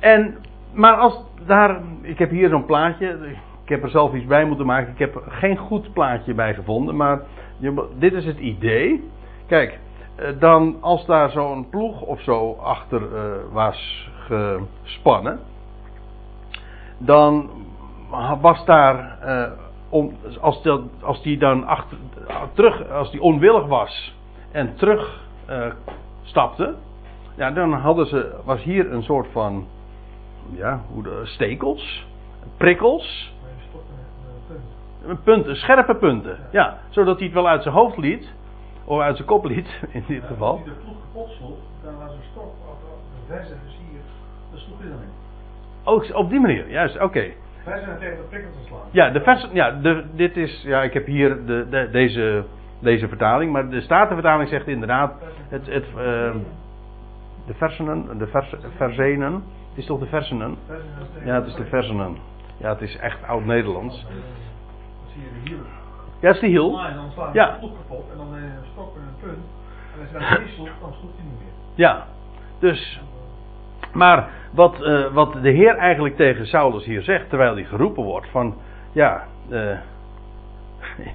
En, 0.00 0.36
maar 0.72 0.96
als 0.96 1.24
daar, 1.46 1.80
ik 2.00 2.18
heb 2.18 2.30
hier 2.30 2.48
zo'n 2.48 2.64
plaatje, 2.64 3.18
ik 3.62 3.68
heb 3.68 3.82
er 3.82 3.90
zelf 3.90 4.14
iets 4.14 4.26
bij 4.26 4.44
moeten 4.44 4.66
maken. 4.66 4.92
Ik 4.92 4.98
heb 4.98 5.22
geen 5.28 5.56
goed 5.56 5.92
plaatje 5.92 6.34
bij 6.34 6.54
gevonden, 6.54 6.96
maar 6.96 7.20
dit 7.98 8.12
is 8.12 8.24
het 8.24 8.38
idee. 8.38 9.10
Kijk, 9.46 9.78
dan 10.38 10.76
als 10.80 11.06
daar 11.06 11.30
zo'n 11.30 11.68
ploeg 11.68 12.00
of 12.00 12.20
zo 12.20 12.52
achter 12.52 13.00
uh, 13.02 13.52
was 13.52 14.10
gespannen, 14.82 15.40
dan 16.98 17.50
was 18.40 18.64
daar, 18.64 19.18
uh, 19.24 19.52
om, 19.88 20.12
als, 20.40 20.68
als 21.02 21.22
die 21.22 21.38
dan 21.38 21.66
achter, 21.66 21.98
terug, 22.52 22.90
als 22.90 23.10
die 23.10 23.22
onwillig 23.22 23.66
was 23.66 24.16
en 24.52 24.74
terug 24.74 25.20
stapte, 26.22 26.74
ja, 27.36 27.50
dan 27.50 27.72
hadden 27.72 28.06
ze, 28.06 28.34
was 28.44 28.62
hier 28.62 28.92
een 28.92 29.02
soort 29.02 29.26
van, 29.32 29.66
ja, 30.50 30.80
hoe 30.92 31.02
de, 31.02 31.20
stekels, 31.24 32.06
prikkels. 32.56 33.31
Punten, 35.24 35.56
scherpe 35.56 35.94
punten. 35.94 36.38
Ja, 36.50 36.78
zodat 36.88 37.16
hij 37.16 37.24
het 37.24 37.34
wel 37.34 37.48
uit 37.48 37.62
zijn 37.62 37.74
hoofd 37.74 37.96
liet. 37.96 38.32
Of 38.84 39.00
uit 39.00 39.16
zijn 39.16 39.28
kop 39.28 39.44
liet, 39.44 39.80
in 39.90 40.04
dit 40.06 40.22
geval. 40.24 40.50
Als 40.50 40.60
hij 40.64 40.72
de 40.74 40.80
ploeg 40.84 40.96
kapot 41.00 41.30
sloeg, 41.30 41.58
dan 41.84 41.98
was 41.98 42.10
een 42.10 42.22
stok, 42.30 42.44
of 42.44 42.78
de 42.80 43.34
versen, 43.34 43.58
dus 43.64 43.78
hier, 43.90 44.00
dan 44.50 44.60
sloeg 44.60 44.78
hij 44.78 44.88
dan 44.88 44.98
in. 44.98 45.10
Oh, 45.84 46.16
op 46.16 46.30
die 46.30 46.40
manier, 46.40 46.70
juist, 46.70 46.94
oké. 46.94 47.04
Okay. 47.04 47.36
Versen 47.62 47.98
tegen 47.98 48.16
de 48.16 48.22
prikkel 48.22 48.50
te 48.50 48.66
slaan. 48.66 48.80
Ja, 48.90 49.10
de 49.10 49.20
versen, 49.20 49.48
ja, 49.52 49.70
de, 49.70 50.04
dit 50.12 50.36
is, 50.36 50.62
ja, 50.62 50.82
ik 50.82 50.92
heb 50.92 51.06
hier 51.06 51.46
de, 51.46 51.66
de, 51.70 51.88
deze, 51.90 52.44
deze 52.78 53.08
vertaling, 53.08 53.52
maar 53.52 53.68
de 53.68 53.80
Statenvertaling 53.80 54.48
zegt 54.48 54.66
inderdaad, 54.66 55.14
het, 55.48 55.66
het, 55.66 55.86
uh, 55.88 56.34
de 57.46 57.54
versenen, 57.54 58.18
de 58.18 58.26
vers, 58.26 58.54
verzenen, 58.76 59.32
het 59.32 59.78
is 59.78 59.86
toch 59.86 59.98
de 59.98 60.06
versenen? 60.06 60.56
Ja, 61.24 61.34
het 61.34 61.46
is 61.46 61.54
de 61.54 61.64
versenen. 61.64 62.16
Ja, 62.56 62.68
het 62.68 62.80
is 62.80 62.96
echt 62.96 63.18
oud-Nederlands. 63.26 64.06
Zie 65.12 65.22
je 65.22 65.28
de 65.44 65.50
hiel. 65.50 65.64
Ja, 66.20 66.26
het 66.26 66.34
is 66.34 66.40
de 66.40 66.46
hiel. 66.46 66.80
En 66.84 66.94
dan 66.94 67.10
slaan 67.12 67.30
Ja. 67.32 67.50
de 67.50 67.58
ploeg 67.58 67.72
kapot 67.76 68.10
en 68.10 68.16
dan 68.16 68.30
neem 68.30 68.40
je 68.42 68.46
een 68.48 68.66
stok 68.72 68.96
en 68.96 69.02
een 69.02 69.20
punt. 69.20 69.44
En 70.12 70.20
als 70.20 70.28
je 70.28 70.38
niet 70.38 70.54
sloeg, 70.54 70.68
dan 70.80 70.92
sloeg 70.92 71.10
hij 71.16 71.24
niet 71.24 71.38
meer. 71.38 71.52
Ja, 71.86 72.06
dus. 72.58 73.00
Maar 73.92 74.28
wat, 74.52 74.80
uh, 74.80 75.12
wat 75.12 75.32
de 75.42 75.50
Heer 75.50 75.76
eigenlijk 75.76 76.16
tegen 76.16 76.46
Saulus 76.46 76.84
hier 76.84 77.02
zegt, 77.02 77.28
terwijl 77.28 77.54
hij 77.54 77.64
geroepen 77.64 78.02
wordt: 78.02 78.28
van 78.30 78.54
ja, 78.92 79.24
uh, 79.50 79.76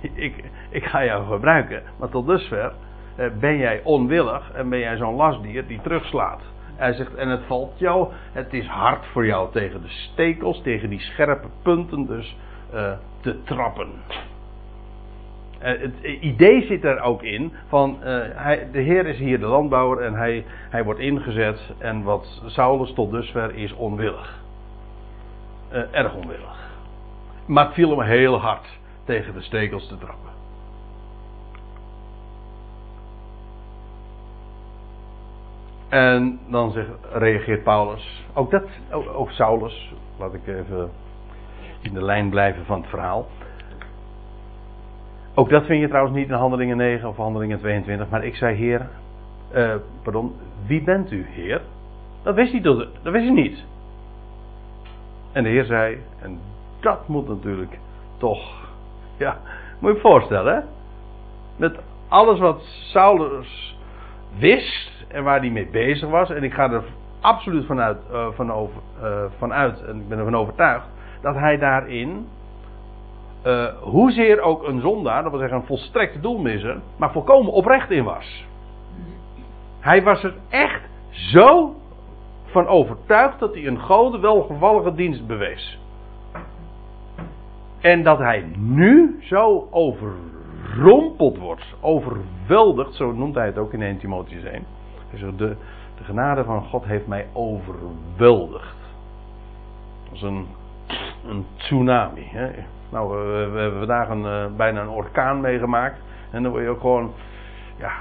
ik, 0.26 0.44
ik 0.70 0.86
ga 0.86 1.06
jou 1.06 1.26
gebruiken, 1.28 1.84
maar 2.00 2.10
tot 2.10 2.28
dusver 2.28 2.72
uh, 3.20 3.26
ben 3.40 3.58
jij 3.58 3.82
onwillig 3.84 4.52
en 4.52 4.70
ben 4.70 4.80
jij 4.80 4.98
zo'n 4.98 5.16
lastdier 5.16 5.68
die 5.68 5.82
terugslaat. 5.82 6.42
Hij 6.76 6.94
zegt, 6.94 7.16
en 7.16 7.30
het 7.30 7.42
valt 7.48 7.80
jou, 7.80 8.08
het 8.32 8.54
is 8.54 8.68
hard 8.68 9.06
voor 9.06 9.26
jou 9.26 9.52
tegen 9.52 9.82
de 9.82 9.90
stekels, 9.90 10.62
tegen 10.62 10.90
die 10.90 11.00
scherpe 11.00 11.48
punten 11.62 12.06
dus 12.06 12.38
eh, 12.72 12.92
te 13.22 13.44
trappen. 13.44 13.88
Uh, 15.62 15.64
het 15.64 16.04
idee 16.04 16.66
zit 16.66 16.84
er 16.84 17.02
ook 17.02 17.24
in 17.24 17.54
van 17.68 17.98
uh, 18.00 18.06
hij, 18.32 18.68
de 18.72 18.80
Heer 18.80 19.06
is 19.06 19.18
hier 19.18 19.40
de 19.40 19.46
landbouwer 19.46 20.06
en 20.06 20.14
hij, 20.14 20.46
hij 20.70 20.84
wordt 20.84 21.00
ingezet 21.00 21.60
en 21.78 22.04
wat 22.04 22.42
Saulus 22.46 22.94
tot 22.94 23.12
dusver 23.12 23.56
is 23.56 23.74
onwillig. 23.74 24.44
Erg 25.92 26.16
onwillig. 26.16 26.70
Maar 27.46 27.66
het 27.66 27.74
viel 27.74 27.90
hem 27.90 28.08
heel 28.08 28.40
hard 28.40 28.80
tegen 29.04 29.34
de 29.34 29.42
stekels 29.42 29.88
te 29.88 29.98
trappen. 29.98 30.32
En 35.90 36.40
dan 36.48 36.72
zegt, 36.72 36.90
reageert 37.12 37.64
Paulus, 37.64 38.26
ook 38.34 38.52
dat, 38.52 38.64
ook 38.92 39.32
Saulus, 39.32 39.94
laat 40.18 40.34
ik 40.34 40.48
even 40.48 40.92
in 41.82 41.94
de 41.94 42.04
lijn 42.04 42.30
blijven 42.30 42.66
van 42.66 42.82
het 42.82 42.90
verhaal. 42.90 43.28
Ook 45.36 45.50
dat 45.50 45.66
vind 45.66 45.82
je 45.82 45.88
trouwens 45.88 46.16
niet 46.16 46.28
in 46.28 46.34
Handelingen 46.34 46.78
9 46.78 47.10
of 47.10 47.18
Handelingen 47.18 47.60
22. 47.60 48.10
Maar 48.10 48.26
ik 48.26 48.36
zei, 48.36 48.56
Heer, 48.56 48.88
uh, 49.56 49.76
pardon, 50.04 50.36
wie 50.66 50.84
bent 50.84 51.12
u, 51.12 51.26
Heer? 51.30 51.62
Dat 52.24 52.36
wist 52.36 52.52
hij, 52.52 52.62
dat 52.62 52.88
wist 53.02 53.26
hij 53.26 53.34
niet. 53.34 53.66
En 55.32 55.44
de 55.44 55.50
Heer 55.50 55.66
zei, 55.66 55.98
en 56.22 56.40
dat 56.80 57.08
moet 57.08 57.28
natuurlijk 57.28 57.80
toch, 58.18 58.70
ja, 59.18 59.38
moet 59.80 59.90
je 59.90 59.96
je 59.96 60.02
voorstellen, 60.02 60.56
hè? 60.56 60.62
Met 61.56 61.80
alles 62.08 62.40
wat 62.40 62.62
Saulus 62.62 63.78
wist 64.38 65.06
en 65.08 65.24
waar 65.24 65.40
hij 65.40 65.50
mee 65.50 65.68
bezig 65.68 66.10
was. 66.10 66.30
En 66.30 66.44
ik 66.44 66.54
ga 66.54 66.72
er 66.72 66.84
absoluut 67.22 67.66
vanuit, 67.66 67.98
uh, 68.12 68.28
van 68.32 68.52
over, 68.52 68.82
uh, 69.04 69.24
vanuit 69.38 69.84
en 69.84 69.96
ik 69.96 70.10
ben 70.10 70.18
ervan 70.18 70.36
overtuigd, 70.36 70.88
dat 71.22 71.36
hij 71.36 71.58
daarin 71.58 72.28
uh, 73.46 73.66
hoezeer 73.82 74.42
ook 74.42 74.68
een 74.68 74.82
zondaar, 74.82 75.22
dat 75.22 75.32
wil 75.32 75.40
zeggen 75.40 75.58
een 75.58 75.66
volstrekte 75.66 76.20
doelmisser, 76.20 76.82
maar 76.98 77.12
volkomen 77.12 77.54
oprecht 77.54 77.92
in 77.92 78.04
was. 78.04 78.46
Hij 79.80 80.04
was 80.04 80.24
er 80.24 80.34
echt 80.50 80.82
zo 81.10 81.76
van 82.46 82.68
overtuigd 82.68 83.40
dat 83.40 83.54
hij 83.54 83.68
een 83.68 83.80
gode 83.80 84.20
welgevallige 84.20 84.94
dienst 84.94 85.28
bewees. 85.28 85.80
En 87.82 88.04
dat 88.04 88.18
hij 88.18 88.46
nu 88.58 89.18
zo 89.22 89.68
overrompeld 89.72 91.38
wordt, 91.38 91.76
overweldigd, 91.82 92.96
zo 92.96 93.12
noemt 93.12 93.36
hij 93.36 93.46
het 93.46 93.58
ook 93.58 93.74
in 93.74 93.82
1 93.82 93.98
Timotheus 93.98 94.44
1. 94.44 94.66
Hij 95.10 95.20
zegt, 95.20 95.38
de, 95.38 95.56
de 95.98 96.04
genade 96.04 96.44
van 96.44 96.64
God 96.64 96.86
heeft 96.86 97.08
mij 97.08 97.28
overweldigd. 97.34 98.76
Is 100.12 100.22
een, 100.22 100.46
een 101.28 101.46
tsunami. 101.58 102.28
Hè? 102.32 102.50
Nou, 102.90 103.10
we, 103.28 103.60
hebben 103.60 103.78
vandaag 103.78 104.10
een, 104.10 104.24
uh, 104.24 104.46
bijna 104.58 104.82
een 104.82 104.90
orkaan 104.90 105.42
meegemaakt. 105.42 106.00
En 106.32 106.44
dan 106.44 106.52
word 106.52 106.64
je 106.64 106.70
ook 106.70 106.82
gewoon, 106.82 107.14
ja, 107.78 107.92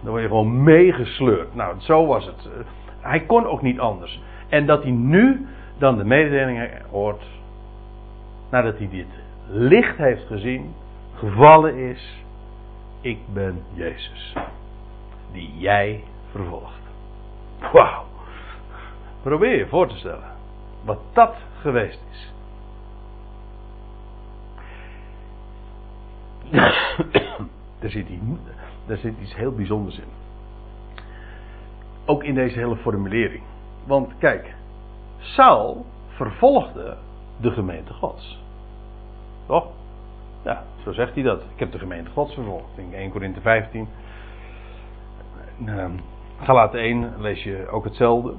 dan 0.00 0.10
word 0.10 0.22
je 0.22 0.28
gewoon 0.28 0.62
meegesleurd. 0.62 1.54
Nou, 1.54 1.80
zo 1.80 2.06
was 2.06 2.26
het. 2.26 2.46
Uh, 2.46 2.64
hij 3.00 3.20
kon 3.20 3.46
ook 3.46 3.62
niet 3.62 3.78
anders. 3.78 4.22
En 4.48 4.66
dat 4.66 4.82
hij 4.82 4.92
nu 4.92 5.46
dan 5.78 5.96
de 5.96 6.04
mededelingen 6.04 6.70
hoort, 6.90 7.24
nadat 8.50 8.78
hij 8.78 8.88
dit 8.88 9.06
licht 9.48 9.96
heeft 9.96 10.26
gezien, 10.26 10.74
gevallen 11.14 11.76
is, 11.76 12.24
ik 13.00 13.18
ben 13.32 13.62
Jezus, 13.72 14.36
die 15.32 15.58
jij 15.58 16.04
vervolgt. 16.30 16.80
Wauw. 17.72 18.04
Probeer 19.22 19.56
je 19.56 19.66
voor 19.66 19.88
te 19.88 19.96
stellen 19.96 20.32
wat 20.84 20.98
dat 21.12 21.34
geweest 21.60 22.00
is. 22.10 22.32
Daar, 26.52 27.90
zit 27.90 28.08
iets, 28.08 29.00
zit 29.00 29.14
iets 29.20 29.36
heel 29.36 29.52
bijzonders 29.52 29.98
in. 29.98 30.08
Ook 32.04 32.24
in 32.24 32.34
deze 32.34 32.58
hele 32.58 32.76
formulering. 32.76 33.42
Want 33.86 34.12
kijk, 34.18 34.54
Saul 35.18 35.86
vervolgde 36.08 36.96
de 37.40 37.50
gemeente 37.50 37.92
Gods. 37.92 38.42
Toch? 39.46 39.66
Ja, 40.44 40.64
zo 40.84 40.92
zegt 40.92 41.14
hij 41.14 41.22
dat. 41.22 41.42
Ik 41.42 41.58
heb 41.58 41.72
de 41.72 41.78
gemeente 41.78 42.10
Gods 42.10 42.34
vervolgd. 42.34 42.78
In 42.78 42.94
1 42.94 43.10
Korinthe 43.10 43.40
15. 43.40 43.88
Uh, 45.66 45.84
Galaten 46.40 46.80
1 46.80 47.12
lees 47.18 47.42
je 47.42 47.68
ook 47.68 47.84
hetzelfde. 47.84 48.34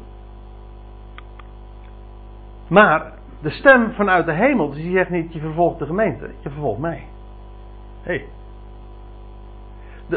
Maar 2.67 3.13
de 3.41 3.49
stem 3.49 3.91
vanuit 3.91 4.25
de 4.25 4.33
hemel, 4.33 4.69
dus 4.69 4.77
die 4.77 4.91
zegt 4.91 5.09
niet 5.09 5.33
je 5.33 5.39
vervolgt 5.39 5.79
de 5.79 5.85
gemeente, 5.85 6.29
je 6.39 6.49
vervolgt 6.49 6.79
mij. 6.79 7.03
Hey. 8.03 8.25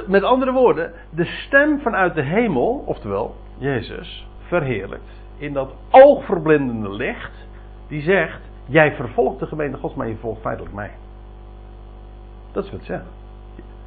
Met 0.06 0.22
andere 0.22 0.52
woorden, 0.52 0.92
de 1.10 1.24
stem 1.24 1.80
vanuit 1.80 2.14
de 2.14 2.22
hemel, 2.22 2.84
oftewel 2.86 3.34
Jezus, 3.58 4.28
verheerlijkt 4.38 5.24
in 5.38 5.52
dat 5.52 5.74
oogverblindende 5.90 6.90
licht, 6.90 7.46
die 7.88 8.02
zegt: 8.02 8.40
Jij 8.66 8.94
vervolgt 8.94 9.38
de 9.38 9.46
gemeente 9.46 9.76
Gods, 9.76 9.94
maar 9.94 10.06
je 10.06 10.12
vervolgt 10.12 10.40
feitelijk 10.40 10.74
mij. 10.74 10.90
Dat 12.52 12.64
is 12.64 12.70
wat 12.70 12.78
het 12.78 12.88
zegt. 12.88 13.04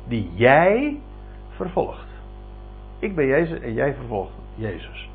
Die 0.08 0.32
jij 0.34 1.00
vervolgt. 1.50 2.08
Ik 3.00 3.16
ben 3.16 3.26
Jezus 3.26 3.60
en 3.60 3.74
jij 3.74 3.94
vervolgt 3.94 4.32
Jezus. 4.56 5.10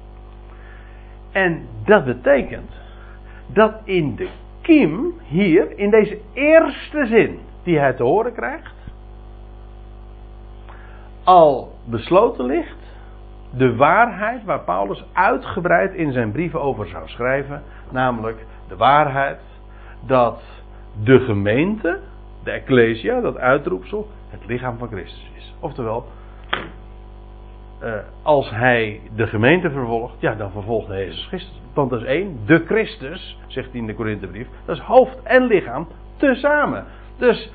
En 1.33 1.67
dat 1.85 2.05
betekent 2.05 2.71
dat 3.47 3.75
in 3.85 4.17
de 4.17 4.29
kiem, 4.61 5.15
hier, 5.25 5.79
in 5.79 5.91
deze 5.91 6.21
eerste 6.33 7.07
zin 7.07 7.39
die 7.65 7.79
hij 7.79 7.93
te 7.93 8.03
horen 8.03 8.33
krijgt, 8.33 8.75
al 11.25 11.73
besloten 11.85 12.45
ligt 12.45 12.85
de 13.57 13.77
waarheid 13.77 14.45
waar 14.45 14.61
Paulus 14.61 15.05
uitgebreid 15.13 15.95
in 15.95 16.13
zijn 16.13 16.33
brieven 16.33 16.61
over 16.61 16.87
zou 16.87 17.09
schrijven, 17.09 17.63
namelijk 17.91 18.47
de 18.69 18.77
waarheid 18.77 19.41
dat 20.07 20.43
de 21.03 21.19
gemeente, 21.19 22.01
de 22.45 22.51
Ecclesia, 22.51 23.21
dat 23.21 23.37
uitroepsel, 23.37 24.09
het 24.29 24.47
lichaam 24.47 24.79
van 24.79 24.89
Christus 24.89 25.31
is. 25.37 25.55
Oftewel, 25.61 26.07
uh, 27.83 27.95
als 28.23 28.51
hij 28.51 29.01
de 29.17 29.27
gemeente 29.27 29.71
vervolgt, 29.71 30.21
ja, 30.21 30.35
dan 30.35 30.51
vervolgt 30.51 30.89
hij 30.89 31.05
Jezus 31.05 31.27
Christus. 31.27 31.61
Want 31.75 31.91
dat 31.91 32.01
is 32.01 32.07
één, 32.07 32.39
de 32.47 32.65
Christus, 32.67 33.39
zegt 33.47 33.71
hij 33.71 33.81
in 33.81 33.87
de 33.87 33.95
Korinthebrief, 33.95 34.49
dat 34.65 34.77
is 34.77 34.83
hoofd 34.83 35.23
en 35.23 35.47
lichaam 35.47 35.87
tezamen. 36.17 36.85
Dus 37.17 37.53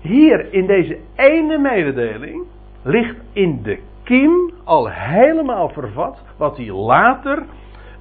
hier 0.00 0.52
in 0.52 0.66
deze 0.66 0.98
ene 1.16 1.58
mededeling 1.58 2.42
ligt 2.82 3.16
in 3.32 3.62
de 3.62 3.78
kiem 4.02 4.50
al 4.64 4.90
helemaal 4.90 5.68
vervat 5.68 6.22
wat 6.36 6.56
hij 6.56 6.72
later 6.72 7.42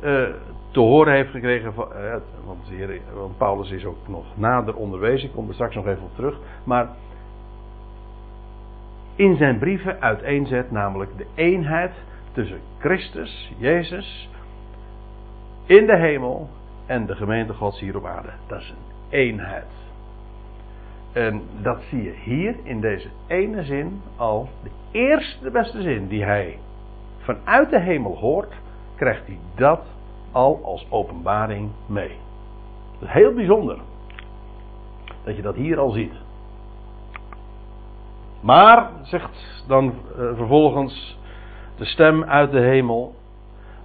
uh, 0.03 0.27
te 0.71 0.79
horen 0.79 1.13
heeft 1.13 1.31
gekregen. 1.31 1.73
Van, 1.73 1.87
uh, 1.91 2.15
want, 2.45 2.69
want 3.13 3.37
Paulus 3.37 3.71
is 3.71 3.85
ook 3.85 4.07
nog 4.07 4.25
nader 4.37 4.75
onderwezen, 4.75 5.27
ik 5.27 5.35
kom 5.35 5.47
er 5.47 5.53
straks 5.53 5.75
nog 5.75 5.87
even 5.87 6.03
op 6.03 6.15
terug. 6.15 6.39
Maar 6.63 6.87
in 9.15 9.35
zijn 9.35 9.59
brieven 9.59 10.01
uiteenzet, 10.01 10.71
namelijk 10.71 11.17
de 11.17 11.25
eenheid 11.35 11.91
tussen 12.31 12.59
Christus, 12.79 13.53
Jezus, 13.57 14.29
in 15.65 15.85
de 15.85 15.97
hemel 15.97 16.49
en 16.85 17.05
de 17.05 17.15
gemeente 17.15 17.53
Gods 17.53 17.79
hier 17.79 17.97
op 17.97 18.05
aarde. 18.05 18.31
Dat 18.47 18.59
is 18.59 18.69
een 18.69 18.93
eenheid. 19.09 19.76
En 21.17 21.41
dat 21.61 21.77
zie 21.89 22.03
je 22.03 22.13
hier 22.23 22.55
in 22.63 22.81
deze 22.81 23.09
ene 23.27 23.63
zin 23.63 24.01
al. 24.15 24.49
De 24.63 24.69
eerste 24.91 25.51
beste 25.51 25.81
zin 25.81 26.07
die 26.07 26.23
hij 26.23 26.59
vanuit 27.17 27.69
de 27.69 27.79
hemel 27.79 28.17
hoort, 28.17 28.53
krijgt 28.95 29.27
hij 29.27 29.39
dat 29.55 29.81
al 30.31 30.59
als 30.63 30.87
openbaring 30.89 31.69
mee. 31.85 32.11
Dat 32.99 33.07
is 33.07 33.13
heel 33.13 33.33
bijzonder. 33.33 33.77
Dat 35.23 35.35
je 35.35 35.41
dat 35.41 35.55
hier 35.55 35.79
al 35.79 35.89
ziet. 35.89 36.13
Maar, 38.41 38.89
zegt 39.01 39.63
dan 39.67 39.85
uh, 39.85 39.93
vervolgens 40.35 41.19
de 41.77 41.85
stem 41.85 42.23
uit 42.23 42.51
de 42.51 42.61
hemel. 42.61 43.15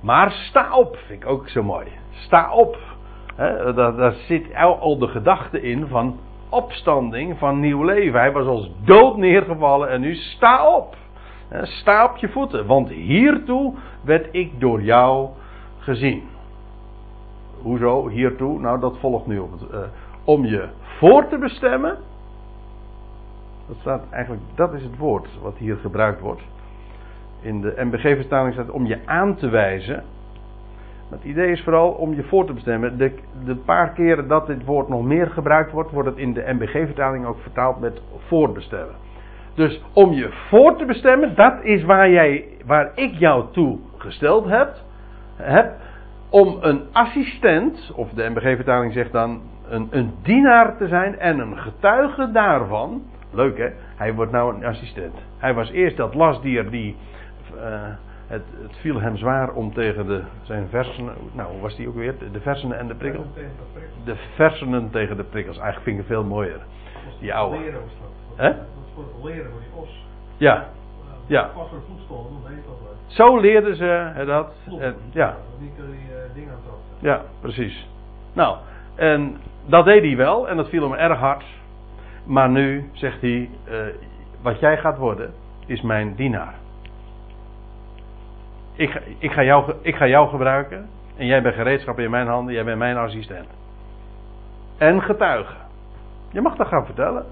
Maar 0.01 0.31
sta 0.31 0.77
op, 0.77 0.97
vind 0.97 1.23
ik 1.23 1.29
ook 1.29 1.49
zo 1.49 1.63
mooi. 1.63 1.87
Sta 2.11 2.53
op. 2.53 2.79
He, 3.37 3.73
daar, 3.75 3.97
daar 3.97 4.13
zit 4.13 4.55
al 4.55 4.99
de 4.99 5.09
gedachte 5.09 5.63
in 5.63 5.87
van 5.87 6.19
opstanding 6.53 7.39
van 7.39 7.61
nieuw 7.61 7.83
leven. 7.83 8.21
Hij 8.21 8.33
was 8.33 8.47
als 8.47 8.71
dood 8.85 9.17
neergevallen 9.17 9.89
en 9.89 10.01
nu 10.01 10.15
sta 10.15 10.77
op. 10.77 10.97
Sta 11.63 12.05
op 12.05 12.17
je 12.17 12.29
voeten, 12.29 12.67
want 12.67 12.89
hiertoe 12.89 13.75
werd 14.05 14.29
ik 14.31 14.61
door 14.61 14.83
jou 14.83 15.29
gezien. 15.79 16.23
Hoezo 17.63 18.09
hiertoe? 18.09 18.61
Nou, 18.61 18.81
dat 18.81 18.99
volgt 18.99 19.27
nu 19.27 19.39
op 19.39 19.53
het. 19.53 19.63
Uh, 19.73 19.79
om 20.25 20.45
je 20.45 20.69
voor 20.99 21.29
te 21.29 21.39
bestemmen. 21.39 21.99
Dat 23.69 23.77
staat 23.81 24.03
eigenlijk, 24.11 24.43
dat 24.55 24.73
is 24.73 24.83
het 24.83 24.97
woord 24.97 25.29
wat 25.43 25.57
hier 25.57 25.77
gebruikt 25.77 26.21
wordt. 26.21 26.43
In 27.41 27.61
de 27.61 27.75
MBG-vertaling 27.77 28.55
staat 28.55 28.71
om 28.71 28.87
je 28.87 28.99
aan 29.05 29.37
te 29.37 29.49
wijzen. 29.49 30.05
Het 31.13 31.25
idee 31.25 31.51
is 31.51 31.63
vooral 31.63 31.91
om 31.91 32.15
je 32.15 32.23
voor 32.23 32.47
te 32.47 32.53
bestemmen. 32.53 32.99
De, 32.99 33.15
de 33.45 33.57
paar 33.57 33.93
keren 33.93 34.29
dat 34.29 34.47
dit 34.47 34.65
woord 34.65 34.89
nog 34.89 35.03
meer 35.03 35.31
gebruikt 35.31 35.73
wordt, 35.73 35.91
wordt 35.91 36.09
het 36.09 36.19
in 36.19 36.33
de 36.33 36.45
MBG-vertaling 36.47 37.27
ook 37.27 37.39
vertaald 37.39 37.81
met 37.81 38.03
voorbestemmen. 38.27 38.95
Dus 39.55 39.83
om 39.93 40.13
je 40.13 40.29
voor 40.49 40.77
te 40.77 40.85
bestemmen, 40.85 41.35
dat 41.35 41.55
is 41.63 41.85
waar, 41.85 42.11
jij, 42.11 42.45
waar 42.67 42.91
ik 42.95 43.15
jou 43.15 43.45
toe 43.53 43.79
gesteld 43.97 44.49
heb. 44.49 44.75
heb 45.37 45.73
om 46.31 46.57
een 46.61 46.83
assistent, 46.93 47.93
of 47.97 48.11
de 48.11 48.29
MBG-vertaling 48.31 48.93
zegt 48.93 49.13
dan 49.13 49.41
een, 49.69 49.89
een 49.91 50.15
dienaar 50.23 50.77
te 50.77 50.89
zijn 50.89 51.19
en 51.19 51.39
een 51.39 51.59
getuige 51.59 52.31
daarvan. 52.33 53.03
Leuk 53.31 53.59
hè, 53.59 53.69
hij 53.97 54.15
wordt 54.15 54.33
nou 54.33 54.55
een 54.55 54.65
assistent. 54.65 55.15
Hij 55.39 55.55
was 55.55 55.71
eerst 55.71 55.97
dat 55.97 56.15
lastdier 56.15 56.71
die. 56.71 56.97
Uh, 57.57 57.83
het, 58.33 58.43
het, 58.63 58.77
viel 58.77 59.01
hem 59.01 59.17
zwaar 59.17 59.53
om 59.53 59.73
tegen 59.73 60.07
de, 60.07 60.23
zijn 60.43 60.69
versenen. 60.69 61.15
Nou, 61.33 61.53
hoe 61.53 61.61
was 61.61 61.77
die 61.77 61.89
ook 61.89 61.95
weer? 61.95 62.15
De, 62.33 62.41
versenen 62.41 62.79
en 62.79 62.87
de 62.87 62.95
prikkels? 62.95 63.27
De 64.05 64.17
versenen 64.35 64.91
tegen 64.91 65.17
de 65.17 65.25
prikkels. 65.25 65.59
Eigenlijk 65.59 65.85
vind 65.85 65.99
ik 65.99 66.09
het 66.09 66.17
veel 66.17 66.29
mooier. 66.29 66.61
Die 67.21 67.35
oude. 67.35 67.57
Hè? 68.37 68.49
Dat 68.49 68.57
is 68.57 68.93
voor 68.95 69.05
het 69.05 69.25
leren 69.25 69.51
voor 69.51 69.61
die 69.61 69.83
os. 69.83 70.07
Ja. 70.37 70.67
Ja. 71.27 71.43
Dat 71.43 71.55
wel. 72.83 72.95
Zo 73.07 73.41
leerden 73.41 73.77
ze 73.77 74.23
dat. 74.27 74.53
En, 74.81 74.97
ja. 75.11 75.29
Aan 75.29 75.37
Ja, 76.99 77.23
precies. 77.41 77.89
Nou, 78.33 78.57
en 78.95 79.37
dat 79.67 79.85
deed 79.85 80.03
hij 80.03 80.17
wel 80.17 80.49
en 80.49 80.57
dat 80.57 80.69
viel 80.69 80.83
hem 80.83 80.99
erg 80.99 81.19
hard. 81.19 81.45
Maar 82.25 82.51
nu 82.51 82.91
zegt 82.93 83.21
hij: 83.21 83.51
uh, 83.69 83.79
Wat 84.43 84.61
jij 84.61 84.79
gaat 84.79 84.99
worden, 84.99 85.33
is 85.67 85.81
mijn 85.81 86.15
dienaar. 86.15 86.55
Ik 88.75 88.91
ga, 88.91 89.01
ik, 89.19 89.33
ga 89.33 89.43
jou, 89.43 89.73
ik 89.83 89.97
ga 89.97 90.07
jou 90.07 90.29
gebruiken. 90.29 90.89
En 91.17 91.27
jij 91.27 91.43
bent 91.43 91.55
gereedschap 91.55 91.99
in 91.99 92.11
mijn 92.11 92.27
handen, 92.27 92.55
jij 92.55 92.65
bent 92.65 92.79
mijn 92.79 92.97
assistent. 92.97 93.49
En 94.79 95.03
getuige. 95.03 95.55
Je 96.31 96.41
mag 96.41 96.57
dat 96.57 96.67
gaan 96.67 96.85
vertellen. 96.85 97.25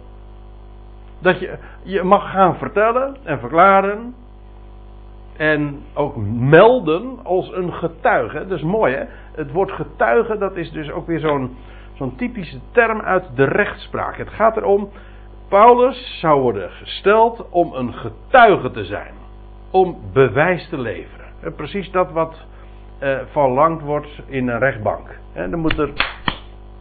Dat 1.20 1.40
je, 1.40 1.58
je 1.82 2.02
mag 2.02 2.30
gaan 2.30 2.56
vertellen 2.56 3.16
en 3.22 3.38
verklaren. 3.38 4.14
En 5.36 5.82
ook 5.94 6.16
melden 6.38 7.18
als 7.24 7.52
een 7.52 7.72
getuige. 7.72 8.46
Dat 8.46 8.58
is 8.58 8.64
mooi 8.64 8.94
hè. 8.94 9.04
Het 9.34 9.52
woord 9.52 9.72
getuige, 9.72 10.38
dat 10.38 10.56
is 10.56 10.70
dus 10.70 10.90
ook 10.90 11.06
weer 11.06 11.20
zo'n 11.20 11.56
zo'n 12.00 12.16
typische 12.16 12.58
term 12.72 13.00
uit 13.00 13.36
de 13.36 13.44
rechtspraak. 13.44 14.16
Het 14.16 14.28
gaat 14.28 14.56
erom, 14.56 14.90
Paulus 15.48 16.18
zou 16.20 16.40
worden 16.40 16.70
gesteld 16.70 17.46
om 17.50 17.72
een 17.74 17.94
getuige 17.94 18.70
te 18.70 18.84
zijn. 18.84 19.14
Om 19.70 19.98
bewijs 20.12 20.68
te 20.68 20.78
leveren. 20.78 21.19
En 21.40 21.54
precies 21.54 21.90
dat 21.90 22.12
wat 22.12 22.46
eh, 22.98 23.18
verlangd 23.30 23.82
wordt 23.82 24.22
in 24.26 24.48
een 24.48 24.58
rechtbank. 24.58 25.18
En 25.32 25.50
dan 25.50 25.60
moet 25.60 25.78
er 25.78 25.90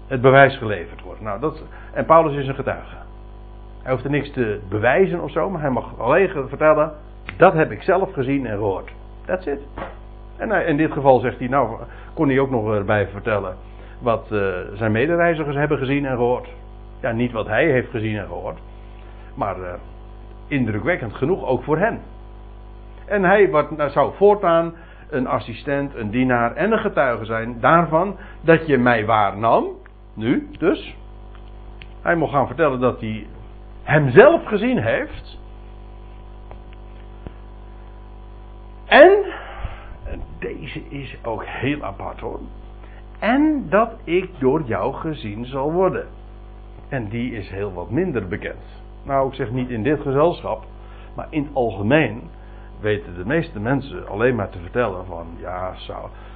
het 0.08 0.22
bewijs 0.22 0.58
geleverd 0.58 1.02
worden. 1.02 1.24
Nou, 1.24 1.40
dat, 1.40 1.64
en 1.94 2.06
Paulus 2.06 2.36
is 2.36 2.48
een 2.48 2.56
getuige. 2.56 2.96
Hij 3.84 3.92
hoeft 3.92 4.04
er 4.04 4.10
niks 4.10 4.32
te 4.32 4.60
bewijzen 4.70 5.22
of 5.22 5.32
zo, 5.32 5.50
maar 5.50 5.62
hij 5.62 5.70
mag 5.70 6.00
alleen 6.00 6.48
vertellen: 6.48 6.94
dat 7.38 7.54
heb 7.54 7.72
ik 7.72 7.82
zelf 7.82 8.14
gezien 8.14 8.46
en 8.46 8.58
gehoord. 8.58 8.92
That's 9.26 9.46
it. 9.46 9.60
En 10.38 10.52
in 10.52 10.78
dit 10.78 10.92
geval 10.92 11.20
zegt 11.20 11.40
hij, 11.40 11.48
nou, 11.48 11.80
kon 12.14 12.28
hij 12.28 12.40
ook 12.40 12.50
nog 12.50 12.74
erbij 12.74 13.08
vertellen 13.08 13.56
wat 14.00 14.28
zijn 14.74 14.92
medereizigers 14.92 15.56
hebben 15.56 15.78
gezien 15.78 16.06
en 16.06 16.16
gehoord. 16.16 16.50
Ja, 17.02 17.12
niet 17.12 17.32
wat 17.32 17.48
hij 17.48 17.66
heeft 17.66 17.90
gezien 17.90 18.18
en 18.18 18.26
gehoord, 18.26 18.58
maar 19.36 19.56
indrukwekkend 20.48 21.14
genoeg 21.14 21.46
ook 21.46 21.64
voor 21.64 21.78
hen. 21.78 22.00
En 23.10 23.24
hij 23.24 23.48
nou, 23.48 23.90
zou 23.90 24.16
voortaan 24.16 24.74
een 25.10 25.28
assistent, 25.28 25.96
een 25.96 26.10
dienaar 26.10 26.56
en 26.56 26.72
een 26.72 26.80
getuige 26.80 27.26
zijn 27.26 27.60
daarvan 27.60 28.18
dat 28.42 28.68
je 28.68 28.78
mij 28.78 29.06
waarnam. 29.06 29.66
Nu 30.14 30.48
dus. 30.58 30.96
Hij 32.02 32.16
mocht 32.16 32.34
gaan 32.34 32.48
vertellen 32.48 32.80
dat 32.80 33.00
hij 33.00 33.28
hemzelf 33.84 34.46
gezien 34.46 34.78
heeft. 34.78 35.40
En, 38.86 39.26
en 40.06 40.22
deze 40.40 40.82
is 40.90 41.18
ook 41.24 41.46
heel 41.46 41.84
apart 41.84 42.20
hoor. 42.20 42.40
En 43.20 43.66
dat 43.70 43.92
ik 44.04 44.30
door 44.40 44.64
jou 44.64 44.94
gezien 44.94 45.46
zal 45.46 45.72
worden. 45.72 46.08
En 46.90 47.10
die 47.10 47.32
is 47.34 47.50
heel 47.50 47.74
wat 47.74 47.90
minder 47.90 48.28
bekend. 48.28 48.84
Nou, 49.04 49.28
ik 49.28 49.34
zeg 49.34 49.52
niet 49.52 49.70
in 49.70 49.84
dit 49.84 50.02
gezelschap, 50.02 50.64
maar 51.16 51.28
in 51.30 51.44
het 51.44 51.56
algemeen 51.56 52.22
weten 52.80 53.16
de 53.16 53.26
meeste 53.26 53.60
mensen 53.60 54.08
alleen 54.08 54.36
maar 54.36 54.50
te 54.50 54.60
vertellen 54.60 55.06
van 55.06 55.28
ja, 55.38 55.74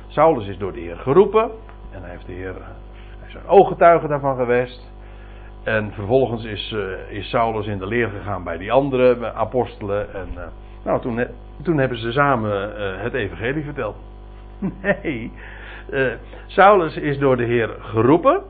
Saulus 0.07 0.47
is 0.47 0.57
door 0.57 0.73
de 0.73 0.79
Heer 0.79 0.97
geroepen 0.97 1.51
en 1.91 2.01
hij 2.01 2.09
heeft 2.09 2.25
de 2.25 2.33
Heer, 2.33 2.53
hij 3.19 3.27
is 3.27 3.33
een 3.33 3.47
ooggetuige 3.47 4.07
daarvan 4.07 4.35
geweest. 4.35 4.91
En 5.63 5.91
vervolgens 5.93 6.43
is, 6.43 6.71
uh, 6.71 7.17
is 7.17 7.29
Saulus 7.29 7.67
in 7.67 7.77
de 7.77 7.87
leer 7.87 8.09
gegaan 8.09 8.43
bij 8.43 8.57
die 8.57 8.71
andere 8.71 9.33
apostelen. 9.33 10.13
En 10.13 10.27
uh, 10.35 10.43
nou, 10.83 11.01
toen, 11.01 11.27
toen 11.63 11.77
hebben 11.77 11.97
ze 11.97 12.11
samen 12.11 12.71
het 12.99 13.13
evangelie 13.13 13.63
verteld. 13.63 13.95
Nee, 14.81 15.31
Saulus 16.47 16.97
is 16.97 17.17
door 17.17 17.37
de 17.37 17.43
Heer 17.43 17.69
geroepen 17.79 18.43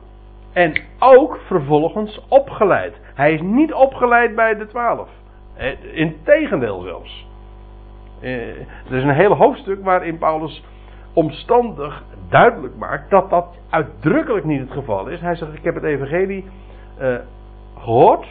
en 0.52 0.82
ook 0.98 1.38
vervolgens 1.46 2.20
opgeleid. 2.28 3.00
Hij 3.14 3.32
is 3.32 3.40
niet 3.40 3.72
opgeleid 3.72 4.34
bij 4.34 4.54
de 4.54 4.66
twaalf. 4.66 5.08
Integendeel 5.92 6.80
zelfs. 6.80 7.26
Eh, 8.24 8.48
er 8.88 8.96
is 8.96 9.02
een 9.02 9.14
hele 9.14 9.34
hoofdstuk 9.34 9.84
waarin 9.84 10.18
Paulus 10.18 10.64
omstandig 11.12 12.02
duidelijk 12.28 12.76
maakt 12.76 13.10
dat 13.10 13.30
dat 13.30 13.58
uitdrukkelijk 13.70 14.44
niet 14.44 14.60
het 14.60 14.70
geval 14.70 15.06
is. 15.06 15.20
Hij 15.20 15.36
zegt: 15.36 15.54
Ik 15.54 15.64
heb 15.64 15.74
het 15.74 15.84
Evangelie 15.84 16.44
uh, 17.00 17.16
gehoord 17.78 18.26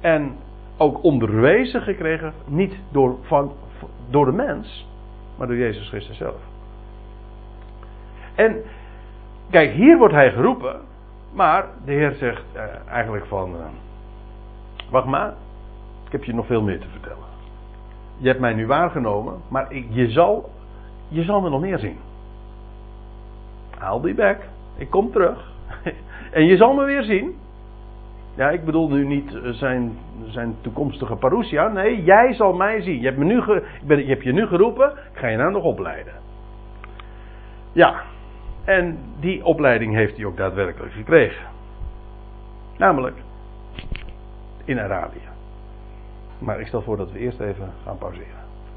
en 0.00 0.36
ook 0.76 1.02
onderwezen 1.02 1.82
gekregen, 1.82 2.32
niet 2.46 2.78
door, 2.90 3.16
van, 3.22 3.52
door 4.10 4.24
de 4.24 4.32
mens, 4.32 4.88
maar 5.38 5.46
door 5.46 5.56
Jezus 5.56 5.88
Christus 5.88 6.16
zelf. 6.16 6.40
En 8.34 8.62
kijk, 9.50 9.70
hier 9.72 9.98
wordt 9.98 10.14
hij 10.14 10.32
geroepen, 10.32 10.80
maar 11.32 11.64
de 11.84 11.92
Heer 11.92 12.12
zegt 12.12 12.44
uh, 12.56 12.62
eigenlijk 12.88 13.26
van: 13.26 13.56
Wacht 14.90 15.06
maar, 15.06 15.34
ik 16.06 16.12
heb 16.12 16.24
je 16.24 16.34
nog 16.34 16.46
veel 16.46 16.62
meer 16.62 16.80
te 16.80 16.88
vertellen 16.88 17.25
je 18.16 18.28
hebt 18.28 18.40
mij 18.40 18.54
nu 18.54 18.66
waargenomen, 18.66 19.34
maar 19.48 19.72
ik, 19.72 19.86
je, 19.88 20.10
zal, 20.10 20.50
je 21.08 21.22
zal 21.22 21.40
me 21.40 21.48
nog 21.48 21.60
meer 21.60 21.78
zien. 21.78 21.96
I'll 23.82 24.00
be 24.00 24.14
back. 24.14 24.38
Ik 24.76 24.90
kom 24.90 25.12
terug. 25.12 25.52
en 26.32 26.44
je 26.44 26.56
zal 26.56 26.74
me 26.74 26.84
weer 26.84 27.02
zien. 27.02 27.36
Ja, 28.34 28.50
ik 28.50 28.64
bedoel 28.64 28.88
nu 28.88 29.06
niet 29.06 29.34
eh, 29.34 29.50
zijn, 29.50 29.98
zijn 30.26 30.56
toekomstige 30.60 31.16
parousia. 31.16 31.68
Nee, 31.68 32.02
jij 32.02 32.34
zal 32.34 32.52
mij 32.52 32.80
zien. 32.80 33.00
Je 33.00 33.06
hebt, 33.06 33.18
me 33.18 33.24
nu 33.24 33.38
ik 33.38 33.62
ben, 33.86 33.98
je, 33.98 34.06
hebt 34.06 34.22
je 34.22 34.32
nu 34.32 34.46
geroepen. 34.46 34.90
Ik 34.90 35.18
ga 35.18 35.26
je 35.26 35.36
nou 35.36 35.52
nog 35.52 35.62
opleiden. 35.62 36.12
Ja, 37.72 38.02
en 38.64 38.98
die 39.20 39.44
opleiding 39.44 39.94
heeft 39.94 40.16
hij 40.16 40.24
ook 40.24 40.36
daadwerkelijk 40.36 40.92
gekregen. 40.92 41.46
Namelijk 42.76 43.16
in 44.64 44.80
Arabië. 44.80 45.28
Maar 46.38 46.60
ik 46.60 46.66
stel 46.66 46.82
voor 46.82 46.96
dat 46.96 47.12
we 47.12 47.18
eerst 47.18 47.40
even 47.40 47.72
gaan 47.84 47.98
pauzeren. 47.98 48.35